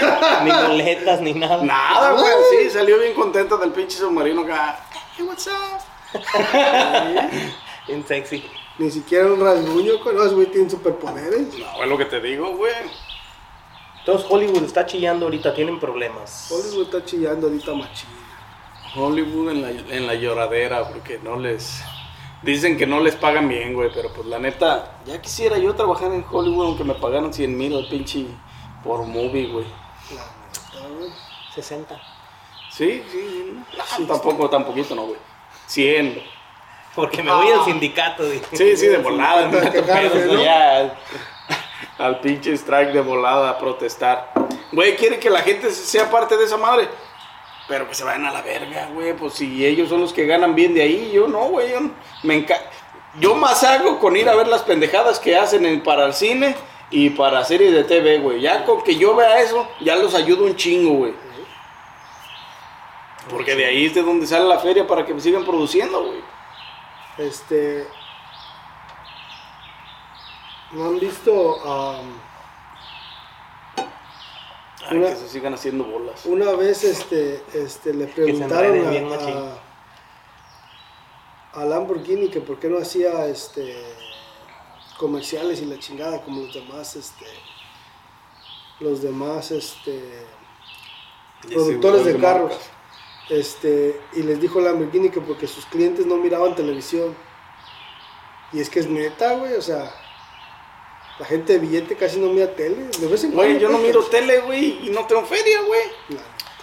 Ni 0.44 0.52
boletas, 0.52 1.22
ni 1.22 1.34
nada. 1.34 1.64
Nada, 1.64 2.12
güey. 2.12 2.34
Sí, 2.52 2.70
salió 2.70 3.00
bien 3.00 3.14
contenta 3.14 3.56
del 3.56 3.72
pinche 3.72 3.96
submarino 3.98 4.42
acá. 4.42 4.78
Hey, 5.16 5.26
what's 5.26 5.48
up? 5.48 6.20
Bien 7.88 8.06
sexy. 8.06 8.44
Ni 8.78 8.92
siquiera 8.92 9.28
un 9.28 9.40
rasguño, 9.40 10.02
con 10.02 10.18
ese 10.18 10.36
güey 10.36 10.48
tiene 10.48 10.70
superpoderes. 10.70 11.58
No, 11.58 11.84
es 11.84 11.88
lo 11.88 11.98
que 11.98 12.04
te 12.04 12.20
digo, 12.20 12.58
güey. 12.58 12.74
Entonces 14.00 14.28
Hollywood 14.30 14.64
está 14.64 14.86
chillando 14.86 15.28
ahorita, 15.28 15.54
tienen 15.54 15.80
problemas. 15.80 16.52
Hollywood 16.52 16.94
está 16.94 17.06
chillando 17.06 17.48
ahorita 17.48 17.74
machín. 17.74 18.10
Hollywood 18.98 19.52
en 19.52 19.62
la, 19.62 19.70
en 19.70 20.08
la 20.08 20.16
lloradera, 20.16 20.90
porque 20.90 21.20
no 21.24 21.40
les... 21.40 21.82
Dicen 22.46 22.78
que 22.78 22.86
no 22.86 23.00
les 23.00 23.16
pagan 23.16 23.50
bien, 23.50 23.74
güey, 23.74 23.90
pero 23.92 24.14
pues 24.14 24.28
la 24.28 24.38
neta, 24.38 25.00
ya 25.08 25.20
quisiera 25.20 25.58
yo 25.58 25.74
trabajar 25.74 26.12
en 26.12 26.24
Hollywood 26.30 26.68
aunque 26.68 26.84
me 26.84 26.94
pagaran 26.94 27.34
100 27.34 27.58
mil 27.58 27.76
al 27.76 27.88
pinche 27.88 28.28
por 28.84 29.04
movie, 29.04 29.48
güey. 29.48 29.66
La 30.14 30.22
neta, 30.22 30.96
güey. 30.96 31.10
60. 31.56 32.00
Sí, 32.70 33.04
sí, 33.12 33.58
no, 33.98 34.06
tampoco, 34.06 34.48
tan 34.48 34.64
poquito, 34.64 34.94
no, 34.94 35.08
güey. 35.08 35.18
100. 35.66 36.22
Porque 36.94 37.24
me 37.24 37.34
voy 37.34 37.50
al 37.50 37.66
sindicato, 37.66 38.24
güey. 38.24 38.40
Sí, 38.54 38.78
sí, 38.78 38.88
de 38.90 38.98
volada, 39.00 39.50
pedos, 39.50 40.32
¿no? 40.32 40.44
ya, 40.44 40.96
al 41.98 42.20
pinche 42.20 42.54
strike 42.54 42.92
de 42.92 43.02
volada 43.02 43.50
a 43.50 43.58
protestar. 43.58 44.32
Güey, 44.72 44.96
quiere 44.96 45.18
que 45.18 45.32
la 45.32 45.40
gente 45.40 45.72
sea 45.72 46.12
parte 46.12 46.38
de 46.38 46.44
esa 46.44 46.58
madre. 46.58 46.90
Pero 47.68 47.88
que 47.88 47.96
se 47.96 48.04
vayan 48.04 48.26
a 48.26 48.32
la 48.32 48.42
verga, 48.42 48.90
güey. 48.94 49.16
Pues 49.16 49.34
si 49.34 49.66
ellos 49.66 49.90
son 49.90 50.02
los 50.02 50.14
que 50.14 50.26
ganan 50.26 50.54
bien 50.56 50.74
de 50.74 50.84
ahí, 50.84 51.12
yo 51.14 51.28
no, 51.28 51.46
güey. 51.50 51.72
Yo, 51.72 51.80
me 52.24 52.46
yo 53.20 53.36
más 53.36 53.64
hago 53.64 54.00
con 54.00 54.16
ir 54.16 54.30
a 54.30 54.36
ver 54.36 54.48
las 54.48 54.62
pendejadas 54.62 55.20
que 55.20 55.36
hacen 55.38 55.66
en- 55.66 55.82
para 55.82 56.06
el 56.06 56.14
cine 56.14 56.56
y 56.92 57.10
para 57.12 57.44
series 57.44 57.74
de 57.74 57.84
TV, 57.84 58.20
güey. 58.20 58.42
Ya 58.42 58.66
con 58.66 58.84
que 58.84 58.96
yo 58.96 59.16
vea 59.16 59.42
eso, 59.42 59.68
ya 59.82 59.96
los 59.96 60.14
ayudo 60.14 60.46
un 60.46 60.56
chingo, 60.56 60.94
güey. 60.94 61.14
Porque 63.30 63.56
de 63.56 63.66
ahí 63.66 63.86
es 63.88 63.96
de 63.96 64.04
donde 64.04 64.28
sale 64.28 64.46
la 64.46 64.60
feria 64.60 64.86
para 64.86 65.04
que 65.04 65.14
me 65.14 65.20
sigan 65.20 65.44
produciendo, 65.44 66.04
güey. 66.04 66.20
Este. 67.18 67.88
¿No 70.72 70.86
han 70.86 71.00
visto 71.00 71.32
um, 71.32 72.06
Ay, 74.88 74.98
Una- 74.98 75.10
que 75.10 75.16
se 75.16 75.30
sigan 75.30 75.54
haciendo 75.54 75.84
bolas. 75.86 76.26
una 76.26 76.52
vez 76.54 76.84
este, 76.84 77.42
este 77.54 77.94
le 77.94 78.08
preguntaron 78.08 78.86
a, 78.86 79.60
a, 81.58 81.62
a 81.62 81.66
Lamborghini 81.66 82.30
que 82.30 82.42
por 82.42 82.60
qué 82.60 82.68
no 82.70 82.78
hacía 82.78 83.26
este 83.28 83.76
comerciales 84.98 85.62
y 85.62 85.66
la 85.66 85.78
chingada 85.80 86.22
como 86.24 86.42
los 86.44 86.54
demás 86.54 86.96
este 86.96 87.26
los 88.80 89.02
demás 89.02 89.52
este 89.52 90.02
productores 91.50 92.06
de 92.06 92.18
carros. 92.20 92.52
marcas. 92.52 92.70
Este, 93.30 94.00
y 94.14 94.22
les 94.22 94.40
dijo 94.40 94.60
Lamborghini 94.62 95.10
que 95.10 95.20
porque 95.20 95.48
sus 95.48 95.66
clientes 95.66 96.06
no 96.06 96.18
miraban 96.18 96.54
televisión. 96.56 97.16
Y 98.54 98.60
es 98.60 98.70
que 98.70 98.80
es 98.82 98.88
neta, 98.88 99.34
güey, 99.34 99.54
o 99.56 99.62
sea, 99.62 99.92
la 101.20 101.26
gente 101.26 101.54
de 101.54 101.60
billete 101.60 101.96
casi 101.96 102.20
no 102.20 102.28
mira 102.28 102.48
tele. 102.56 102.76
De 103.00 103.08
vez 103.08 103.24
en 103.24 103.32
Güey, 103.32 103.48
cuando, 103.50 103.60
yo 103.60 103.70
no 103.70 103.78
pues, 103.78 103.88
miro 103.88 104.04
tele, 104.04 104.40
güey, 104.40 104.80
y 104.88 104.90
no 104.90 105.06
tengo 105.06 105.24
feria, 105.24 105.62
güey. 105.62 105.82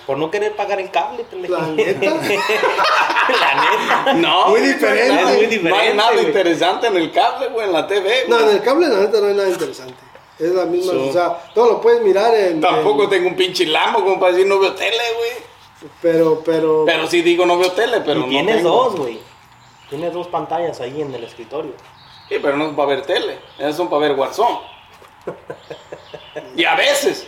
Por 0.07 0.19
no 0.19 0.31
querer 0.31 0.55
pagar 0.57 0.81
el 0.81 0.91
cable, 0.91 1.25
pendejo. 1.25 1.55
La 1.55 1.67
neta. 1.69 2.11
La 2.11 3.55
neta. 3.55 4.15
No, 4.15 4.49
Muy 4.49 4.61
diferente. 4.61 5.23
No 5.23 5.29
hay, 5.29 5.45
Es 5.45 5.63
muy 5.63 5.71
no 5.71 5.77
hay 5.77 5.87
diferente, 5.89 5.95
nada 5.95 6.13
güey. 6.13 6.27
interesante 6.27 6.87
en 6.89 6.97
el 6.97 7.13
cable, 7.13 7.49
güey, 7.49 7.67
en 7.67 7.73
la 7.73 7.87
TV. 7.87 8.25
No, 8.29 8.37
güey. 8.37 8.49
en 8.51 8.57
el 8.57 8.63
cable 8.63 8.89
la 8.89 8.99
neta 9.01 9.21
no 9.21 9.27
hay 9.29 9.35
nada 9.35 9.49
interesante. 9.49 9.95
Es 10.39 10.51
la 10.53 10.65
misma, 10.65 10.93
So- 10.93 11.09
o 11.09 11.13
sea, 11.13 11.39
todo 11.55 11.67
lo 11.75 11.81
puedes 11.81 12.03
mirar 12.03 12.35
en... 12.35 12.61
Tampoco 12.61 13.05
en- 13.05 13.11
tengo 13.11 13.29
un 13.29 13.37
pinche 13.37 13.65
lambo 13.67 14.01
como 14.03 14.19
para 14.19 14.33
decir 14.33 14.47
no 14.49 14.59
veo 14.59 14.75
tele, 14.75 14.97
güey. 15.17 15.91
Pero, 16.01 16.43
pero... 16.45 16.83
Pero 16.85 17.07
sí 17.07 17.23
digo 17.23 17.47
no 17.47 17.59
veo 17.59 17.71
tele, 17.73 18.01
pero 18.05 18.21
y 18.21 18.23
no 18.25 18.29
tienes 18.29 18.57
tengo. 18.57 18.71
dos, 18.71 18.97
güey. 18.97 19.21
Tienes 19.89 20.13
dos 20.13 20.27
pantallas 20.29 20.81
ahí 20.81 21.01
en 21.01 21.15
el 21.15 21.23
escritorio. 21.23 21.73
Sí, 22.33 22.39
pero 22.41 22.57
no 22.57 22.71
es 22.71 22.75
para 22.75 22.89
ver 22.89 23.03
tele. 23.03 23.39
Esas 23.59 23.77
son 23.77 23.91
para 23.91 24.09
ver 24.09 24.13
Warzone. 24.13 24.61
y 26.57 26.65
a 26.65 26.75
veces. 26.77 27.27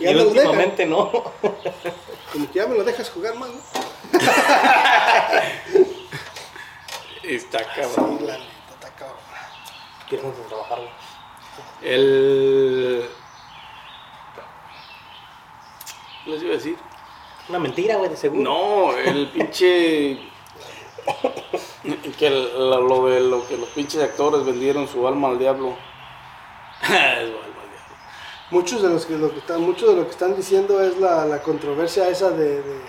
Y 0.00 0.04
me 0.06 0.12
lo 0.12 0.24
dejan, 0.24 0.38
últimamente 0.38 0.86
no. 0.86 1.12
como 2.32 2.50
que 2.50 2.58
ya 2.58 2.66
me 2.66 2.74
lo 2.74 2.82
dejas 2.82 3.10
jugar 3.10 3.36
más, 3.36 3.50
¿no? 3.50 3.60
Está 7.22 7.64
cabrón. 7.74 8.26
La 8.26 8.38
neta, 8.38 8.74
está 8.74 8.90
cabrón. 8.96 9.18
Quieres 10.08 10.26
irnos 10.26 10.44
a 10.44 10.48
trabajar, 10.48 10.78
güey. 10.78 10.90
El. 11.82 13.08
¿Qué 16.24 16.30
les 16.30 16.42
iba 16.42 16.50
a 16.50 16.56
decir? 16.56 16.76
Una 17.48 17.60
mentira, 17.60 17.96
güey, 17.98 18.10
de 18.10 18.16
seguro. 18.16 18.42
No, 18.42 18.96
el 18.96 19.28
pinche. 19.28 20.18
que 22.18 22.30
lo, 22.30 22.80
lo 22.80 23.06
de 23.06 23.20
lo 23.20 23.46
que 23.46 23.56
los 23.58 23.68
pinches 23.70 24.02
actores 24.02 24.44
vendieron 24.44 24.88
su 24.88 25.06
alma 25.06 25.28
al 25.28 25.38
diablo. 25.38 25.76
Muchos 28.50 28.82
de 28.82 28.88
los 28.88 29.06
que, 29.06 29.16
lo 29.16 29.32
que 29.32 29.38
están, 29.38 29.62
muchos 29.62 29.88
de 29.88 29.96
lo 29.96 30.04
que 30.04 30.10
están 30.10 30.36
diciendo 30.36 30.80
es 30.80 30.98
la, 30.98 31.24
la 31.24 31.42
controversia 31.42 32.08
esa 32.08 32.30
de, 32.30 32.62
de, 32.62 32.80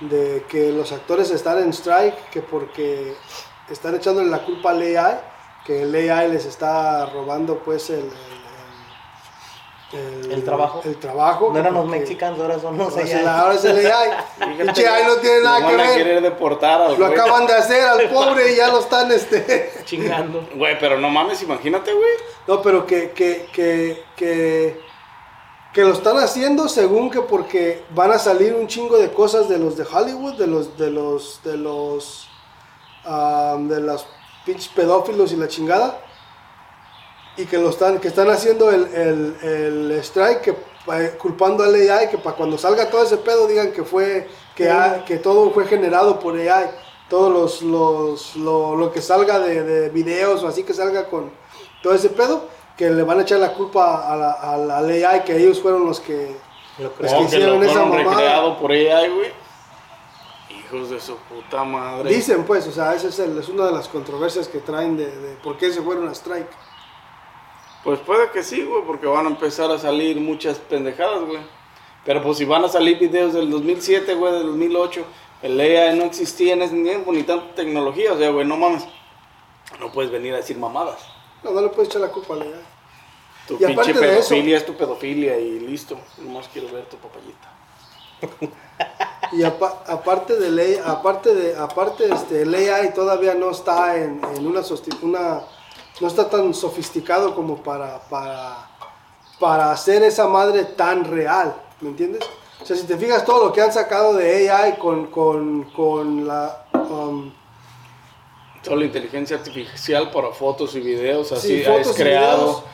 de 0.00 0.44
que 0.44 0.70
los 0.70 0.92
actores 0.92 1.30
están 1.30 1.58
en 1.58 1.70
strike, 1.72 2.30
que 2.30 2.42
porque 2.42 3.16
están 3.68 3.94
echándole 3.94 4.28
la 4.28 4.44
culpa 4.44 4.70
al 4.70 4.82
AI, 4.82 5.20
que 5.64 5.82
el 5.82 5.94
AI 5.94 6.30
les 6.30 6.44
está 6.44 7.06
robando 7.06 7.58
pues 7.58 7.90
el, 7.90 8.00
el, 8.00 8.43
El 9.92 10.42
trabajo. 10.44 10.80
El 10.84 10.96
trabajo. 10.96 11.50
No 11.52 11.58
eran 11.58 11.74
los 11.74 11.86
mexicanos, 11.86 12.40
ahora 12.40 12.58
son 12.58 12.76
los 12.76 12.96
allá. 12.96 13.40
ahora 13.40 13.54
es 13.54 13.64
el 13.64 13.86
AI. 13.86 14.10
Pinche 14.58 14.88
AI 14.88 15.04
no 15.06 15.16
tiene 15.16 15.42
nada 15.42 15.58
que 15.58 15.64
van 15.64 15.80
a 15.80 15.88
ver. 15.88 15.96
querer 15.96 16.22
deportar 16.22 16.82
al 16.82 16.98
Lo 16.98 17.06
güey. 17.06 17.12
acaban 17.12 17.46
de 17.46 17.52
hacer 17.54 17.84
al 17.84 18.08
pobre 18.10 18.52
y 18.52 18.56
ya 18.56 18.68
lo 18.68 18.80
están 18.80 19.12
este. 19.12 19.70
chingando. 19.84 20.48
Güey, 20.54 20.78
pero 20.80 20.98
no 20.98 21.10
mames, 21.10 21.42
imagínate, 21.42 21.92
güey. 21.92 22.10
No, 22.48 22.60
pero 22.60 22.86
que, 22.86 23.10
que, 23.12 23.46
que, 23.52 24.02
que, 24.16 24.80
que 25.72 25.82
lo 25.82 25.92
están 25.92 26.18
haciendo 26.18 26.68
según 26.68 27.10
que 27.10 27.20
porque 27.20 27.84
van 27.90 28.10
a 28.10 28.18
salir 28.18 28.54
un 28.54 28.66
chingo 28.66 28.96
de 28.96 29.12
cosas 29.12 29.48
de 29.48 29.58
los 29.58 29.76
de 29.76 29.84
Hollywood, 29.84 30.34
de 30.34 30.46
los, 30.48 30.76
de 30.76 30.90
los, 30.90 31.40
de 31.44 31.56
los, 31.56 32.28
ah, 33.04 33.56
de 33.60 33.80
los 33.80 34.06
pinches 34.44 34.68
pedófilos 34.68 35.30
y 35.32 35.36
la 35.36 35.46
chingada. 35.46 36.00
Y 37.36 37.46
que 37.46 37.58
lo 37.58 37.70
están, 37.70 37.98
que 37.98 38.08
están 38.08 38.30
haciendo 38.30 38.70
el, 38.70 38.86
el, 38.94 39.36
el 39.42 39.92
strike, 40.02 40.40
que, 40.40 40.52
pa- 40.86 41.10
culpando 41.18 41.64
al 41.64 41.74
AI, 41.74 42.08
que 42.08 42.18
para 42.18 42.36
cuando 42.36 42.56
salga 42.56 42.88
todo 42.88 43.02
ese 43.02 43.16
pedo 43.16 43.46
digan 43.48 43.72
que 43.72 43.82
fue, 43.82 44.28
que, 44.54 44.70
ha- 44.70 45.04
que 45.04 45.16
todo 45.16 45.50
fue 45.50 45.66
generado 45.66 46.18
por 46.20 46.36
AI. 46.36 46.70
Todos 47.10 47.32
los, 47.32 47.62
los, 47.62 48.36
lo, 48.36 48.76
lo 48.76 48.92
que 48.92 49.02
salga 49.02 49.38
de, 49.40 49.62
de 49.62 49.88
videos 49.90 50.42
o 50.42 50.48
así 50.48 50.62
que 50.62 50.72
salga 50.72 51.06
con 51.08 51.30
todo 51.82 51.92
ese 51.94 52.08
pedo, 52.08 52.48
que 52.76 52.88
le 52.90 53.02
van 53.02 53.18
a 53.18 53.22
echar 53.22 53.40
la 53.40 53.52
culpa 53.52 54.10
a 54.12 54.16
la, 54.16 54.30
a 54.32 54.56
la 54.56 54.78
AI, 54.78 55.22
que 55.24 55.36
ellos 55.36 55.60
fueron 55.60 55.86
los 55.86 56.00
que... 56.00 56.36
Lo 56.78 56.84
No, 56.88 56.94
que 56.94 57.06
que 57.06 57.22
hicieron 57.24 57.60
lo 57.60 57.66
esa 57.66 57.84
mamada. 57.84 58.04
recreado 58.10 58.58
por 58.58 58.70
AI, 58.70 59.10
güey. 59.10 59.30
Hijos 60.50 60.90
de 60.90 61.00
su 61.00 61.16
puta 61.16 61.62
madre. 61.64 62.10
Dicen 62.10 62.44
pues, 62.44 62.66
o 62.66 62.72
sea, 62.72 62.94
esa 62.94 63.08
es, 63.08 63.18
el- 63.18 63.38
es 63.38 63.48
una 63.48 63.66
de 63.66 63.72
las 63.72 63.88
controversias 63.88 64.48
que 64.48 64.58
traen 64.58 64.96
de, 64.96 65.06
de 65.06 65.34
por 65.36 65.56
qué 65.56 65.72
se 65.72 65.82
fueron 65.82 66.08
a 66.08 66.12
strike. 66.12 66.48
Pues 67.84 68.00
puede 68.00 68.30
que 68.30 68.42
sí, 68.42 68.62
güey, 68.64 68.82
porque 68.86 69.06
van 69.06 69.26
a 69.26 69.28
empezar 69.30 69.70
a 69.70 69.78
salir 69.78 70.16
muchas 70.18 70.58
pendejadas, 70.58 71.22
güey. 71.24 71.40
Pero 72.04 72.22
pues 72.22 72.38
si 72.38 72.44
van 72.44 72.64
a 72.64 72.68
salir 72.68 72.98
videos 72.98 73.32
del 73.34 73.50
2007, 73.50 74.14
güey, 74.14 74.32
del 74.32 74.46
2008, 74.46 75.04
el 75.42 75.60
AI 75.60 75.96
no 75.98 76.04
existía 76.04 76.54
en 76.54 76.62
ese 76.62 76.74
tiempo 76.82 77.12
ni 77.12 77.22
tanta 77.22 77.54
tecnología, 77.54 78.12
o 78.14 78.18
sea, 78.18 78.30
güey, 78.30 78.46
no 78.46 78.56
mames. 78.56 78.84
No 79.80 79.90
puedes 79.92 80.10
venir 80.10 80.32
a 80.34 80.38
decir 80.38 80.56
mamadas. 80.58 80.98
No, 81.42 81.50
no 81.50 81.60
le 81.60 81.68
puedes 81.68 81.88
echar 81.90 82.00
la 82.00 82.08
culpa 82.08 82.34
a 82.34 82.36
la 82.38 82.44
AI. 82.44 82.50
Tu 83.48 83.54
Y 83.54 83.58
pinche 83.66 83.92
de 83.92 84.18
eso- 84.18 84.28
pedofilia 84.30 84.56
es 84.56 84.64
tu 84.66 84.74
pedofilia 84.74 85.38
y 85.38 85.60
listo. 85.60 85.98
Nomás 86.18 86.48
quiero 86.52 86.68
ver 86.72 86.86
tu 86.86 86.96
papayita. 86.96 87.50
Y 89.32 89.42
apa- 89.42 89.82
aparte 89.86 90.38
de 90.38 90.50
ley, 90.50 90.78
aparte 90.84 91.34
de, 91.34 91.56
aparte 91.56 92.10
este, 92.12 92.42
el 92.42 92.54
AI 92.54 92.94
todavía 92.94 93.34
no 93.34 93.50
está 93.50 93.96
en, 93.96 94.20
en 94.36 94.46
una, 94.46 94.60
una, 95.02 95.42
no 96.00 96.08
está 96.08 96.28
tan 96.28 96.52
sofisticado 96.54 97.34
como 97.34 97.62
para, 97.62 98.00
para, 98.08 98.68
para 99.38 99.70
hacer 99.70 100.02
esa 100.02 100.26
madre 100.26 100.64
tan 100.64 101.04
real, 101.04 101.54
¿me 101.80 101.90
entiendes? 101.90 102.22
O 102.60 102.64
sea, 102.66 102.76
si 102.76 102.84
te 102.84 102.96
fijas 102.96 103.24
todo 103.24 103.46
lo 103.46 103.52
que 103.52 103.60
han 103.60 103.72
sacado 103.72 104.14
de 104.14 104.50
AI 104.50 104.76
con, 104.76 105.06
con, 105.08 105.64
con 105.64 106.26
la, 106.26 106.66
um, 106.72 107.32
Solo 108.62 108.82
inteligencia 108.82 109.36
artificial 109.36 110.10
para 110.10 110.30
fotos 110.30 110.74
y 110.74 110.80
videos, 110.80 111.30
así 111.32 111.58
Sí, 111.58 111.62
fotos 111.64 111.88
es 111.88 111.96
creado. 111.96 112.64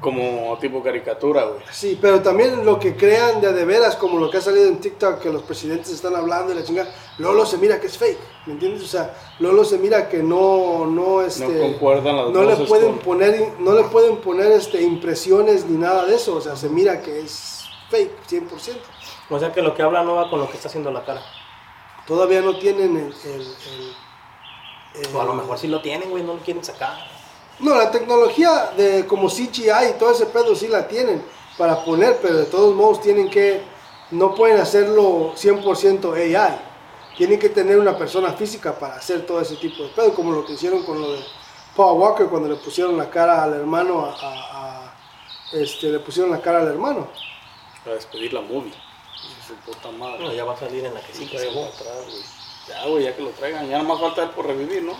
Como 0.00 0.56
tipo 0.60 0.82
caricatura, 0.82 1.44
güey. 1.44 1.60
Sí, 1.72 1.98
pero 2.00 2.20
también 2.22 2.64
lo 2.66 2.78
que 2.78 2.94
crean 2.96 3.40
de 3.40 3.52
de 3.52 3.64
veras, 3.64 3.96
como 3.96 4.18
lo 4.18 4.30
que 4.30 4.36
ha 4.38 4.40
salido 4.40 4.66
en 4.68 4.78
TikTok, 4.78 5.20
que 5.20 5.30
los 5.30 5.42
presidentes 5.42 5.90
están 5.90 6.14
hablando 6.14 6.52
y 6.52 6.56
la 6.56 6.62
chingada, 6.64 6.92
Lolo 7.18 7.46
se 7.46 7.56
mira 7.58 7.80
que 7.80 7.86
es 7.86 7.96
fake, 7.96 8.18
¿me 8.46 8.52
entiendes? 8.52 8.82
O 8.82 8.86
sea, 8.86 9.14
Lolo 9.38 9.64
se 9.64 9.78
mira 9.78 10.08
que 10.08 10.22
no, 10.22 10.84
no, 10.86 11.22
este, 11.22 11.46
No 11.48 11.58
concuerdan 11.60 12.16
las 12.16 12.30
no 12.30 12.42
le 12.44 12.56
pueden 12.66 12.92
con- 12.92 12.98
poner, 13.00 13.52
no 13.58 13.72
le 13.72 13.84
pueden 13.84 14.18
poner, 14.18 14.52
este, 14.52 14.82
impresiones 14.82 15.64
ni 15.64 15.78
nada 15.78 16.04
de 16.04 16.14
eso, 16.16 16.36
o 16.36 16.40
sea, 16.40 16.56
se 16.56 16.68
mira 16.68 17.00
que 17.00 17.20
es 17.20 17.64
fake, 17.90 18.10
100%. 18.28 18.76
O 19.30 19.38
sea 19.40 19.52
que 19.52 19.62
lo 19.62 19.74
que 19.74 19.82
habla 19.82 20.04
no 20.04 20.14
va 20.16 20.28
con 20.30 20.38
lo 20.40 20.48
que 20.48 20.56
está 20.56 20.68
haciendo 20.68 20.90
la 20.92 21.04
cara. 21.04 21.22
Todavía 22.06 22.42
no 22.42 22.56
tienen 22.58 22.96
el, 22.96 23.14
el- 23.32 23.40
el- 23.40 25.06
el- 25.06 25.16
O 25.16 25.20
a 25.20 25.24
lo 25.24 25.34
mejor 25.34 25.58
sí 25.58 25.66
lo 25.68 25.80
tienen, 25.80 26.10
güey, 26.10 26.22
no 26.22 26.34
lo 26.34 26.40
quieren 26.40 26.62
sacar. 26.62 26.96
No, 27.60 27.74
la 27.74 27.90
tecnología 27.90 28.72
de 28.76 29.06
como 29.06 29.28
CGI 29.28 29.90
y 29.90 29.98
todo 29.98 30.12
ese 30.12 30.26
pedo 30.26 30.54
sí 30.54 30.68
la 30.68 30.86
tienen 30.88 31.24
para 31.56 31.84
poner, 31.84 32.18
pero 32.20 32.36
de 32.36 32.44
todos 32.46 32.74
modos 32.74 33.00
tienen 33.00 33.30
que, 33.30 33.62
no 34.10 34.34
pueden 34.34 34.58
hacerlo 34.60 35.32
100% 35.34 36.12
AI. 36.14 36.60
Tienen 37.16 37.38
que 37.38 37.48
tener 37.48 37.78
una 37.78 37.96
persona 37.96 38.32
física 38.34 38.78
para 38.78 38.96
hacer 38.96 39.24
todo 39.24 39.40
ese 39.40 39.56
tipo 39.56 39.82
de 39.84 39.88
pedo, 39.88 40.14
como 40.14 40.32
lo 40.32 40.44
que 40.44 40.52
hicieron 40.52 40.82
con 40.84 41.00
lo 41.00 41.12
de 41.14 41.20
Paul 41.74 41.98
Walker 41.98 42.26
cuando 42.26 42.48
le 42.48 42.56
pusieron 42.56 42.96
la 42.98 43.08
cara 43.08 43.42
al 43.42 43.54
hermano, 43.54 44.04
a, 44.04 44.10
a- 44.20 44.84
a- 44.84 44.96
este, 45.52 45.86
le 45.90 46.00
pusieron 46.00 46.30
la 46.30 46.40
cara 46.42 46.58
al 46.58 46.68
hermano. 46.68 47.08
Para 47.84 47.96
despedir 47.96 48.34
la 48.34 48.42
movie. 48.42 48.72
Su 49.46 49.54
puta 49.54 49.90
madre. 49.92 50.16
Bueno, 50.18 50.32
ya 50.34 50.44
va 50.44 50.52
a 50.52 50.58
salir 50.58 50.84
en 50.84 50.92
la 50.92 51.00
que 51.00 51.12
sí, 51.14 51.24
Sí, 51.24 51.28
creo. 51.36 51.64
atrás, 51.64 52.04
güey. 52.04 52.22
Ya, 52.68 52.86
güey, 52.86 53.04
ya 53.04 53.16
que 53.16 53.22
lo 53.22 53.30
traigan. 53.30 53.64
Ya 53.68 53.78
nada 53.78 53.88
más 53.88 54.00
falta 54.00 54.24
él 54.24 54.30
por 54.30 54.44
revivir, 54.46 54.82
¿no? 54.82 54.92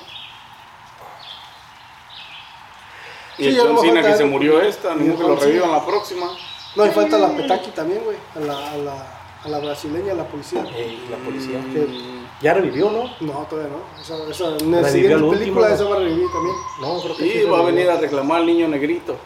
Y 3.38 3.44
Sí, 3.44 3.48
el 3.50 3.58
John 3.60 3.78
Cena 3.80 4.02
que 4.02 4.14
se 4.14 4.24
murió 4.24 4.60
esta, 4.62 4.94
Y 4.94 4.98
ni 5.00 5.08
el 5.10 5.16
que 5.16 5.22
lo 5.22 5.36
revivan 5.36 5.72
la 5.72 5.84
próxima. 5.84 6.26
No, 6.74 6.86
y 6.86 6.90
falta 6.90 7.18
la 7.18 7.28
Petaki 7.36 7.70
también, 7.70 8.02
güey, 8.04 8.16
a 8.34 8.40
la, 8.40 8.70
a, 8.72 8.76
la, 8.76 9.06
a 9.44 9.48
la 9.48 9.58
brasileña, 9.58 10.12
a 10.12 10.16
la 10.16 10.24
policía. 10.28 10.64
Eh, 10.74 10.98
la 11.10 11.16
policía. 11.18 11.58
Que- 11.72 12.16
Ya 12.42 12.52
revivió, 12.52 12.90
¿no? 12.90 13.10
no, 13.20 13.46
todavía 13.48 13.72
no. 13.72 14.00
Esa, 14.00 14.16
esa, 14.30 14.56
en 14.62 14.70
la 14.72 14.86
siguiente 14.88 15.14
el 15.16 15.22
último, 15.22 15.38
película 15.60 15.68
¿no? 15.70 15.74
esa 15.74 15.84
va 15.84 15.96
a 15.96 15.98
revivir 16.00 16.26
también. 16.30 16.56
No, 16.82 17.00
creo 17.00 17.16
que 17.16 17.26
Y 17.26 17.30
sí 17.32 17.44
va 17.44 17.58
a 17.60 17.62
venir 17.62 17.88
a 17.88 17.96
reclamar 17.96 18.40
al 18.40 18.46
niño 18.46 18.68
negrito. 18.68 19.16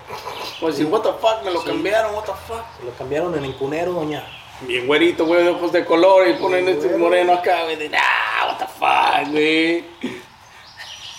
Va 0.63 0.69
a 0.69 0.71
decir, 0.71 0.87
what 0.87 1.01
the 1.01 1.09
fuck, 1.21 1.45
me 1.45 1.51
lo 1.51 1.61
cambiaron, 1.65 2.15
what 2.15 2.23
the 2.25 2.33
fuck. 2.47 2.63
Se 2.79 2.85
lo 2.85 2.93
cambiaron 2.93 3.35
en 3.37 3.45
Encunero, 3.47 3.93
doña. 3.95 4.25
Bien 4.61 4.87
güerito, 4.87 5.25
güey, 5.27 5.43
de 5.43 5.51
ojos 5.51 5.73
de 5.73 5.85
color 5.85 6.29
y 6.29 6.35
ponen 6.35 6.69
este 6.69 6.85
güero. 6.87 6.99
moreno 6.99 7.33
acá, 7.33 7.65
güey, 7.65 7.77
de, 7.77 7.91
ah, 7.97 8.47
what 8.49 8.59
the 8.59 8.67
fuck, 8.79 9.33
güey. 9.33 9.85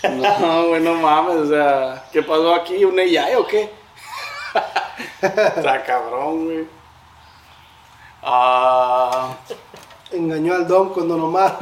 No, 0.04 0.68
güey, 0.68 0.82
no 0.82 0.95
mames, 0.95 1.36
o 1.36 1.47
sea, 1.49 2.06
¿qué 2.12 2.24
pasó 2.24 2.56
aquí? 2.56 2.84
¿Un 2.84 2.99
AI 2.99 3.36
o 3.36 3.45
qué? 3.45 3.72
Está 5.22 5.84
cabrón, 5.86 6.45
güey. 6.45 6.68
Ah, 8.24 9.36
Engañó 10.12 10.56
al 10.56 10.68
Dom 10.68 10.91
con 10.93 11.08
Don 11.08 11.22
Omar. 11.22 11.58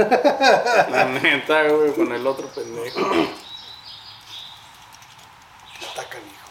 la 0.89 1.05
neta, 1.05 1.63
güey, 1.67 1.93
con 1.93 2.11
el 2.11 2.25
otro 2.25 2.47
pendejo. 2.47 2.99
Está 5.79 6.03
canijo. 6.09 6.49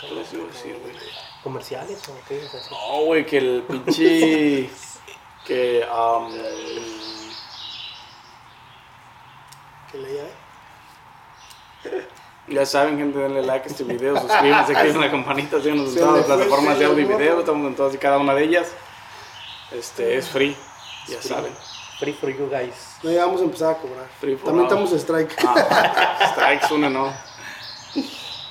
¿Qué 0.00 0.72
güey? 0.74 0.96
¿Comerciales 1.42 2.08
o 2.08 2.12
qué 2.28 2.44
es 2.44 2.52
eso? 2.54 2.70
No, 2.70 3.04
güey, 3.04 3.24
que 3.24 3.38
el 3.38 3.62
pinche. 3.62 4.70
que. 5.46 5.86
am, 5.90 6.30
Que 9.90 9.98
leía, 9.98 10.22
¿eh? 10.24 10.41
ya 12.48 12.66
saben, 12.66 12.98
gente, 12.98 13.18
denle 13.18 13.42
like 13.42 13.68
a 13.68 13.70
este 13.70 13.84
video, 13.84 14.20
suscríbanse, 14.20 14.76
activen 14.76 15.00
la 15.00 15.10
campanita, 15.10 15.60
síganos 15.60 15.88
en 15.90 15.98
todas 16.00 16.16
las 16.18 16.26
plataformas 16.26 16.78
de 16.78 16.84
audio 16.84 17.00
y 17.00 17.04
video, 17.06 17.40
estamos 17.40 17.66
en 17.66 17.74
todas 17.74 17.94
y 17.94 17.98
cada 17.98 18.18
una 18.18 18.34
de 18.34 18.44
ellas. 18.44 18.72
este, 19.72 20.16
es 20.16 20.28
free. 20.28 20.56
Ya 21.08 21.18
Free. 21.18 21.28
saben. 21.28 21.52
Free 21.98 22.12
for 22.12 22.30
you 22.30 22.48
guys. 22.48 22.96
No, 23.02 23.10
ya 23.10 23.24
vamos 23.26 23.40
a 23.40 23.44
empezar 23.44 23.72
a 23.72 23.78
cobrar. 23.78 24.06
Free 24.20 24.36
for 24.36 24.46
También 24.46 24.66
estamos 24.66 24.92
en 24.92 24.98
strike. 24.98 25.34
Ah, 25.46 26.30
strikes 26.32 26.70
uno 26.74 26.90
no. 26.90 27.12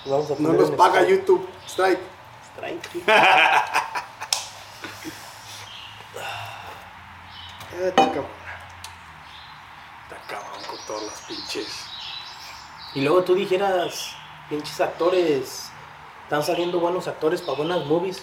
Vamos 0.05 0.32
a 0.32 0.36
No 0.39 0.53
nos 0.53 0.71
paga 0.71 1.01
strike. 1.01 1.19
YouTube. 1.19 1.47
Strike. 1.67 1.99
Strike. 2.55 2.89
Está 7.82 8.05
cabrón. 8.05 8.25
Está 10.03 10.17
cabrón 10.27 10.61
con 10.69 10.86
todas 10.86 11.03
las 11.03 11.21
pinches. 11.21 11.91
Y 12.94 13.02
luego 13.02 13.24
tú 13.24 13.36
dijeras, 13.36 14.14
pinches 14.50 14.82
actores, 14.82 15.72
están 16.24 16.44
saliendo 16.44 16.80
buenos 16.80 17.08
actores 17.08 17.42
para 17.42 17.58
buenas 17.58 17.86
movies, 17.86 18.22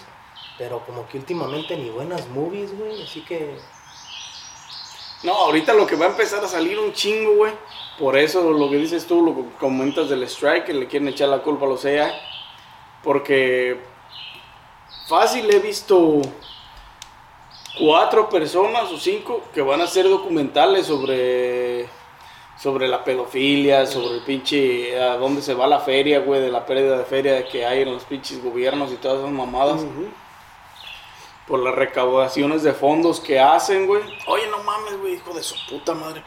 pero 0.57 0.79
como 0.85 1.07
que 1.07 1.17
últimamente 1.17 1.75
ni 1.75 1.89
buenas 1.89 2.27
movies, 2.29 2.77
güey, 2.77 3.03
así 3.03 3.21
que... 3.21 3.57
No, 5.23 5.33
ahorita 5.33 5.73
lo 5.73 5.87
que 5.87 5.95
va 5.95 6.05
a 6.05 6.09
empezar 6.09 6.43
a 6.43 6.47
salir 6.47 6.79
un 6.79 6.93
chingo, 6.93 7.35
güey. 7.35 7.53
Por 7.97 8.15
eso 8.15 8.51
lo 8.51 8.69
que 8.69 8.77
dices 8.77 9.05
tú, 9.05 9.21
lo 9.21 9.35
que 9.35 9.43
comentas 9.59 10.07
del 10.07 10.23
strike, 10.23 10.65
que 10.65 10.73
le 10.73 10.87
quieren 10.87 11.09
echar 11.09 11.27
la 11.27 11.41
culpa 11.41 11.65
a 11.65 11.69
los 11.69 11.83
AI. 11.83 12.13
Porque 13.03 13.81
fácil 15.07 15.53
he 15.53 15.59
visto 15.59 16.21
cuatro 17.77 18.29
personas 18.29 18.89
o 18.91 18.97
cinco 18.97 19.43
que 19.53 19.61
van 19.61 19.81
a 19.81 19.85
hacer 19.85 20.07
documentales 20.07 20.87
sobre 20.87 21.89
sobre 22.59 22.87
la 22.89 23.03
pedofilia, 23.03 23.85
sobre 23.85 24.15
el 24.15 24.21
pinche 24.21 24.99
a 24.99 25.15
dónde 25.15 25.41
se 25.41 25.53
va 25.53 25.65
la 25.65 25.79
feria, 25.79 26.19
güey, 26.19 26.41
de 26.41 26.51
la 26.51 26.65
pérdida 26.65 26.97
de 26.97 27.05
feria 27.05 27.47
que 27.47 27.65
hay 27.65 27.83
en 27.83 27.93
los 27.93 28.03
pinches 28.03 28.43
gobiernos 28.43 28.91
y 28.91 28.97
todas 28.97 29.19
esas 29.19 29.31
mamadas 29.31 29.81
por 31.47 31.59
las 31.59 31.73
recaudaciones 31.73 32.61
de 32.63 32.73
fondos 32.73 33.21
que 33.21 33.39
hacen, 33.39 33.87
güey. 33.87 34.03
Oye, 34.27 34.45
no 34.47 34.61
mames, 34.63 34.99
güey, 34.99 35.13
hijo 35.13 35.33
de 35.33 35.41
su 35.41 35.55
puta 35.69 35.93
madre. 35.93 36.21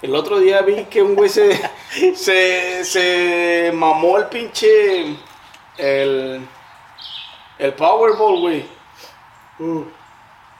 El 0.00 0.14
otro 0.14 0.38
día 0.38 0.62
vi 0.62 0.84
que 0.84 1.02
un 1.02 1.14
güey 1.14 1.28
se, 1.28 1.60
se, 2.14 2.84
se 2.84 3.72
mamó 3.74 4.18
el 4.18 4.26
pinche, 4.26 5.16
el, 5.78 6.46
el 7.58 7.74
Powerball, 7.74 8.40
güey. 8.40 8.64
Mm, 9.58 9.82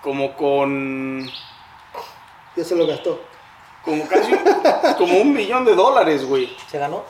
Como 0.03 0.37
con, 0.37 1.31
Ya 2.57 2.65
se 2.65 2.75
lo 2.77 2.87
gastó. 2.87 3.32
Como 3.85 4.07
casi, 4.07 4.33
como 4.97 5.19
un 5.19 5.33
millón 5.33 5.65
de 5.65 5.75
dólares, 5.75 6.25
güey. 6.25 6.57
¿Se 6.71 6.79
ganó? 6.79 7.05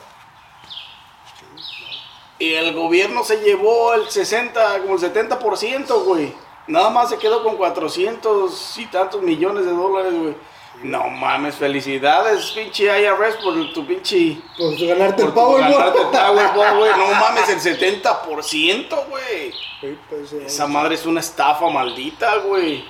Y 2.39 2.53
el 2.53 2.73
gobierno 2.73 3.23
se 3.23 3.37
llevó 3.37 3.93
el 3.93 4.09
60, 4.09 4.79
como 4.81 4.95
el 4.95 5.01
70%, 5.01 6.03
güey. 6.03 6.33
Nada 6.67 6.89
más 6.89 7.09
se 7.09 7.17
quedó 7.17 7.43
con 7.43 7.57
400 7.57 8.77
y 8.77 8.85
tantos 8.87 9.21
millones 9.21 9.65
de 9.65 9.71
dólares, 9.71 10.13
güey. 10.13 10.35
No 10.81 11.07
mames, 11.07 11.55
felicidades, 11.55 12.51
pinche 12.51 12.85
IRS, 12.85 13.37
por 13.37 13.73
tu 13.73 13.85
pinche... 13.85 14.41
Por 14.57 14.75
ganarte 14.87 15.23
el 15.23 15.31
por 15.31 15.53
Powerball. 15.53 16.97
No 16.97 17.07
mames, 17.19 17.47
el 17.49 17.59
70%, 17.59 19.07
güey. 19.09 19.51
Sí, 19.79 19.97
pues, 20.09 20.33
Esa 20.33 20.67
madre 20.67 20.95
es 20.95 21.05
una 21.05 21.19
estafa 21.19 21.69
maldita, 21.69 22.37
güey. 22.37 22.83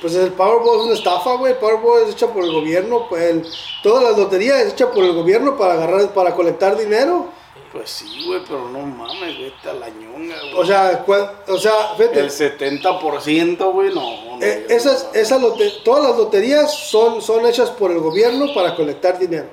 Pues 0.00 0.14
el 0.14 0.32
Powerball 0.32 0.78
es 0.80 0.84
una 0.86 0.94
estafa, 0.94 1.34
güey. 1.34 1.52
El 1.52 1.58
Powerball 1.58 2.02
es 2.04 2.14
hecha 2.14 2.26
por 2.28 2.42
el 2.44 2.52
gobierno. 2.52 3.06
Pues, 3.08 3.22
el- 3.22 3.46
todas 3.82 4.02
las 4.02 4.16
loterías 4.18 4.60
es 4.60 4.72
hecha 4.72 4.90
por 4.90 5.04
el 5.04 5.12
gobierno 5.12 5.56
para 5.58 5.74
agarrar, 5.74 6.08
para 6.14 6.34
colectar 6.34 6.76
dinero. 6.78 7.28
Pues 7.72 7.88
sí, 7.90 8.24
güey, 8.26 8.40
pero 8.44 8.68
no 8.68 8.80
mames, 8.80 9.38
vete 9.38 9.70
a 9.70 9.74
la 9.74 9.88
ñonga, 9.90 10.34
güey. 10.40 10.54
O 10.56 10.66
sea, 10.66 11.04
o 11.46 11.56
sea, 11.58 11.94
fíjate, 11.96 12.18
el 12.18 12.30
70%, 12.30 13.72
güey, 13.72 13.94
no. 13.94 14.00
no 14.36 14.42
eh, 14.44 14.66
esas, 14.70 15.08
esas 15.14 15.40
todas 15.84 16.02
las 16.04 16.16
loterías 16.16 16.74
son, 16.74 17.22
son 17.22 17.46
hechas 17.46 17.70
por 17.70 17.92
el 17.92 18.00
gobierno 18.00 18.52
para 18.54 18.74
colectar 18.74 19.20
dinero. 19.20 19.50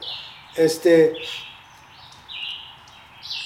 Este, 0.56 1.14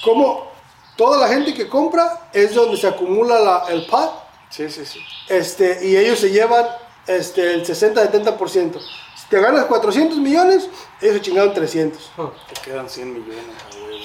como 0.04 0.50
toda 0.96 1.18
la 1.18 1.28
gente 1.34 1.54
que 1.54 1.68
compra 1.68 2.30
es 2.34 2.54
donde 2.54 2.78
se 2.78 2.88
acumula 2.88 3.40
la- 3.40 3.66
el 3.70 3.86
pot, 3.88 4.12
Sí, 4.50 4.70
sí, 4.70 4.86
sí. 4.86 5.00
este, 5.28 5.86
y 5.86 5.98
ellos 5.98 6.20
se 6.20 6.30
llevan 6.30 6.66
este, 7.08 7.54
el 7.54 7.66
60-70%. 7.66 8.80
Si 9.16 9.28
te 9.30 9.40
ganas 9.40 9.66
400 9.66 10.18
millones, 10.18 10.70
ellos 11.02 11.16
se 11.16 11.22
chingaron 11.22 11.54
300. 11.54 12.12
Hmm. 12.18 12.26
Te 12.54 12.62
quedan 12.62 12.90
100 12.90 13.14
millones, 13.14 13.46
huevo. 13.76 13.98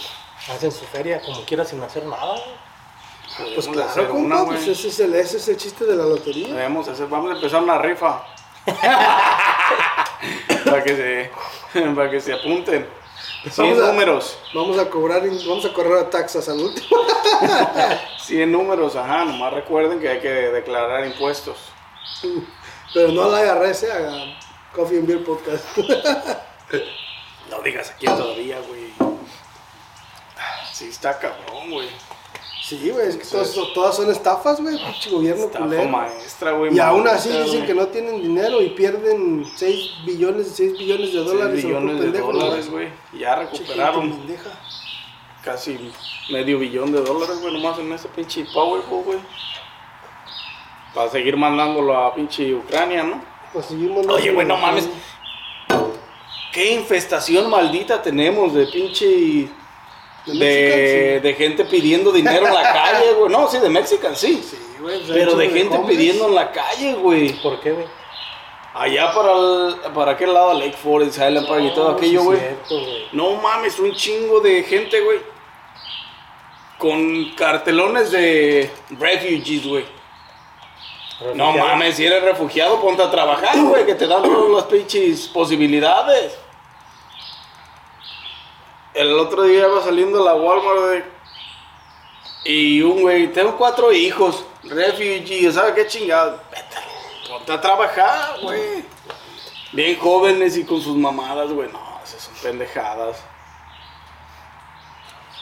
Hacen 0.55 0.71
su 0.71 0.85
feria 0.87 1.21
como 1.23 1.45
quiera 1.45 1.65
sin 1.65 1.83
hacer 1.83 2.05
nada, 2.05 2.25
güey. 2.37 3.55
Pues 3.55 3.67
claro, 3.69 4.09
compa, 4.09 4.13
una, 4.15 4.45
pues 4.47 4.61
güey. 4.61 4.71
ese 4.73 4.89
es, 4.89 5.01
el, 5.01 5.15
ese 5.15 5.37
es 5.39 5.49
el 5.49 5.57
chiste 5.59 5.85
de 5.85 5.95
la 5.97 6.05
lotería. 6.05 6.49
Debemos 6.49 6.89
hacer, 6.89 7.07
vamos 7.09 7.33
a 7.33 7.35
empezar 7.35 7.63
una 7.63 7.77
rifa. 7.79 8.25
para 10.65 10.83
que 10.83 10.97
se 10.97 11.31
para 11.95 12.11
que 12.11 12.21
se 12.21 12.33
apunten. 12.33 12.87
100 13.51 13.67
Vamos 13.67 13.83
a- 13.85 13.93
números. 13.93 14.39
Vamos 14.55 14.79
a 14.79 14.89
cobrar, 14.91 15.23
vamos 15.47 15.65
a 15.65 15.73
correr 15.73 15.99
a 15.99 16.11
taxas 16.11 16.49
al 16.49 16.59
último. 16.61 16.97
100 18.23 18.51
números, 18.51 18.97
ajá, 18.97 19.25
nomás 19.25 19.53
recuerden 19.53 20.01
que 20.01 20.09
hay 20.09 20.21
que 20.21 20.29
declarar 20.29 21.07
impuestos. 21.07 21.57
Pero 22.95 23.13
no 23.13 23.29
la 23.31 23.45
IRS, 23.45 23.83
eh, 23.85 23.93
a 23.93 24.75
Coffee 24.75 24.99
and 24.99 25.07
Beer 25.07 25.25
Podcast. 25.25 25.65
No 27.51 27.61
digas 27.63 27.93
aquí 27.93 28.07
todavía, 28.07 28.59
güey. 28.69 28.93
Sí 30.73 30.87
está 30.89 31.17
cabrón, 31.17 31.71
güey. 31.71 31.89
Sí, 32.61 32.91
güey, 32.91 33.07
es 33.09 33.17
que 33.17 33.25
todas, 33.25 33.55
todas 33.73 33.95
son 33.95 34.11
estafas, 34.11 34.61
güey. 34.61 34.77
Pinche 34.77 35.11
gobierno 35.11 35.45
Estafa 35.45 35.65
culero. 35.65 35.89
maestra, 35.89 36.51
güey. 36.53 36.75
Y 36.75 36.81
aún 36.81 37.07
así 37.07 37.29
dicen 37.29 37.65
que 37.65 37.73
no 37.75 37.87
tienen 37.87 38.21
dinero 38.21 38.61
y 38.61 38.71
pierden 38.71 39.45
6 39.57 39.91
billones, 40.05 40.49
6 40.57 40.73
billones 40.73 41.13
de 41.13 41.21
dólares. 41.21 41.65
a 41.65 41.69
lo 41.69 41.79
billones 41.81 42.13
de 42.13 42.19
dólares, 42.19 42.69
güey. 42.69 42.89
Ya 43.17 43.37
recuperaron 43.37 44.21
casi 45.45 45.93
medio 46.31 46.59
billón 46.59 46.91
de 46.91 47.01
dólares, 47.03 47.41
güey, 47.41 47.55
nomás 47.55 47.79
en 47.79 47.93
ese 47.93 48.09
pinche 48.09 48.45
Powerball, 48.53 49.05
güey. 49.05 49.19
Para 50.97 51.11
seguir 51.11 51.37
mandándolo 51.37 51.97
a 51.97 52.13
pinche 52.15 52.53
Ucrania, 52.55 53.03
¿no? 53.05 53.23
Oye, 54.15 54.33
güey, 54.33 54.47
no 54.47 54.57
mames. 54.57 54.89
Qué 56.53 56.73
infestación 56.73 57.49
maldita 57.51 58.01
tenemos 58.03 58.55
de 58.55 58.67
pinche. 58.67 59.49
De, 60.27 61.21
de 61.23 61.35
gente 61.35 61.65
pidiendo 61.67 62.11
dinero 62.11 62.49
en 62.49 62.55
la 62.55 62.63
calle, 62.73 63.13
güey. 63.17 63.31
No, 63.31 63.47
sí, 63.49 63.59
de 63.59 63.69
Mexican, 63.69 64.17
sí. 64.17 64.43
Sí, 64.43 64.57
güey, 64.81 65.01
Pero 65.07 65.37
de 65.37 65.51
gente 65.51 65.79
pidiendo 65.87 66.27
en 66.29 66.35
la 66.35 66.51
calle, 66.51 66.95
güey. 66.95 67.33
¿Por 67.43 67.61
qué, 67.61 67.71
güey? 67.73 67.87
Allá 68.75 69.13
para, 69.15 69.33
el- 69.33 69.93
para 69.95 70.13
aquel 70.13 70.35
lado, 70.35 70.55
Lake 70.55 70.73
Forest, 70.77 71.19
Highland 71.19 71.47
Park 71.47 71.63
y 71.63 71.75
todo 71.75 71.91
aquello, 71.91 72.25
güey. 72.25 72.39
No 73.13 73.35
mames, 73.37 73.79
un 73.79 73.93
chingo 73.95 74.41
de 74.41 74.63
gente, 74.65 74.99
güey. 75.01 75.21
Con 76.79 77.31
cartelones 77.37 78.11
de 78.11 78.71
refugees, 78.99 79.67
güey. 79.67 79.85
No 81.35 81.53
mames, 81.53 81.97
si 81.97 82.05
eres 82.05 82.23
refugiado, 82.23 82.81
ponte 82.81 83.03
a 83.03 83.11
trabajar, 83.11 83.59
güey, 83.59 83.87
que 83.87 83.95
te 83.95 84.07
dan 84.07 84.23
todas 84.23 84.51
las 84.51 84.65
pinches 84.65 85.29
posibilidades. 85.29 86.37
El 88.93 89.19
otro 89.19 89.45
día 89.45 89.67
iba 89.67 89.83
saliendo 89.83 90.21
a 90.23 90.25
la 90.27 90.35
Walmart, 90.35 90.79
güey. 90.79 91.05
Y 92.45 92.83
un 92.83 93.01
güey, 93.01 93.33
tengo 93.33 93.57
cuatro 93.57 93.93
hijos, 93.93 94.45
refugees, 94.63 95.55
¿sabes 95.55 95.73
qué 95.75 95.87
chingado? 95.87 96.41
Vete, 96.51 96.77
ponte 97.29 97.53
a 97.53 97.61
trabajar, 97.61 98.41
güey. 98.43 98.85
Bien 99.73 99.99
jóvenes 99.99 100.57
y 100.57 100.65
con 100.65 100.81
sus 100.81 100.97
mamadas, 100.97 101.51
güey. 101.51 101.71
No, 101.73 102.01
esas 102.05 102.23
son 102.23 102.35
pendejadas. 102.43 103.23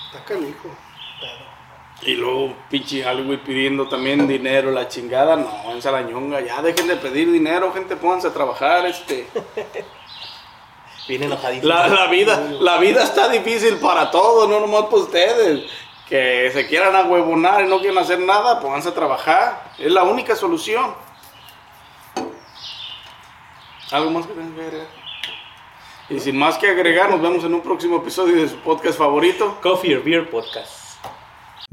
Está 0.07 0.25
canijo. 0.25 0.69
Y 2.07 2.17
luego, 2.17 2.55
pinche 2.69 3.07
Hollywood 3.07 3.39
pidiendo 3.39 3.89
también 3.89 4.29
dinero, 4.29 4.71
la 4.71 4.89
chingada. 4.89 5.37
No, 5.37 5.73
en 5.73 5.81
Salañonga, 5.81 6.41
ya 6.43 6.61
dejen 6.61 6.87
de 6.87 6.97
pedir 6.97 7.33
dinero, 7.33 7.73
gente, 7.73 7.97
pónganse 7.97 8.29
a 8.29 8.33
trabajar, 8.33 8.85
este. 8.85 9.27
Viene 11.09 11.27
enojadito. 11.27 11.67
La, 11.67 11.89
la 11.89 12.07
vida, 12.09 12.51
la 12.61 12.79
vida 12.79 13.03
está 13.03 13.29
difícil 13.29 13.77
para 13.77 14.11
todos, 14.11 14.49
no 14.49 14.61
nomás 14.61 14.85
para 14.85 14.97
ustedes. 14.97 15.71
Que 16.09 16.51
se 16.53 16.67
quieran 16.67 16.95
ahuevonar 16.95 17.65
y 17.65 17.69
no 17.69 17.79
quieren 17.79 17.97
hacer 17.97 18.19
nada, 18.19 18.61
pónganse 18.61 18.91
a 18.91 18.95
trabajar. 18.95 19.73
Es 19.79 19.91
la 19.91 20.03
única 20.03 20.37
solución. 20.37 20.95
¿Algo 23.91 24.11
más 24.11 24.27
que 24.27 24.33
agregar? 24.33 24.87
Y 26.11 26.21
sin 26.21 26.37
más 26.37 26.59
que 26.59 26.69
agregar, 26.69 27.09
nos 27.09 27.23
vemos 27.23 27.43
en 27.45 27.55
un 27.55 27.63
próximo 27.63 27.97
episodio 27.97 28.37
de 28.37 28.49
su 28.49 28.57
podcast 28.57 28.99
favorito. 28.99 29.59
Coffee 29.63 29.97
or 29.97 30.05
Beer 30.05 30.29
Podcast. 30.29 30.84